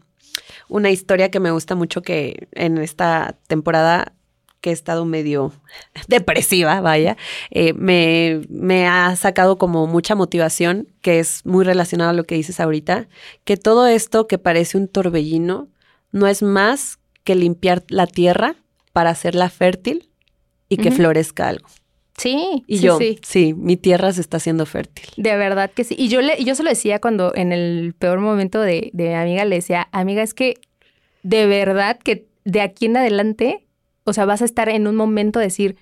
una 0.70 0.90
historia 0.90 1.30
que 1.32 1.40
me 1.40 1.52
gusta 1.52 1.76
mucho 1.76 2.02
que 2.02 2.48
en 2.54 2.78
esta 2.78 3.38
temporada 3.48 4.14
que 4.62 4.70
he 4.70 4.74
estado 4.74 5.06
medio 5.06 5.52
depresiva, 6.08 6.80
vaya, 6.82 7.18
eh, 7.50 7.74
me, 7.74 8.42
me 8.50 8.88
ha 8.88 9.16
sacado 9.16 9.58
como 9.58 9.88
mucha 9.88 10.16
motivación, 10.16 10.88
que 11.02 11.20
es 11.20 11.46
muy 11.46 11.66
relacionado 11.66 12.12
a 12.12 12.14
lo 12.14 12.24
que 12.24 12.36
dices 12.36 12.60
ahorita, 12.60 13.08
que 13.44 13.58
todo 13.58 13.88
esto 13.88 14.28
que 14.28 14.38
parece 14.38 14.78
un 14.78 14.88
torbellino 14.88 15.68
no 16.12 16.28
es 16.28 16.44
más 16.44 17.00
que 17.24 17.36
limpiar 17.36 17.84
la 17.90 18.08
tierra 18.08 18.56
para 18.94 19.10
hacerla 19.10 19.50
fértil 19.50 20.10
y 20.70 20.78
que 20.78 20.92
florezca 20.92 21.48
algo. 21.48 21.68
Sí, 22.22 22.64
Y 22.68 22.78
sí, 22.78 22.84
yo, 22.84 22.98
sí. 22.98 23.20
sí, 23.24 23.54
mi 23.54 23.78
tierra 23.78 24.12
se 24.14 24.22
está 24.22 24.38
haciendo 24.38 24.66
fértil. 24.66 25.06
De 25.18 25.36
verdad 25.38 25.72
que 25.74 25.84
sí. 25.84 25.96
Y 25.98 26.08
yo 26.10 26.22
le, 26.22 26.44
yo 26.44 26.56
se 26.56 26.64
lo 26.64 26.70
decía 26.70 27.00
cuando 27.00 27.34
en 27.36 27.52
el 27.52 27.94
peor 27.98 28.20
momento 28.20 28.60
de, 28.62 28.90
de 28.94 29.10
mi 29.10 29.14
amiga, 29.16 29.46
le 29.46 29.56
decía, 29.56 29.88
amiga, 29.92 30.22
es 30.22 30.34
que 30.34 30.56
de 31.24 31.46
verdad 31.48 31.98
que 32.04 32.28
de 32.46 32.62
aquí 32.62 32.86
en 32.86 32.98
adelante, 32.98 33.66
o 34.04 34.14
sea, 34.14 34.26
vas 34.26 34.42
a 34.42 34.46
estar 34.46 34.70
en 34.70 34.88
un 34.88 34.96
momento 34.96 35.40
de 35.40 35.46
decir, 35.46 35.76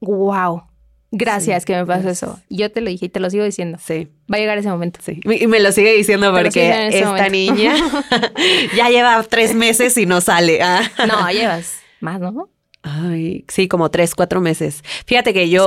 wow, 0.00 0.62
gracias 1.10 1.62
Sí, 1.62 1.66
que 1.66 1.72
me 1.76 1.86
pasó 1.86 2.02
gracias. 2.02 2.22
eso. 2.22 2.40
Yo 2.50 2.70
te 2.70 2.80
lo 2.80 2.88
dije 2.90 3.06
y 3.06 3.08
te 3.08 3.20
lo 3.20 3.30
sigo 3.30 3.44
diciendo. 3.44 3.78
Sí. 3.82 4.08
Va 4.32 4.36
a 4.36 4.40
llegar 4.40 4.58
ese 4.58 4.68
momento. 4.68 5.00
Sí, 5.02 5.20
y 5.24 5.46
me 5.46 5.60
lo 5.60 5.72
sigue 5.72 5.94
diciendo 5.94 6.32
Te 6.34 6.42
porque 6.42 6.88
esta 6.88 7.06
momento. 7.08 7.30
niña 7.30 7.74
ya 8.76 8.88
lleva 8.90 9.22
tres 9.24 9.54
meses 9.54 9.96
y 9.96 10.06
no 10.06 10.20
sale. 10.20 10.60
Ah. 10.62 10.82
No, 11.06 11.30
llevas 11.30 11.74
más, 12.00 12.20
¿no? 12.20 12.48
Ay, 12.82 13.44
sí, 13.48 13.66
como 13.66 13.90
tres, 13.90 14.14
cuatro 14.14 14.40
meses. 14.40 14.82
Fíjate 15.04 15.34
que 15.34 15.48
yo, 15.50 15.64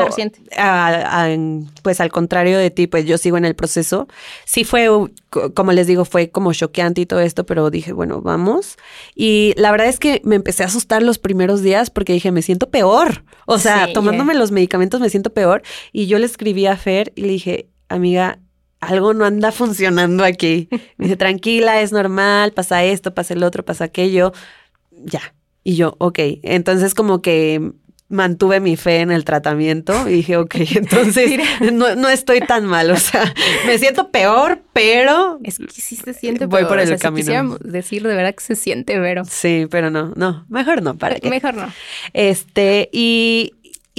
a- 0.58 1.26
a- 1.26 1.38
pues 1.84 2.00
al 2.00 2.10
contrario 2.10 2.58
de 2.58 2.72
ti, 2.72 2.88
pues 2.88 3.06
yo 3.06 3.18
sigo 3.18 3.38
en 3.38 3.44
el 3.46 3.54
proceso. 3.54 4.08
Sí 4.46 4.64
fue, 4.64 4.88
como 5.54 5.74
les 5.74 5.88
digo, 5.88 6.06
fue 6.06 6.30
como 6.32 6.54
choqueante 6.54 7.02
y 7.02 7.06
todo 7.06 7.20
esto, 7.20 7.46
pero 7.46 7.70
dije, 7.70 7.92
bueno, 7.92 8.22
vamos. 8.22 8.78
Y 9.14 9.54
la 9.58 9.72
verdad 9.72 9.88
es 9.88 10.00
que 10.00 10.22
me 10.24 10.36
empecé 10.36 10.64
a 10.64 10.68
asustar 10.68 11.04
los 11.04 11.20
primeros 11.20 11.62
días 11.62 11.90
porque 11.90 12.14
dije, 12.14 12.32
me 12.32 12.42
siento 12.42 12.70
peor. 12.70 13.26
O 13.46 13.58
sea, 13.60 13.88
Sí, 13.88 13.94
tomándome 13.94 14.34
los 14.34 14.52
medicamentos 14.52 15.02
me 15.02 15.10
siento 15.10 15.34
peor. 15.34 15.64
Y 15.92 16.08
yo 16.08 16.18
le 16.18 16.26
escribí 16.26 16.66
a 16.66 16.78
Fer 16.78 17.12
y 17.16 17.22
le 17.24 17.28
dije, 17.28 17.68
amiga, 17.90 18.40
algo 18.80 19.14
no 19.14 19.26
anda 19.26 19.52
funcionando 19.52 20.24
aquí. 20.24 20.70
Me 20.98 21.06
dice, 21.06 21.18
tranquila, 21.18 21.82
es 21.82 21.92
normal, 21.92 22.54
pasa 22.54 22.84
esto, 22.86 23.14
pasa 23.14 23.34
el 23.34 23.44
otro, 23.44 23.66
pasa 23.66 23.84
aquello. 23.84 24.32
Ya. 24.92 25.22
Y 25.64 25.76
yo, 25.76 25.96
ok. 26.00 26.20
Entonces 26.44 26.94
como 26.96 27.22
que 27.22 27.72
mantuve 28.10 28.60
mi 28.60 28.76
fe 28.76 28.98
en 28.98 29.10
el 29.10 29.24
tratamiento 29.24 30.08
y 30.10 30.12
dije, 30.16 30.36
ok, 30.36 30.56
entonces 30.76 31.40
no, 31.72 31.96
no 31.96 32.10
estoy 32.10 32.42
tan 32.42 32.66
mal. 32.66 32.92
O 32.92 32.98
sea, 32.98 33.34
me 33.66 33.78
siento 33.78 34.12
peor, 34.12 34.62
pero... 34.74 35.40
Es 35.44 35.60
que 35.60 35.82
sí 35.82 35.96
se 35.96 36.14
siente 36.14 36.46
Voy 36.46 36.60
peor, 36.60 36.68
por 36.70 36.78
o 36.80 36.82
el 36.82 36.88
sea, 36.90 36.98
si 36.98 37.02
camino. 37.02 37.18
quisiéramos 37.20 37.60
decir 37.62 38.04
de 38.04 38.14
verdad 38.14 38.36
que 38.36 38.44
se 38.44 38.56
siente, 38.56 38.98
pero 39.00 39.24
Sí, 39.24 39.66
pero 39.72 39.90
no, 39.90 40.12
no, 40.16 40.46
mejor 40.50 40.82
no, 40.82 40.98
¿para 40.98 41.16
qué? 41.20 41.30
mejor 41.30 41.54
no. 41.54 41.72
Este, 42.12 42.90
y, 42.92 43.54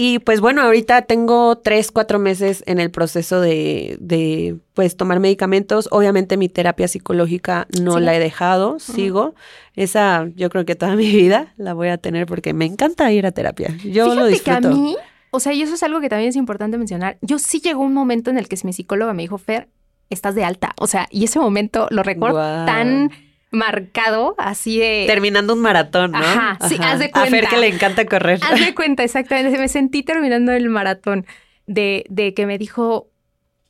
y 0.04 0.18
pues 0.18 0.40
bueno, 0.40 0.62
ahorita 0.62 1.02
tengo 1.02 1.58
tres, 1.58 1.92
cuatro 1.92 2.18
meses 2.18 2.64
en 2.66 2.80
el 2.80 2.90
proceso 2.90 3.40
de, 3.40 3.96
de 4.00 4.56
pues 4.74 4.96
tomar 4.96 5.20
medicamentos. 5.20 5.88
Obviamente 5.92 6.36
mi 6.36 6.48
terapia 6.48 6.88
psicológica 6.88 7.68
no 7.80 8.00
la 8.00 8.12
he 8.16 8.18
dejado, 8.18 8.80
sigo. 8.80 9.36
Esa 9.76 10.26
yo 10.34 10.50
creo 10.50 10.64
que 10.64 10.74
toda 10.74 10.96
mi 11.02 11.08
vida 11.08 11.54
la 11.56 11.72
voy 11.72 11.86
a 11.86 11.98
tener 11.98 12.26
porque 12.26 12.52
me 12.52 12.64
encanta 12.64 13.12
ir 13.12 13.26
a 13.26 13.30
terapia. 13.30 13.76
Yo 13.84 14.16
lo 14.16 14.26
Fíjate 14.26 14.40
que 14.42 14.50
a 14.50 14.54
disfruto. 14.56 14.76
mí, 14.82 14.96
o 15.30 15.38
sea, 15.38 15.52
y 15.52 15.62
eso 15.62 15.74
es 15.74 15.82
algo 15.84 16.00
que 16.00 16.08
también 16.08 16.30
es 16.30 16.36
importante 16.36 16.78
mencionar. 16.78 17.18
Yo 17.20 17.38
sí 17.38 17.60
llegó 17.60 17.82
un 17.82 17.94
momento 17.94 18.28
en 18.32 18.38
el 18.38 18.48
que 18.48 18.58
mi 18.64 18.72
psicóloga 18.72 19.14
me 19.14 19.22
dijo, 19.22 19.38
Fer, 19.38 19.68
estás 20.10 20.34
de 20.34 20.42
alta. 20.42 20.72
O 20.80 20.88
sea, 20.88 21.06
y 21.12 21.22
ese 21.22 21.38
momento 21.38 21.86
lo 21.90 22.02
recuerdo 22.02 22.38
tan 22.66 23.12
marcado, 23.52 24.34
así 24.38 24.78
de... 24.78 25.04
Terminando 25.06 25.52
un 25.52 25.60
maratón, 25.60 26.12
¿no? 26.12 26.18
Ajá, 26.18 26.58
sí, 26.68 26.76
haz 26.82 26.98
de 26.98 27.10
A 27.12 27.20
Fer 27.26 27.30
cuenta. 27.30 27.50
que 27.50 27.56
le 27.58 27.68
encanta 27.68 28.04
correr. 28.06 28.40
Haz 28.42 28.58
de 28.58 28.74
cuenta, 28.74 29.04
exactamente. 29.04 29.56
Me 29.58 29.68
sentí 29.68 30.02
terminando 30.02 30.52
el 30.52 30.68
maratón 30.68 31.26
de, 31.66 32.04
de 32.08 32.34
que 32.34 32.46
me 32.46 32.58
dijo, 32.58 33.10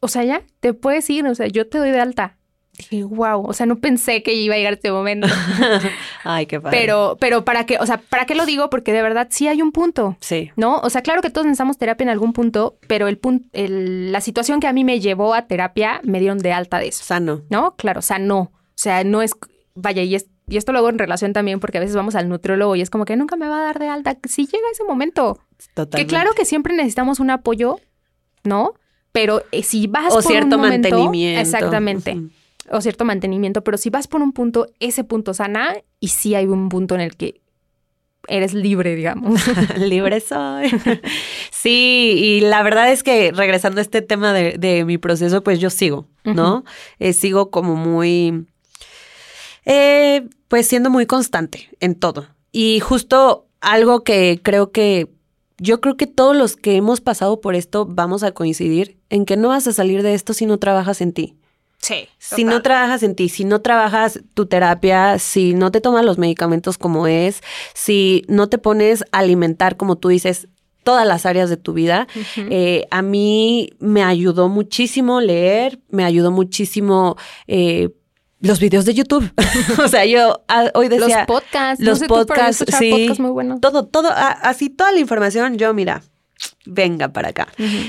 o 0.01 0.09
sea, 0.09 0.25
ya, 0.25 0.43
te 0.61 0.73
puedes 0.73 1.09
ir, 1.11 1.27
o 1.27 1.35
sea, 1.35 1.49
yo 1.49 1.69
te 1.69 1.79
doy 1.79 1.91
de 1.91 2.01
alta. 2.01 2.39
Dije, 2.79 3.05
wow, 3.05 3.45
o 3.45 3.53
sea, 3.53 3.67
no 3.67 3.77
pensé 3.81 4.23
que 4.23 4.33
iba 4.33 4.55
a 4.55 4.59
llegar 4.59 4.73
este 4.73 4.91
momento. 4.91 5.29
Ay, 6.25 6.47
qué 6.47 6.59
padre. 6.59 6.79
pero, 6.79 7.19
pero 7.21 7.45
para 7.45 7.67
qué, 7.67 7.77
o 7.79 7.85
sea, 7.85 7.99
¿para 7.99 8.25
qué 8.25 8.35
lo 8.35 8.47
digo? 8.47 8.71
Porque 8.71 8.95
de 8.95 9.03
verdad 9.03 9.29
sí 9.31 9.47
hay 9.47 9.61
un 9.61 9.73
punto. 9.73 10.17
Sí. 10.21 10.51
¿No? 10.57 10.79
O 10.79 10.89
sea, 10.89 11.03
claro 11.03 11.21
que 11.21 11.29
todos 11.29 11.45
necesitamos 11.47 11.77
terapia 11.77 12.05
en 12.05 12.09
algún 12.09 12.33
punto, 12.33 12.79
pero 12.87 13.09
el 13.09 13.19
punto, 13.19 13.47
la 13.53 14.21
situación 14.23 14.59
que 14.59 14.69
a 14.69 14.73
mí 14.73 14.85
me 14.85 15.01
llevó 15.01 15.35
a 15.35 15.47
terapia 15.49 16.01
me 16.03 16.19
dieron 16.19 16.39
de 16.39 16.53
alta 16.53 16.79
de 16.79 16.89
eso. 16.89 17.05
Sano. 17.05 17.43
¿No? 17.51 17.77
Claro, 17.77 17.99
o 17.99 18.03
sea, 18.03 18.19
no. 18.19 18.39
O 18.41 18.51
sea, 18.83 19.05
no 19.05 19.21
es, 19.21 19.33
vaya, 19.75 20.03
y, 20.03 20.15
es, 20.15 20.27
y 20.49 20.57
esto 20.57 20.73
lo 20.73 20.79
hago 20.79 20.89
en 20.91 20.99
relación 20.99 21.33
también 21.33 21.61
porque 21.61 21.79
a 21.79 21.81
veces 21.81 21.97
vamos 21.97 22.15
al 22.15 22.29
nutriólogo 22.29 22.77
y 22.77 22.81
es 22.83 22.91
como 22.91 23.05
que 23.05 23.17
nunca 23.17 23.37
me 23.37 23.49
va 23.49 23.61
a 23.61 23.65
dar 23.65 23.79
de 23.79 23.89
alta. 23.89 24.17
Si 24.29 24.47
llega 24.47 24.65
ese 24.73 24.85
momento, 24.85 25.39
Totalmente. 25.75 25.97
que 25.99 26.07
claro 26.07 26.33
que 26.35 26.45
siempre 26.45 26.75
necesitamos 26.75 27.21
un 27.21 27.31
apoyo, 27.31 27.79
¿no? 28.45 28.75
Pero 29.13 29.43
eh, 29.53 29.63
si 29.63 29.87
vas 29.87 30.13
O 30.13 30.17
por 30.17 30.25
cierto 30.25 30.57
un 30.57 30.63
momento, 30.63 30.89
mantenimiento. 30.91 31.41
exactamente, 31.41 32.19
o 32.71 32.81
cierto 32.81 33.05
mantenimiento, 33.05 33.63
pero 33.63 33.77
si 33.77 33.91
vas 33.91 34.09
por 34.09 34.23
un 34.23 34.33
punto, 34.33 34.69
ese 34.81 35.05
punto 35.05 35.35
sana 35.35 35.75
y 36.01 36.09
sí 36.09 36.35
hay 36.35 36.47
un 36.47 36.69
punto 36.69 36.95
en 36.95 37.03
el 37.03 37.17
que 37.17 37.41
eres 38.29 38.55
libre, 38.55 38.95
digamos. 38.95 39.43
Libre 39.79 40.21
soy. 40.21 40.71
sí, 41.51 42.15
y 42.17 42.41
la 42.41 42.63
verdad 42.63 42.91
es 42.93 43.03
que 43.03 43.33
regresando 43.33 43.81
a 43.81 43.83
este 43.83 44.01
tema 44.01 44.33
de, 44.33 44.57
de 44.59 44.85
mi 44.85 44.97
proceso, 44.97 45.43
pues 45.43 45.59
yo 45.61 45.71
sigo, 45.71 46.07
¿no? 46.25 46.65
Eh, 47.01 47.13
sigo 47.13 47.51
como 47.51 47.75
muy, 47.75 48.47
eh, 49.65 50.29
pues 50.49 50.67
siendo 50.67 50.91
muy 50.91 51.07
constante 51.07 51.69
en 51.81 51.95
todo. 51.95 52.27
Y 52.51 52.81
justo 52.81 53.47
algo 53.61 54.05
que 54.05 54.41
creo 54.43 54.71
que, 54.71 55.09
yo 55.59 55.81
creo 55.81 55.97
que 55.97 56.07
todos 56.07 56.37
los 56.37 56.57
que 56.57 56.77
hemos 56.77 57.01
pasado 57.01 57.41
por 57.41 57.55
esto 57.55 57.87
vamos 57.87 58.23
a 58.23 58.33
coincidir 58.33 58.99
en 59.11 59.25
que 59.25 59.37
no 59.37 59.49
vas 59.49 59.67
a 59.67 59.73
salir 59.73 60.03
de 60.03 60.15
esto 60.15 60.35
si 60.35 60.47
no 60.47 60.59
trabajas 60.59 61.01
en 61.01 61.13
ti. 61.13 61.37
Sí. 61.79 62.09
Si 62.19 62.45
no 62.45 62.63
trabajas 62.63 63.03
en 63.03 63.17
ti, 63.17 63.29
si 63.29 63.45
no 63.45 63.61
trabajas 63.61 64.21
tu 64.35 64.47
terapia, 64.47 65.19
si 65.19 65.53
no 65.53 65.73
te 65.73 65.81
tomas 65.81 66.05
los 66.05 66.17
medicamentos 66.17 66.79
como 66.79 67.09
es, 67.09 67.43
si 67.75 68.25
no 68.29 68.49
te 68.49 68.59
pones 68.59 69.03
a 69.11 69.19
alimentar, 69.19 69.77
como 69.77 69.97
tú 69.97 70.09
dices, 70.09 70.49
todas 70.85 71.07
las 71.07 71.27
áreas 71.27 71.51
de 71.51 71.57
tu 71.57 71.73
vida, 71.73 72.07
eh, 72.37 72.87
a 72.91 73.03
mí 73.03 73.71
me 73.81 74.05
ayudó 74.05 74.49
muchísimo 74.49 75.21
leer, 75.21 75.81
me 75.91 76.05
ayudó 76.05 76.31
muchísimo 76.31 77.17
eh, 77.49 77.91
los 78.43 78.61
videos 78.61 78.85
de 78.85 78.95
YouTube. 78.95 79.33
o 79.83 79.89
sea, 79.89 80.05
yo 80.05 80.43
ah, 80.49 80.71
hoy 80.75 80.89
decía... 80.89 81.19
los 81.19 81.27
podcasts, 81.27 81.83
los 81.83 82.01
no 82.01 82.05
sé 82.05 82.09
podcasts, 82.09 82.65
sí. 82.79 82.91
podcasts 82.91 83.21
muy 83.21 83.31
buenos. 83.31 83.61
todo, 83.61 83.87
todo, 83.87 84.09
a- 84.11 84.33
así 84.33 84.69
toda 84.69 84.93
la 84.93 84.99
información, 84.99 85.57
yo 85.57 85.73
mira, 85.73 86.03
venga 86.67 87.09
para 87.13 87.29
acá. 87.29 87.49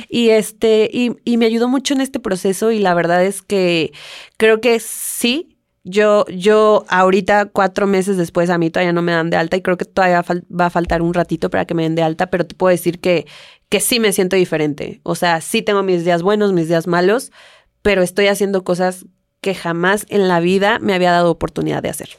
Y 0.09 0.29
este, 0.29 0.89
y, 0.93 1.15
y 1.25 1.37
me 1.37 1.45
ayudó 1.47 1.67
mucho 1.67 1.93
en 1.93 2.01
este 2.01 2.19
proceso 2.19 2.71
y 2.71 2.79
la 2.79 2.93
verdad 2.93 3.23
es 3.25 3.41
que 3.41 3.91
creo 4.37 4.61
que 4.61 4.79
sí. 4.79 5.49
Yo, 5.85 6.23
yo 6.33 6.85
ahorita, 6.87 7.47
cuatro 7.47 7.87
meses 7.87 8.15
después, 8.15 8.49
a 8.49 8.57
mí 8.57 8.69
todavía 8.69 8.93
no 8.93 9.01
me 9.01 9.11
dan 9.11 9.29
de 9.29 9.35
alta 9.35 9.57
y 9.57 9.61
creo 9.61 9.75
que 9.75 9.83
todavía 9.83 10.23
va 10.49 10.67
a 10.67 10.69
faltar 10.69 11.01
un 11.01 11.13
ratito 11.13 11.49
para 11.49 11.65
que 11.65 11.73
me 11.73 11.83
den 11.83 11.95
de 11.95 12.03
alta, 12.03 12.27
pero 12.27 12.45
te 12.45 12.55
puedo 12.55 12.71
decir 12.71 13.01
que, 13.01 13.27
que 13.67 13.81
sí 13.81 13.99
me 13.99 14.13
siento 14.13 14.37
diferente. 14.37 15.01
O 15.03 15.15
sea, 15.15 15.41
sí 15.41 15.61
tengo 15.61 15.83
mis 15.83 16.05
días 16.05 16.23
buenos, 16.23 16.53
mis 16.53 16.69
días 16.69 16.87
malos, 16.87 17.33
pero 17.81 18.01
estoy 18.01 18.27
haciendo 18.27 18.63
cosas 18.63 19.07
que 19.43 19.53
jamás 19.53 20.07
en 20.09 20.27
la 20.27 20.39
vida 20.39 20.79
me 20.79 20.95
había 20.95 21.11
dado 21.11 21.29
oportunidad 21.29 21.83
de 21.83 21.89
hacer. 21.89 22.09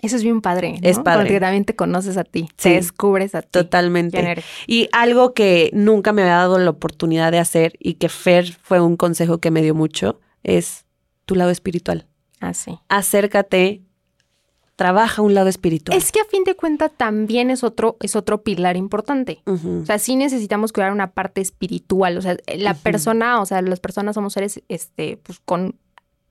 Eso 0.00 0.16
es 0.16 0.22
bien 0.22 0.40
padre. 0.40 0.72
¿no? 0.72 0.88
Es 0.88 0.98
padre. 0.98 1.24
Porque 1.24 1.38
también 1.40 1.64
te 1.64 1.76
conoces 1.76 2.16
a 2.16 2.24
ti, 2.24 2.48
Sí. 2.56 2.70
te 2.70 2.70
descubres 2.70 3.34
a 3.34 3.42
ti. 3.42 3.48
Totalmente. 3.50 4.42
Y 4.66 4.88
algo 4.92 5.34
que 5.34 5.70
nunca 5.74 6.12
me 6.12 6.22
había 6.22 6.36
dado 6.36 6.58
la 6.58 6.70
oportunidad 6.70 7.30
de 7.30 7.38
hacer 7.38 7.74
y 7.78 7.94
que 7.94 8.08
Fer 8.08 8.50
fue 8.62 8.80
un 8.80 8.96
consejo 8.96 9.38
que 9.38 9.50
me 9.50 9.60
dio 9.62 9.74
mucho 9.74 10.18
es 10.42 10.86
tu 11.26 11.34
lado 11.34 11.50
espiritual. 11.50 12.06
Así. 12.40 12.78
Acércate, 12.88 13.82
trabaja 14.74 15.22
un 15.22 15.34
lado 15.34 15.48
espiritual. 15.48 15.96
Es 15.96 16.10
que 16.10 16.20
a 16.20 16.24
fin 16.24 16.42
de 16.42 16.56
cuentas 16.56 16.90
también 16.96 17.50
es 17.50 17.62
otro, 17.62 17.96
es 18.00 18.16
otro 18.16 18.42
pilar 18.42 18.76
importante. 18.76 19.42
O 19.46 19.86
sea, 19.86 20.00
sí 20.00 20.16
necesitamos 20.16 20.72
cuidar 20.72 20.90
una 20.92 21.12
parte 21.12 21.40
espiritual. 21.40 22.18
O 22.18 22.22
sea, 22.22 22.36
la 22.56 22.74
persona, 22.74 23.40
o 23.40 23.46
sea, 23.46 23.62
las 23.62 23.78
personas 23.78 24.14
somos 24.16 24.32
seres, 24.32 24.60
este, 24.68 25.18
pues 25.22 25.38
con 25.44 25.76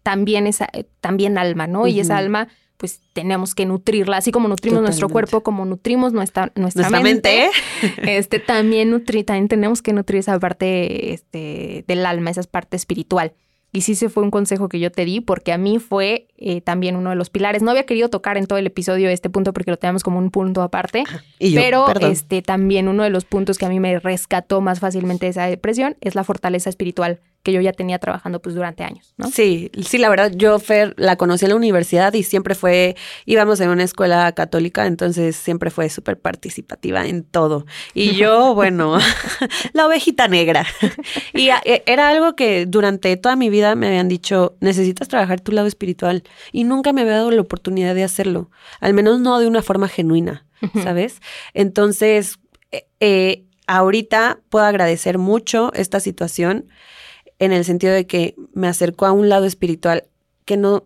también 0.03 0.47
esa, 0.47 0.67
eh, 0.73 0.85
también 0.99 1.37
alma, 1.37 1.67
¿no? 1.67 1.87
Y 1.87 1.99
esa 1.99 2.17
alma, 2.17 2.47
pues 2.77 3.01
tenemos 3.13 3.53
que 3.53 3.65
nutrirla, 3.65 4.17
así 4.17 4.31
como 4.31 4.47
nutrimos 4.47 4.81
nuestro 4.81 5.09
cuerpo, 5.09 5.41
como 5.41 5.65
nutrimos 5.65 6.13
nuestra, 6.13 6.51
nuestra, 6.55 6.83
Nuestra 6.89 7.01
mente, 7.01 7.49
mente, 7.81 8.17
este, 8.17 8.39
también 8.39 8.89
nutri, 8.89 9.23
también 9.23 9.47
tenemos 9.47 9.81
que 9.81 9.93
nutrir 9.93 10.19
esa 10.19 10.39
parte, 10.39 11.13
este, 11.13 11.85
del 11.87 12.05
alma, 12.05 12.31
esa 12.31 12.43
parte 12.43 12.75
espiritual. 12.77 13.33
Y 13.73 13.81
sí, 13.81 13.93
ese 13.93 14.09
fue 14.09 14.23
un 14.23 14.31
consejo 14.31 14.67
que 14.67 14.79
yo 14.79 14.91
te 14.91 15.05
di, 15.05 15.21
porque 15.21 15.53
a 15.53 15.57
mí 15.57 15.79
fue 15.79 16.27
eh, 16.37 16.59
también 16.59 16.97
uno 16.97 17.11
de 17.11 17.15
los 17.15 17.29
pilares. 17.29 17.61
No 17.61 17.71
había 17.71 17.85
querido 17.85 18.09
tocar 18.09 18.35
en 18.37 18.45
todo 18.45 18.59
el 18.59 18.67
episodio 18.67 19.09
este 19.09 19.29
punto 19.29 19.53
porque 19.53 19.71
lo 19.71 19.77
teníamos 19.77 20.03
como 20.03 20.17
un 20.17 20.29
punto 20.29 20.61
aparte. 20.61 21.03
y 21.39 21.51
yo, 21.51 21.61
Pero 21.61 21.85
perdón. 21.85 22.11
este 22.11 22.41
también 22.41 22.89
uno 22.89 23.03
de 23.03 23.09
los 23.09 23.23
puntos 23.23 23.57
que 23.57 23.65
a 23.65 23.69
mí 23.69 23.79
me 23.79 23.97
rescató 23.99 24.59
más 24.59 24.81
fácilmente 24.81 25.27
de 25.27 25.29
esa 25.29 25.45
depresión 25.45 25.95
es 26.01 26.15
la 26.15 26.25
fortaleza 26.25 26.69
espiritual 26.69 27.21
que 27.43 27.51
yo 27.53 27.61
ya 27.61 27.73
tenía 27.73 27.97
trabajando 27.99 28.39
pues 28.41 28.53
durante 28.55 28.83
años, 28.83 29.13
¿no? 29.17 29.27
Sí, 29.29 29.71
sí, 29.83 29.97
la 29.97 30.09
verdad, 30.09 30.31
yo 30.35 30.59
Fer 30.59 30.93
la 30.97 31.15
conocí 31.15 31.45
en 31.45 31.49
la 31.49 31.55
universidad 31.55 32.13
y 32.13 32.23
siempre 32.23 32.53
fue, 32.55 32.95
íbamos 33.25 33.59
en 33.61 33.69
una 33.69 33.83
escuela 33.83 34.31
católica, 34.33 34.85
entonces 34.85 35.35
siempre 35.35 35.71
fue 35.71 35.89
súper 35.89 36.19
participativa 36.19 37.05
en 37.07 37.23
todo. 37.23 37.65
Y 37.93 38.15
yo, 38.15 38.53
bueno, 38.55 38.97
la 39.73 39.85
ovejita 39.87 40.27
negra. 40.27 40.65
Y 41.33 41.49
a- 41.49 41.61
e- 41.65 41.83
era 41.85 42.09
algo 42.09 42.35
que 42.35 42.65
durante 42.65 43.15
toda 43.17 43.35
mi 43.35 43.49
vida 43.49 43.75
me 43.75 43.87
habían 43.87 44.07
dicho, 44.09 44.55
necesitas 44.59 45.07
trabajar 45.07 45.39
tu 45.41 45.51
lado 45.51 45.67
espiritual. 45.67 46.23
Y 46.51 46.63
nunca 46.65 46.93
me 46.93 47.01
había 47.01 47.13
dado 47.13 47.31
la 47.31 47.41
oportunidad 47.41 47.95
de 47.95 48.03
hacerlo, 48.03 48.51
al 48.79 48.93
menos 48.93 49.19
no 49.19 49.39
de 49.39 49.47
una 49.47 49.61
forma 49.63 49.87
genuina. 49.87 50.45
¿sabes? 50.83 51.21
Entonces, 51.55 52.37
eh, 52.71 52.85
eh, 52.99 53.45
ahorita 53.65 54.39
puedo 54.49 54.65
agradecer 54.65 55.17
mucho 55.17 55.71
esta 55.73 55.99
situación 55.99 56.67
en 57.41 57.51
el 57.51 57.65
sentido 57.65 57.93
de 57.93 58.05
que 58.05 58.35
me 58.53 58.67
acercó 58.67 59.07
a 59.07 59.11
un 59.11 59.27
lado 59.27 59.45
espiritual 59.45 60.05
que 60.45 60.57
no, 60.57 60.85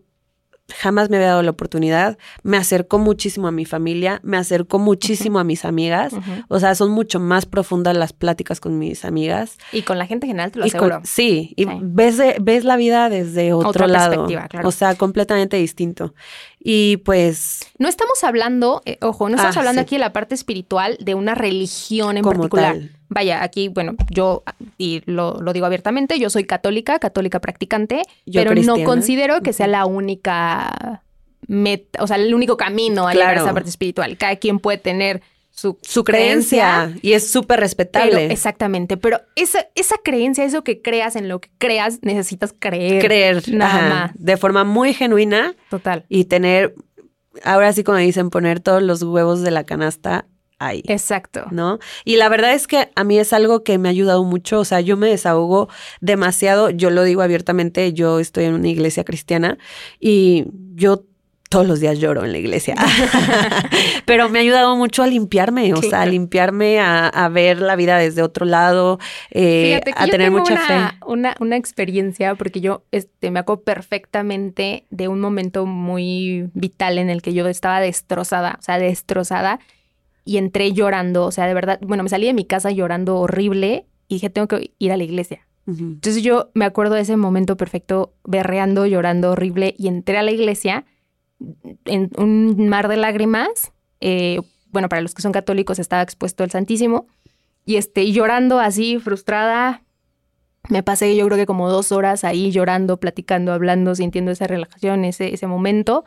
jamás 0.73 1.09
me 1.09 1.17
había 1.17 1.27
dado 1.27 1.43
la 1.43 1.51
oportunidad. 1.51 2.17
Me 2.43 2.55
acercó 2.55 2.97
muchísimo 2.97 3.49
a 3.49 3.51
mi 3.51 3.65
familia, 3.65 4.21
me 4.23 4.37
acercó 4.37 4.79
muchísimo 4.79 5.37
a 5.37 5.43
mis 5.43 5.65
amigas. 5.65 6.13
O 6.47 6.59
sea, 6.61 6.73
son 6.73 6.91
mucho 6.91 7.19
más 7.19 7.45
profundas 7.45 7.95
las 7.97 8.13
pláticas 8.13 8.61
con 8.61 8.79
mis 8.79 9.03
amigas. 9.03 9.57
Y 9.73 9.81
con 9.81 9.97
la 9.97 10.07
gente 10.07 10.27
en 10.27 10.31
general, 10.31 10.51
te 10.53 10.59
lo 10.59 10.65
aseguro. 10.65 11.01
sí, 11.03 11.53
y 11.57 11.65
Ves, 11.81 12.21
ves 12.41 12.63
la 12.63 12.77
vida 12.77 13.09
desde 13.09 13.51
otro 13.51 13.69
Otra 13.69 13.87
lado. 13.87 14.25
Claro. 14.25 14.67
O 14.67 14.71
sea, 14.71 14.95
completamente 14.95 15.57
distinto. 15.57 16.13
Y 16.57 16.97
pues... 16.97 17.59
No 17.79 17.89
estamos 17.89 18.23
hablando, 18.23 18.81
eh, 18.85 18.97
ojo, 19.01 19.27
no 19.27 19.35
estamos 19.35 19.57
ah, 19.57 19.59
hablando 19.59 19.81
aquí 19.81 19.95
de 19.95 19.99
la 19.99 20.13
parte 20.13 20.35
espiritual 20.35 20.97
de 21.01 21.15
una 21.15 21.35
religión 21.35 22.15
en 22.15 22.23
particular. 22.23 22.77
Vaya, 23.09 23.43
aquí, 23.43 23.67
bueno, 23.67 23.95
yo, 24.09 24.43
y 24.77 25.01
lo, 25.05 25.39
digo 25.53 25.65
abiertamente, 25.65 26.19
yo 26.19 26.29
soy 26.29 26.45
católica, 26.45 26.99
católica 26.99 27.39
practicante, 27.39 28.01
pero 28.31 28.55
no 28.55 28.83
considero 28.83 29.41
que 29.41 29.53
sea 29.53 29.67
la 29.67 29.85
única 29.85 31.03
meta, 31.47 32.03
o 32.03 32.07
sea, 32.07 32.17
el 32.17 32.33
único 32.33 32.57
camino 32.57 33.07
a 33.07 33.13
llegar 33.13 33.37
a 33.37 33.41
esa 33.41 33.53
parte 33.53 33.69
espiritual. 33.69 34.17
Cada 34.17 34.35
quien 34.37 34.59
puede 34.59 34.77
tener 34.77 35.21
su, 35.51 35.77
su 35.81 36.03
creencia, 36.03 36.93
y 37.01 37.13
es 37.13 37.31
súper 37.31 37.59
respetable. 37.59 38.25
exactamente, 38.31 38.97
pero 38.97 39.21
esa, 39.35 39.67
esa 39.75 39.95
creencia, 40.03 40.43
eso 40.43 40.63
que 40.63 40.81
creas 40.81 41.15
en 41.15 41.29
lo 41.29 41.39
que 41.39 41.49
creas, 41.57 41.99
necesitas 42.01 42.53
creer. 42.57 43.01
Creer, 43.01 43.43
nada 43.53 43.89
más. 43.89 44.11
De 44.15 44.35
forma 44.35 44.63
muy 44.63 44.93
genuina. 44.93 45.55
Total. 45.69 46.05
Y 46.09 46.25
tener, 46.25 46.75
ahora 47.43 47.71
sí 47.71 47.83
como 47.83 47.99
dicen, 47.99 48.31
poner 48.31 48.59
todos 48.59 48.83
los 48.83 49.01
huevos 49.03 49.41
de 49.43 49.51
la 49.51 49.63
canasta 49.63 50.25
ahí. 50.59 50.83
Exacto. 50.87 51.45
¿No? 51.51 51.79
Y 52.03 52.17
la 52.17 52.29
verdad 52.29 52.53
es 52.53 52.67
que 52.67 52.89
a 52.95 53.03
mí 53.03 53.17
es 53.17 53.33
algo 53.33 53.63
que 53.63 53.77
me 53.77 53.89
ha 53.89 53.91
ayudado 53.91 54.23
mucho, 54.23 54.59
o 54.59 54.65
sea, 54.65 54.81
yo 54.81 54.97
me 54.97 55.07
desahogo 55.07 55.69
demasiado, 56.01 56.69
yo 56.69 56.89
lo 56.89 57.03
digo 57.03 57.21
abiertamente, 57.21 57.93
yo 57.93 58.19
estoy 58.19 58.45
en 58.45 58.53
una 58.53 58.67
iglesia 58.67 59.03
cristiana 59.03 59.57
y 59.99 60.45
yo 60.75 61.05
todos 61.49 61.67
los 61.67 61.79
días 61.79 61.99
lloro 61.99 62.25
en 62.25 62.31
la 62.31 62.37
iglesia. 62.37 62.75
Pero 64.05 64.29
me 64.29 64.39
ha 64.39 64.41
ayudado 64.41 64.75
mucho 64.75 65.03
a 65.03 65.07
limpiarme, 65.07 65.73
o 65.73 65.81
sea, 65.81 66.01
a 66.01 66.05
limpiarme, 66.05 66.79
a, 66.79 67.29
ver 67.31 67.61
la 67.61 67.75
vida 67.75 67.97
desde 67.97 68.23
otro 68.23 68.45
lado, 68.45 68.99
eh, 69.31 69.79
a 69.95 70.07
tener 70.07 70.31
mucha 70.31 70.57
fe. 70.57 70.97
Una, 71.05 71.35
una 71.39 71.55
experiencia, 71.55 72.35
porque 72.35 72.61
yo 72.61 72.83
este, 72.91 73.31
me 73.31 73.39
acuerdo 73.39 73.63
perfectamente 73.63 74.85
de 74.89 75.07
un 75.07 75.21
momento 75.21 75.65
muy 75.65 76.49
vital 76.53 76.97
en 76.97 77.09
el 77.09 77.21
que 77.21 77.33
yo 77.33 77.47
estaba 77.47 77.79
destrozada, 77.79 78.57
o 78.59 78.61
sea, 78.61 78.77
destrozada, 78.79 79.59
y 80.25 80.37
entré 80.37 80.73
llorando, 80.73 81.25
o 81.25 81.31
sea, 81.31 81.45
de 81.45 81.53
verdad, 81.53 81.79
bueno, 81.81 82.03
me 82.03 82.09
salí 82.09 82.25
de 82.25 82.33
mi 82.33 82.45
casa 82.45 82.71
llorando 82.71 83.17
horrible 83.19 83.85
y 84.07 84.15
dije, 84.15 84.29
tengo 84.29 84.47
que 84.47 84.73
ir 84.79 84.91
a 84.91 84.97
la 84.97 85.03
iglesia. 85.03 85.47
Entonces 85.67 86.21
yo 86.21 86.51
me 86.53 86.65
acuerdo 86.65 86.93
de 86.93 87.01
ese 87.01 87.17
momento 87.17 87.57
perfecto, 87.57 88.13
berreando, 88.23 88.85
llorando 88.85 89.31
horrible, 89.31 89.73
y 89.77 89.87
entré 89.87 90.17
a 90.17 90.23
la 90.23 90.31
iglesia 90.31 90.85
en 91.85 92.11
un 92.17 92.69
mar 92.69 92.87
de 92.87 92.97
lágrimas. 92.97 93.71
Eh, 93.99 94.41
bueno, 94.71 94.89
para 94.89 95.01
los 95.01 95.15
que 95.15 95.23
son 95.23 95.31
católicos 95.31 95.79
estaba 95.79 96.03
expuesto 96.03 96.43
el 96.43 96.51
Santísimo. 96.51 97.07
Y 97.65 97.77
este, 97.77 98.11
llorando 98.11 98.59
así, 98.59 98.99
frustrada. 98.99 99.83
Me 100.69 100.83
pasé 100.83 101.15
yo 101.15 101.25
creo 101.25 101.37
que 101.37 101.45
como 101.45 101.69
dos 101.69 101.91
horas 101.91 102.23
ahí 102.23 102.51
llorando, 102.51 102.99
platicando, 102.99 103.51
hablando, 103.51 103.95
sintiendo 103.95 104.31
esa 104.31 104.47
relajación, 104.47 105.03
ese, 105.03 105.33
ese 105.33 105.47
momento. 105.47 106.05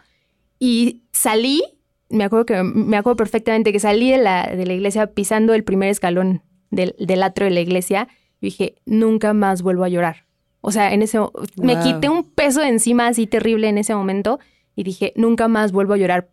Y 0.61 1.03
salí, 1.13 1.63
me 2.11 2.25
acuerdo 2.25 2.47
que 2.47 2.63
me 2.63 2.97
acuerdo 2.97 3.17
perfectamente 3.17 3.73
que 3.73 3.81
salí 3.81 4.11
de 4.11 4.19
la, 4.19 4.45
de 4.55 4.67
la 4.67 4.73
iglesia 4.73 5.09
pisando 5.09 5.55
el 5.55 5.65
primer 5.65 5.91
escalón 5.91 6.43
del, 6.71 6.95
del 6.99 7.23
atrio 7.23 7.47
de 7.47 7.55
la 7.55 7.61
iglesia. 7.61 8.09
Y 8.41 8.47
dije, 8.47 8.77
nunca 8.87 9.33
más 9.33 9.63
vuelvo 9.63 9.85
a 9.85 9.89
llorar. 9.89 10.27
O 10.61 10.71
sea, 10.71 10.93
en 10.93 11.03
ese 11.03 11.19
me 11.57 11.79
quité 11.81 12.09
un 12.09 12.25
peso 12.25 12.61
de 12.61 12.69
encima 12.69 13.07
así 13.07 13.27
terrible 13.27 13.69
en 13.69 13.79
ese 13.79 13.95
momento 13.95 14.39
y 14.75 14.83
dije, 14.83 15.13
nunca 15.17 15.49
más 15.49 15.73
vuelvo 15.73 15.95
a 15.95 15.97
llorar 15.97 16.29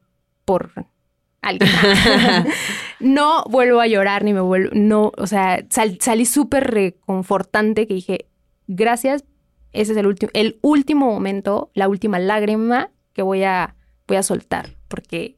por 0.46 0.72
alguien. 1.42 1.70
no 3.00 3.44
vuelvo 3.50 3.80
a 3.82 3.88
llorar 3.88 4.24
ni 4.24 4.34
me 4.34 4.42
vuelvo, 4.42 4.72
no, 4.74 5.12
o 5.18 5.28
sea, 5.28 5.66
salí 5.70 6.26
súper 6.26 6.66
reconfortante 6.66 7.88
que 7.88 7.94
dije, 7.94 8.28
gracias, 8.68 9.26
ese 9.74 9.92
es 9.92 9.98
el 9.98 10.08
último, 10.08 10.32
el 10.34 10.60
último 10.62 11.12
momento, 11.12 11.72
la 11.74 11.88
última 11.88 12.20
lágrima 12.20 12.92
que 13.14 13.22
voy 13.22 13.44
a, 13.44 13.76
voy 14.08 14.18
a 14.18 14.24
soltar, 14.24 14.76
porque 14.88 15.38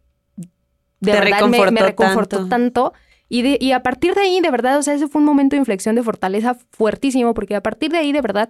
de 1.00 1.12
verdad 1.12 1.48
me, 1.48 1.82
reconfortó 1.82 2.48
tanto. 2.48 2.94
Y, 3.30 3.42
de, 3.42 3.58
y 3.60 3.74
a 3.74 3.84
partir 3.84 4.16
de 4.16 4.22
ahí, 4.22 4.40
de 4.40 4.50
verdad, 4.52 4.78
o 4.78 4.82
sea, 4.82 4.94
ese 4.94 5.08
fue 5.08 5.20
un 5.20 5.26
momento 5.26 5.56
de 5.56 5.60
inflexión 5.60 5.96
de 5.96 6.04
fortaleza 6.04 6.58
fuertísimo, 6.72 7.34
porque 7.34 7.56
a 7.56 7.62
partir 7.62 7.92
de 7.92 7.98
ahí, 7.98 8.12
de 8.12 8.22
verdad, 8.22 8.50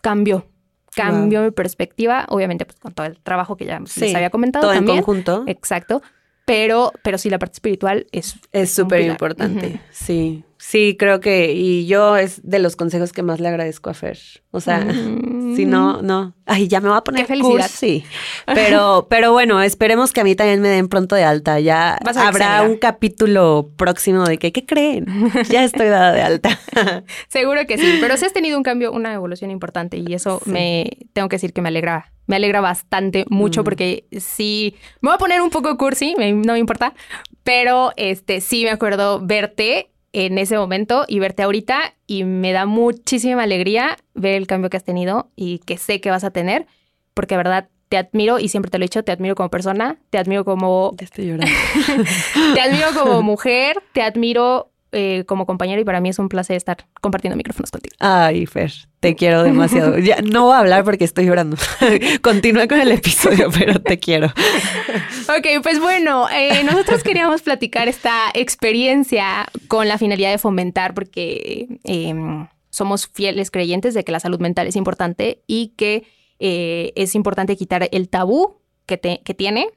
cambió 0.00 0.46
cambió 0.94 1.42
mi 1.42 1.50
perspectiva, 1.50 2.26
obviamente 2.28 2.64
pues 2.64 2.78
con 2.78 2.92
todo 2.92 3.06
el 3.06 3.18
trabajo 3.20 3.56
que 3.56 3.64
ya 3.64 3.80
les 3.80 4.14
había 4.14 4.30
comentado 4.30 4.64
todo 4.64 4.74
también. 4.74 4.98
en 4.98 5.04
conjunto. 5.04 5.44
Exacto. 5.46 6.02
Pero, 6.44 6.92
pero 7.02 7.18
sí, 7.18 7.30
la 7.30 7.38
parte 7.38 7.54
espiritual 7.54 8.06
es... 8.12 8.36
Es 8.50 8.72
súper 8.72 9.02
importante, 9.02 9.80
sí. 9.90 10.44
Sí, 10.70 10.94
creo 10.96 11.18
que, 11.18 11.52
y 11.52 11.88
yo 11.88 12.16
es 12.16 12.48
de 12.48 12.60
los 12.60 12.76
consejos 12.76 13.12
que 13.12 13.24
más 13.24 13.40
le 13.40 13.48
agradezco 13.48 13.90
a 13.90 13.94
Fer. 13.94 14.16
O 14.52 14.60
sea, 14.60 14.86
si 15.56 15.66
no, 15.66 16.00
no. 16.00 16.36
Ay, 16.46 16.68
ya 16.68 16.80
me 16.80 16.88
voy 16.88 16.96
a 16.96 17.00
poner 17.00 17.22
Qué 17.22 17.26
felicidad. 17.26 17.68
sí. 17.68 18.04
Pero, 18.46 19.08
pero 19.10 19.32
bueno, 19.32 19.60
esperemos 19.62 20.12
que 20.12 20.20
a 20.20 20.24
mí 20.24 20.36
también 20.36 20.60
me 20.60 20.68
den 20.68 20.86
pronto 20.86 21.16
de 21.16 21.24
alta. 21.24 21.58
Ya 21.58 21.98
habrá 22.14 22.62
un 22.62 22.76
capítulo 22.76 23.72
próximo 23.76 24.22
de 24.26 24.38
que, 24.38 24.52
¿qué 24.52 24.64
creen? 24.64 25.06
Ya 25.50 25.64
estoy 25.64 25.88
dada 25.88 26.12
de 26.12 26.22
alta. 26.22 26.56
Seguro 27.28 27.66
que 27.66 27.76
sí. 27.76 27.98
Pero 28.00 28.16
sí 28.16 28.26
has 28.26 28.32
tenido 28.32 28.56
un 28.56 28.62
cambio, 28.62 28.92
una 28.92 29.12
evolución 29.12 29.50
importante 29.50 29.96
y 29.96 30.14
eso 30.14 30.40
me, 30.44 30.98
tengo 31.14 31.28
que 31.28 31.34
decir 31.34 31.52
que 31.52 31.62
me 31.62 31.68
alegra 31.70 32.12
me 32.28 32.36
alegra 32.36 32.60
bastante 32.60 33.24
mucho 33.28 33.62
mm. 33.62 33.64
porque 33.64 34.04
sí, 34.20 34.76
me 35.00 35.08
voy 35.08 35.16
a 35.16 35.18
poner 35.18 35.42
un 35.42 35.50
poco 35.50 35.76
cursi, 35.76 36.14
no 36.14 36.52
me 36.52 36.58
importa, 36.60 36.94
pero 37.42 37.92
este 37.96 38.40
sí 38.40 38.62
me 38.62 38.70
acuerdo 38.70 39.18
verte 39.20 39.89
en 40.12 40.38
ese 40.38 40.56
momento 40.56 41.04
y 41.06 41.18
verte 41.18 41.42
ahorita 41.42 41.94
y 42.06 42.24
me 42.24 42.52
da 42.52 42.66
muchísima 42.66 43.44
alegría 43.44 43.96
ver 44.14 44.34
el 44.34 44.46
cambio 44.46 44.70
que 44.70 44.76
has 44.76 44.84
tenido 44.84 45.30
y 45.36 45.58
que 45.60 45.78
sé 45.78 46.00
que 46.00 46.10
vas 46.10 46.24
a 46.24 46.30
tener, 46.30 46.66
porque 47.14 47.34
de 47.34 47.38
verdad 47.38 47.68
te 47.88 47.96
admiro 47.96 48.38
y 48.38 48.48
siempre 48.48 48.70
te 48.70 48.78
lo 48.78 48.84
he 48.84 48.86
dicho, 48.86 49.02
te 49.02 49.12
admiro 49.12 49.34
como 49.34 49.50
persona, 49.50 49.98
te 50.10 50.18
admiro 50.18 50.44
como... 50.44 50.92
Te 50.96 51.04
estoy 51.04 51.26
llorando. 51.26 51.52
te 52.54 52.60
admiro 52.60 52.88
como 52.96 53.22
mujer, 53.22 53.82
te 53.92 54.02
admiro 54.02 54.70
eh, 54.92 55.24
como 55.26 55.46
compañero 55.46 55.80
y 55.80 55.84
para 55.84 56.00
mí 56.00 56.08
es 56.08 56.18
un 56.18 56.28
placer 56.28 56.56
estar 56.56 56.86
compartiendo 57.00 57.36
micrófonos 57.36 57.70
contigo. 57.70 57.94
Ay, 58.00 58.46
Fer, 58.46 58.72
te 58.98 59.14
quiero 59.14 59.42
demasiado. 59.42 59.98
Ya 59.98 60.20
no 60.20 60.46
voy 60.46 60.54
a 60.54 60.58
hablar 60.58 60.84
porque 60.84 61.04
estoy 61.04 61.26
llorando. 61.26 61.56
Continúa 62.22 62.66
con 62.66 62.80
el 62.80 62.90
episodio, 62.90 63.50
pero 63.56 63.80
te 63.80 63.98
quiero. 63.98 64.26
ok, 64.26 65.62
pues 65.62 65.80
bueno, 65.80 66.28
eh, 66.30 66.64
nosotros 66.64 67.02
queríamos 67.02 67.42
platicar 67.42 67.88
esta 67.88 68.30
experiencia 68.34 69.46
con 69.68 69.86
la 69.86 69.96
finalidad 69.98 70.30
de 70.30 70.38
fomentar 70.38 70.94
porque 70.94 71.78
em, 71.84 72.48
somos 72.70 73.06
fieles 73.06 73.50
creyentes 73.50 73.94
de 73.94 74.04
que 74.04 74.12
la 74.12 74.20
salud 74.20 74.40
mental 74.40 74.66
es 74.66 74.76
importante 74.76 75.42
y 75.46 75.68
que 75.76 76.04
eh, 76.40 76.92
es 76.96 77.14
importante 77.14 77.56
quitar 77.56 77.88
el 77.92 78.08
tabú 78.08 78.60
que, 78.86 78.96
te, 78.96 79.20
que 79.24 79.34
tiene 79.34 79.68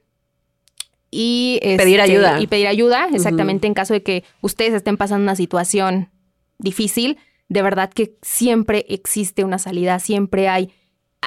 y 1.16 1.60
pedir 1.62 2.00
este, 2.00 2.12
ayuda. 2.12 2.40
Y 2.40 2.48
pedir 2.48 2.66
ayuda, 2.66 3.08
exactamente, 3.12 3.68
en 3.68 3.74
caso 3.74 3.94
de 3.94 4.02
que 4.02 4.24
ustedes 4.40 4.74
estén 4.74 4.96
pasando 4.96 5.22
una 5.22 5.36
situación 5.36 6.10
difícil. 6.58 7.18
De 7.48 7.62
verdad 7.62 7.88
que 7.92 8.16
siempre 8.20 8.84
existe 8.88 9.44
una 9.44 9.60
salida, 9.60 10.00
siempre 10.00 10.48
hay 10.48 10.72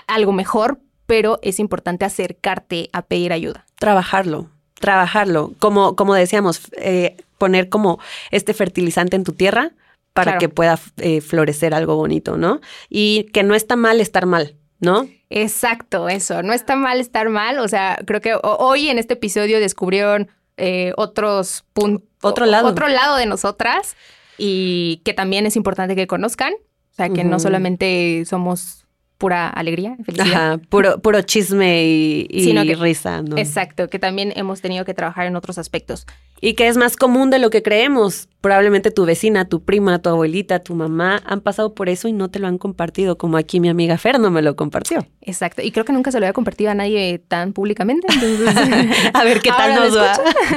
algo 0.07 0.33
mejor, 0.33 0.81
pero 1.05 1.39
es 1.41 1.59
importante 1.59 2.03
acercarte 2.03 2.89
a 2.91 3.03
pedir 3.03 3.31
ayuda. 3.31 3.65
Trabajarlo, 3.79 4.49
trabajarlo. 4.73 5.53
Como, 5.57 5.95
como 5.95 6.15
decíamos, 6.15 6.69
eh, 6.77 7.15
poner 7.37 7.69
como 7.69 7.99
este 8.31 8.53
fertilizante 8.53 9.15
en 9.15 9.23
tu 9.23 9.31
tierra 9.31 9.71
para 10.11 10.37
que 10.37 10.49
pueda 10.49 10.77
eh, 10.97 11.21
florecer 11.21 11.73
algo 11.73 11.95
bonito, 11.95 12.35
¿no? 12.35 12.59
Y 12.89 13.25
que 13.31 13.43
no 13.43 13.55
está 13.55 13.77
mal 13.77 14.01
estar 14.01 14.25
mal. 14.25 14.55
¿No? 14.79 15.07
Exacto, 15.29 16.09
eso. 16.09 16.43
No 16.43 16.53
está 16.53 16.75
mal 16.75 16.99
estar 16.99 17.29
mal. 17.29 17.59
O 17.59 17.67
sea, 17.67 17.99
creo 18.05 18.21
que 18.21 18.35
hoy 18.41 18.89
en 18.89 18.99
este 18.99 19.15
episodio 19.15 19.59
descubrieron 19.59 20.29
eh, 20.57 20.93
otros 20.97 21.65
puntos. 21.73 22.07
Otro 22.21 22.45
lado. 22.45 22.69
Otro 22.69 22.87
lado 22.87 23.15
de 23.17 23.25
nosotras 23.25 23.95
y 24.37 25.01
que 25.03 25.13
también 25.13 25.45
es 25.45 25.55
importante 25.55 25.95
que 25.95 26.07
conozcan. 26.07 26.53
O 26.53 26.95
sea, 26.97 27.09
que 27.09 27.23
no 27.23 27.39
solamente 27.39 28.23
somos 28.25 28.86
pura 29.17 29.49
alegría, 29.49 29.97
felicidad. 30.03 30.59
puro, 30.69 30.99
puro 30.99 31.21
chisme 31.21 31.83
y, 31.83 32.75
risa, 32.75 33.21
¿no? 33.21 33.37
Exacto, 33.37 33.89
que 33.89 33.99
también 33.99 34.31
hemos 34.35 34.61
tenido 34.61 34.85
que 34.85 34.93
trabajar 34.93 35.25
en 35.25 35.35
otros 35.35 35.57
aspectos. 35.57 36.05
Y 36.39 36.53
que 36.53 36.67
es 36.67 36.77
más 36.77 36.95
común 36.95 37.31
de 37.31 37.39
lo 37.39 37.49
que 37.49 37.63
creemos. 37.63 38.29
Probablemente 38.41 38.91
tu 38.91 39.05
vecina, 39.05 39.45
tu 39.49 39.63
prima, 39.63 39.99
tu 39.99 40.09
abuelita, 40.09 40.59
tu 40.59 40.75
mamá 40.75 41.19
han 41.25 41.41
pasado 41.41 41.73
por 41.73 41.89
eso 41.89 42.07
y 42.07 42.13
no 42.13 42.29
te 42.29 42.37
lo 42.37 42.47
han 42.47 42.59
compartido, 42.59 43.17
como 43.17 43.37
aquí 43.37 43.59
mi 43.59 43.69
amiga 43.69 43.97
Fer 43.97 44.19
no 44.19 44.29
me 44.29 44.43
lo 44.43 44.55
compartió. 44.55 45.07
Exacto, 45.21 45.63
y 45.63 45.71
creo 45.71 45.83
que 45.83 45.93
nunca 45.93 46.11
se 46.11 46.19
lo 46.19 46.25
había 46.25 46.33
compartido 46.33 46.69
a 46.69 46.75
nadie 46.75 47.19
tan 47.27 47.53
públicamente. 47.53 48.07
a 49.13 49.23
ver 49.23 49.41
qué 49.41 49.49
tal 49.49 49.75
nos 49.75 49.97
va. 49.97 50.13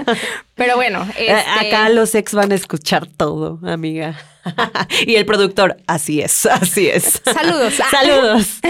Pero 0.55 0.77
bueno, 0.77 1.07
este... 1.19 1.33
acá 1.33 1.89
los 1.89 2.15
ex 2.15 2.35
van 2.35 2.53
a 2.53 2.55
escuchar 2.55 3.07
todo, 3.07 3.59
amiga. 3.63 4.19
y 5.07 5.17
el 5.17 5.27
productor, 5.27 5.77
así 5.87 6.21
es, 6.21 6.47
así 6.47 6.89
es. 6.89 7.23
Saludos. 7.25 7.75
Saludos. 7.91 8.61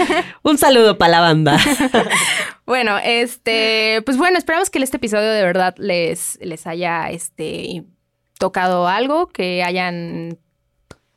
Un 0.43 0.57
saludo 0.57 0.97
para 0.97 1.11
la 1.11 1.21
banda. 1.21 1.57
bueno, 2.65 2.97
este, 3.03 4.01
pues 4.05 4.17
bueno, 4.17 4.37
esperamos 4.37 4.69
que 4.69 4.79
este 4.79 4.97
episodio 4.97 5.29
de 5.29 5.43
verdad 5.43 5.75
les, 5.77 6.37
les 6.41 6.67
haya 6.67 7.09
este, 7.09 7.83
tocado 8.37 8.87
algo, 8.87 9.27
que 9.27 9.63
hayan 9.63 10.37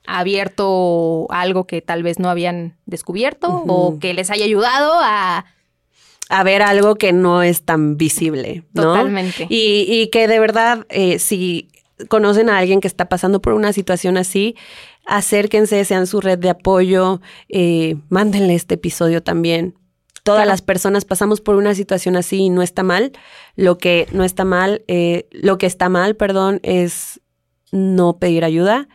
abierto 0.07 1.27
algo 1.31 1.67
que 1.67 1.81
tal 1.81 2.03
vez 2.03 2.19
no 2.19 2.29
habían 2.29 2.77
descubierto 2.85 3.65
o 3.67 3.99
que 3.99 4.13
les 4.13 4.31
haya 4.31 4.45
ayudado 4.45 5.01
a 5.03 5.47
a 6.29 6.43
ver 6.43 6.63
algo 6.63 6.97
que 6.97 7.13
no 7.13 7.43
es 7.43 7.63
tan 7.63 7.97
visible. 7.97 8.65
¿no? 8.73 8.83
Totalmente. 8.83 9.47
Y, 9.49 9.87
y 9.89 10.09
que 10.09 10.27
de 10.27 10.39
verdad, 10.39 10.87
eh, 10.89 11.19
si 11.19 11.69
conocen 12.09 12.49
a 12.51 12.59
alguien 12.59 12.81
que 12.81 12.89
está 12.89 13.09
pasando 13.09 13.41
por 13.41 13.53
una 13.55 13.73
situación 13.73 14.17
así, 14.17 14.57
acérquense, 15.07 15.85
sean 15.85 16.07
su 16.07 16.21
red 16.21 16.39
de 16.39 16.51
apoyo, 16.51 17.21
eh, 17.49 17.97
mándenle 18.09 18.55
este 18.55 18.75
episodio 18.75 19.23
también. 19.23 19.75
Todas 20.23 20.39
Claro. 20.39 20.51
las 20.51 20.63
personas 20.63 21.05
pasamos 21.05 21.41
por 21.41 21.57
una 21.57 21.75
situación 21.75 22.17
así 22.17 22.39
y 22.45 22.51
no 22.51 22.63
está 22.63 22.83
mal. 22.83 23.13
Lo 23.57 23.77
que 23.77 24.07
no 24.13 24.25
está 24.25 24.45
mal, 24.45 24.83
eh, 24.89 25.29
lo 25.33 25.59
que 25.59 25.67
está 25.67 25.89
mal, 25.91 26.17
perdón, 26.17 26.61
es 26.63 27.21
no 27.73 28.19
pedir 28.19 28.45
ayuda 28.45 28.89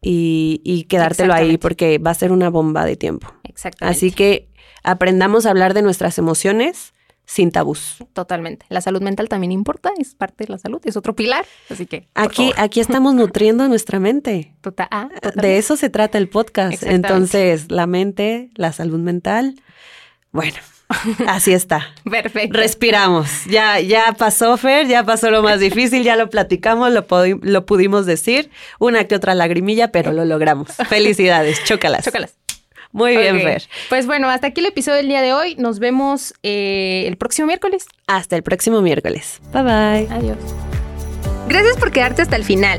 y, 0.00 0.60
y 0.64 0.84
quedártelo 0.84 1.34
ahí 1.34 1.58
porque 1.58 1.98
va 1.98 2.12
a 2.12 2.14
ser 2.14 2.30
una 2.30 2.48
bomba 2.50 2.84
de 2.84 2.94
tiempo. 2.96 3.26
Exactamente. 3.42 3.96
Así 3.96 4.12
que 4.12 4.48
aprendamos 4.84 5.46
a 5.46 5.50
hablar 5.50 5.74
de 5.74 5.82
nuestras 5.82 6.16
emociones 6.18 6.92
sin 7.28 7.52
tabús. 7.52 7.96
Totalmente. 8.14 8.64
La 8.70 8.80
salud 8.80 9.02
mental 9.02 9.28
también 9.28 9.52
importa, 9.52 9.92
es 9.98 10.14
parte 10.14 10.44
de 10.46 10.50
la 10.52 10.58
salud, 10.58 10.80
es 10.84 10.96
otro 10.96 11.14
pilar. 11.14 11.44
Así 11.68 11.84
que. 11.84 12.08
Aquí, 12.14 12.48
favor. 12.48 12.54
aquí 12.64 12.80
estamos 12.80 13.14
nutriendo 13.14 13.68
nuestra 13.68 14.00
mente. 14.00 14.54
Tota- 14.62 14.88
ah, 14.90 15.08
De 15.12 15.20
totalmente. 15.20 15.58
eso 15.58 15.76
se 15.76 15.90
trata 15.90 16.16
el 16.16 16.30
podcast. 16.30 16.82
Entonces, 16.84 17.70
la 17.70 17.86
mente, 17.86 18.48
la 18.54 18.72
salud 18.72 18.98
mental. 18.98 19.60
Bueno, 20.32 20.56
así 21.26 21.52
está. 21.52 21.88
Perfecto. 22.10 22.56
Respiramos. 22.56 23.44
Ya, 23.44 23.78
ya 23.78 24.14
pasó, 24.16 24.56
Fer, 24.56 24.86
ya 24.86 25.04
pasó 25.04 25.30
lo 25.30 25.42
más 25.42 25.60
difícil, 25.60 26.04
ya 26.04 26.16
lo 26.16 26.30
platicamos, 26.30 26.90
lo, 26.92 27.04
lo 27.42 27.66
pudimos 27.66 28.06
decir. 28.06 28.50
Una 28.78 29.04
que 29.04 29.14
otra 29.14 29.34
lagrimilla, 29.34 29.92
pero 29.92 30.12
lo 30.12 30.24
logramos. 30.24 30.68
Felicidades, 30.88 31.62
chócalas. 31.64 32.06
Chócalas. 32.06 32.38
Muy 32.92 33.16
bien, 33.16 33.36
Ok. 33.36 33.42
Fer. 33.42 33.62
Pues 33.88 34.06
bueno, 34.06 34.28
hasta 34.30 34.48
aquí 34.48 34.60
el 34.60 34.66
episodio 34.66 34.96
del 34.98 35.08
día 35.08 35.20
de 35.22 35.32
hoy. 35.32 35.54
Nos 35.56 35.78
vemos 35.78 36.34
eh, 36.42 37.04
el 37.06 37.16
próximo 37.16 37.46
miércoles. 37.46 37.86
Hasta 38.06 38.36
el 38.36 38.42
próximo 38.42 38.80
miércoles. 38.80 39.40
Bye 39.52 39.62
bye. 39.62 40.08
Adiós. 40.10 40.38
Gracias 41.48 41.76
por 41.76 41.90
quedarte 41.92 42.22
hasta 42.22 42.36
el 42.36 42.44
final. 42.44 42.78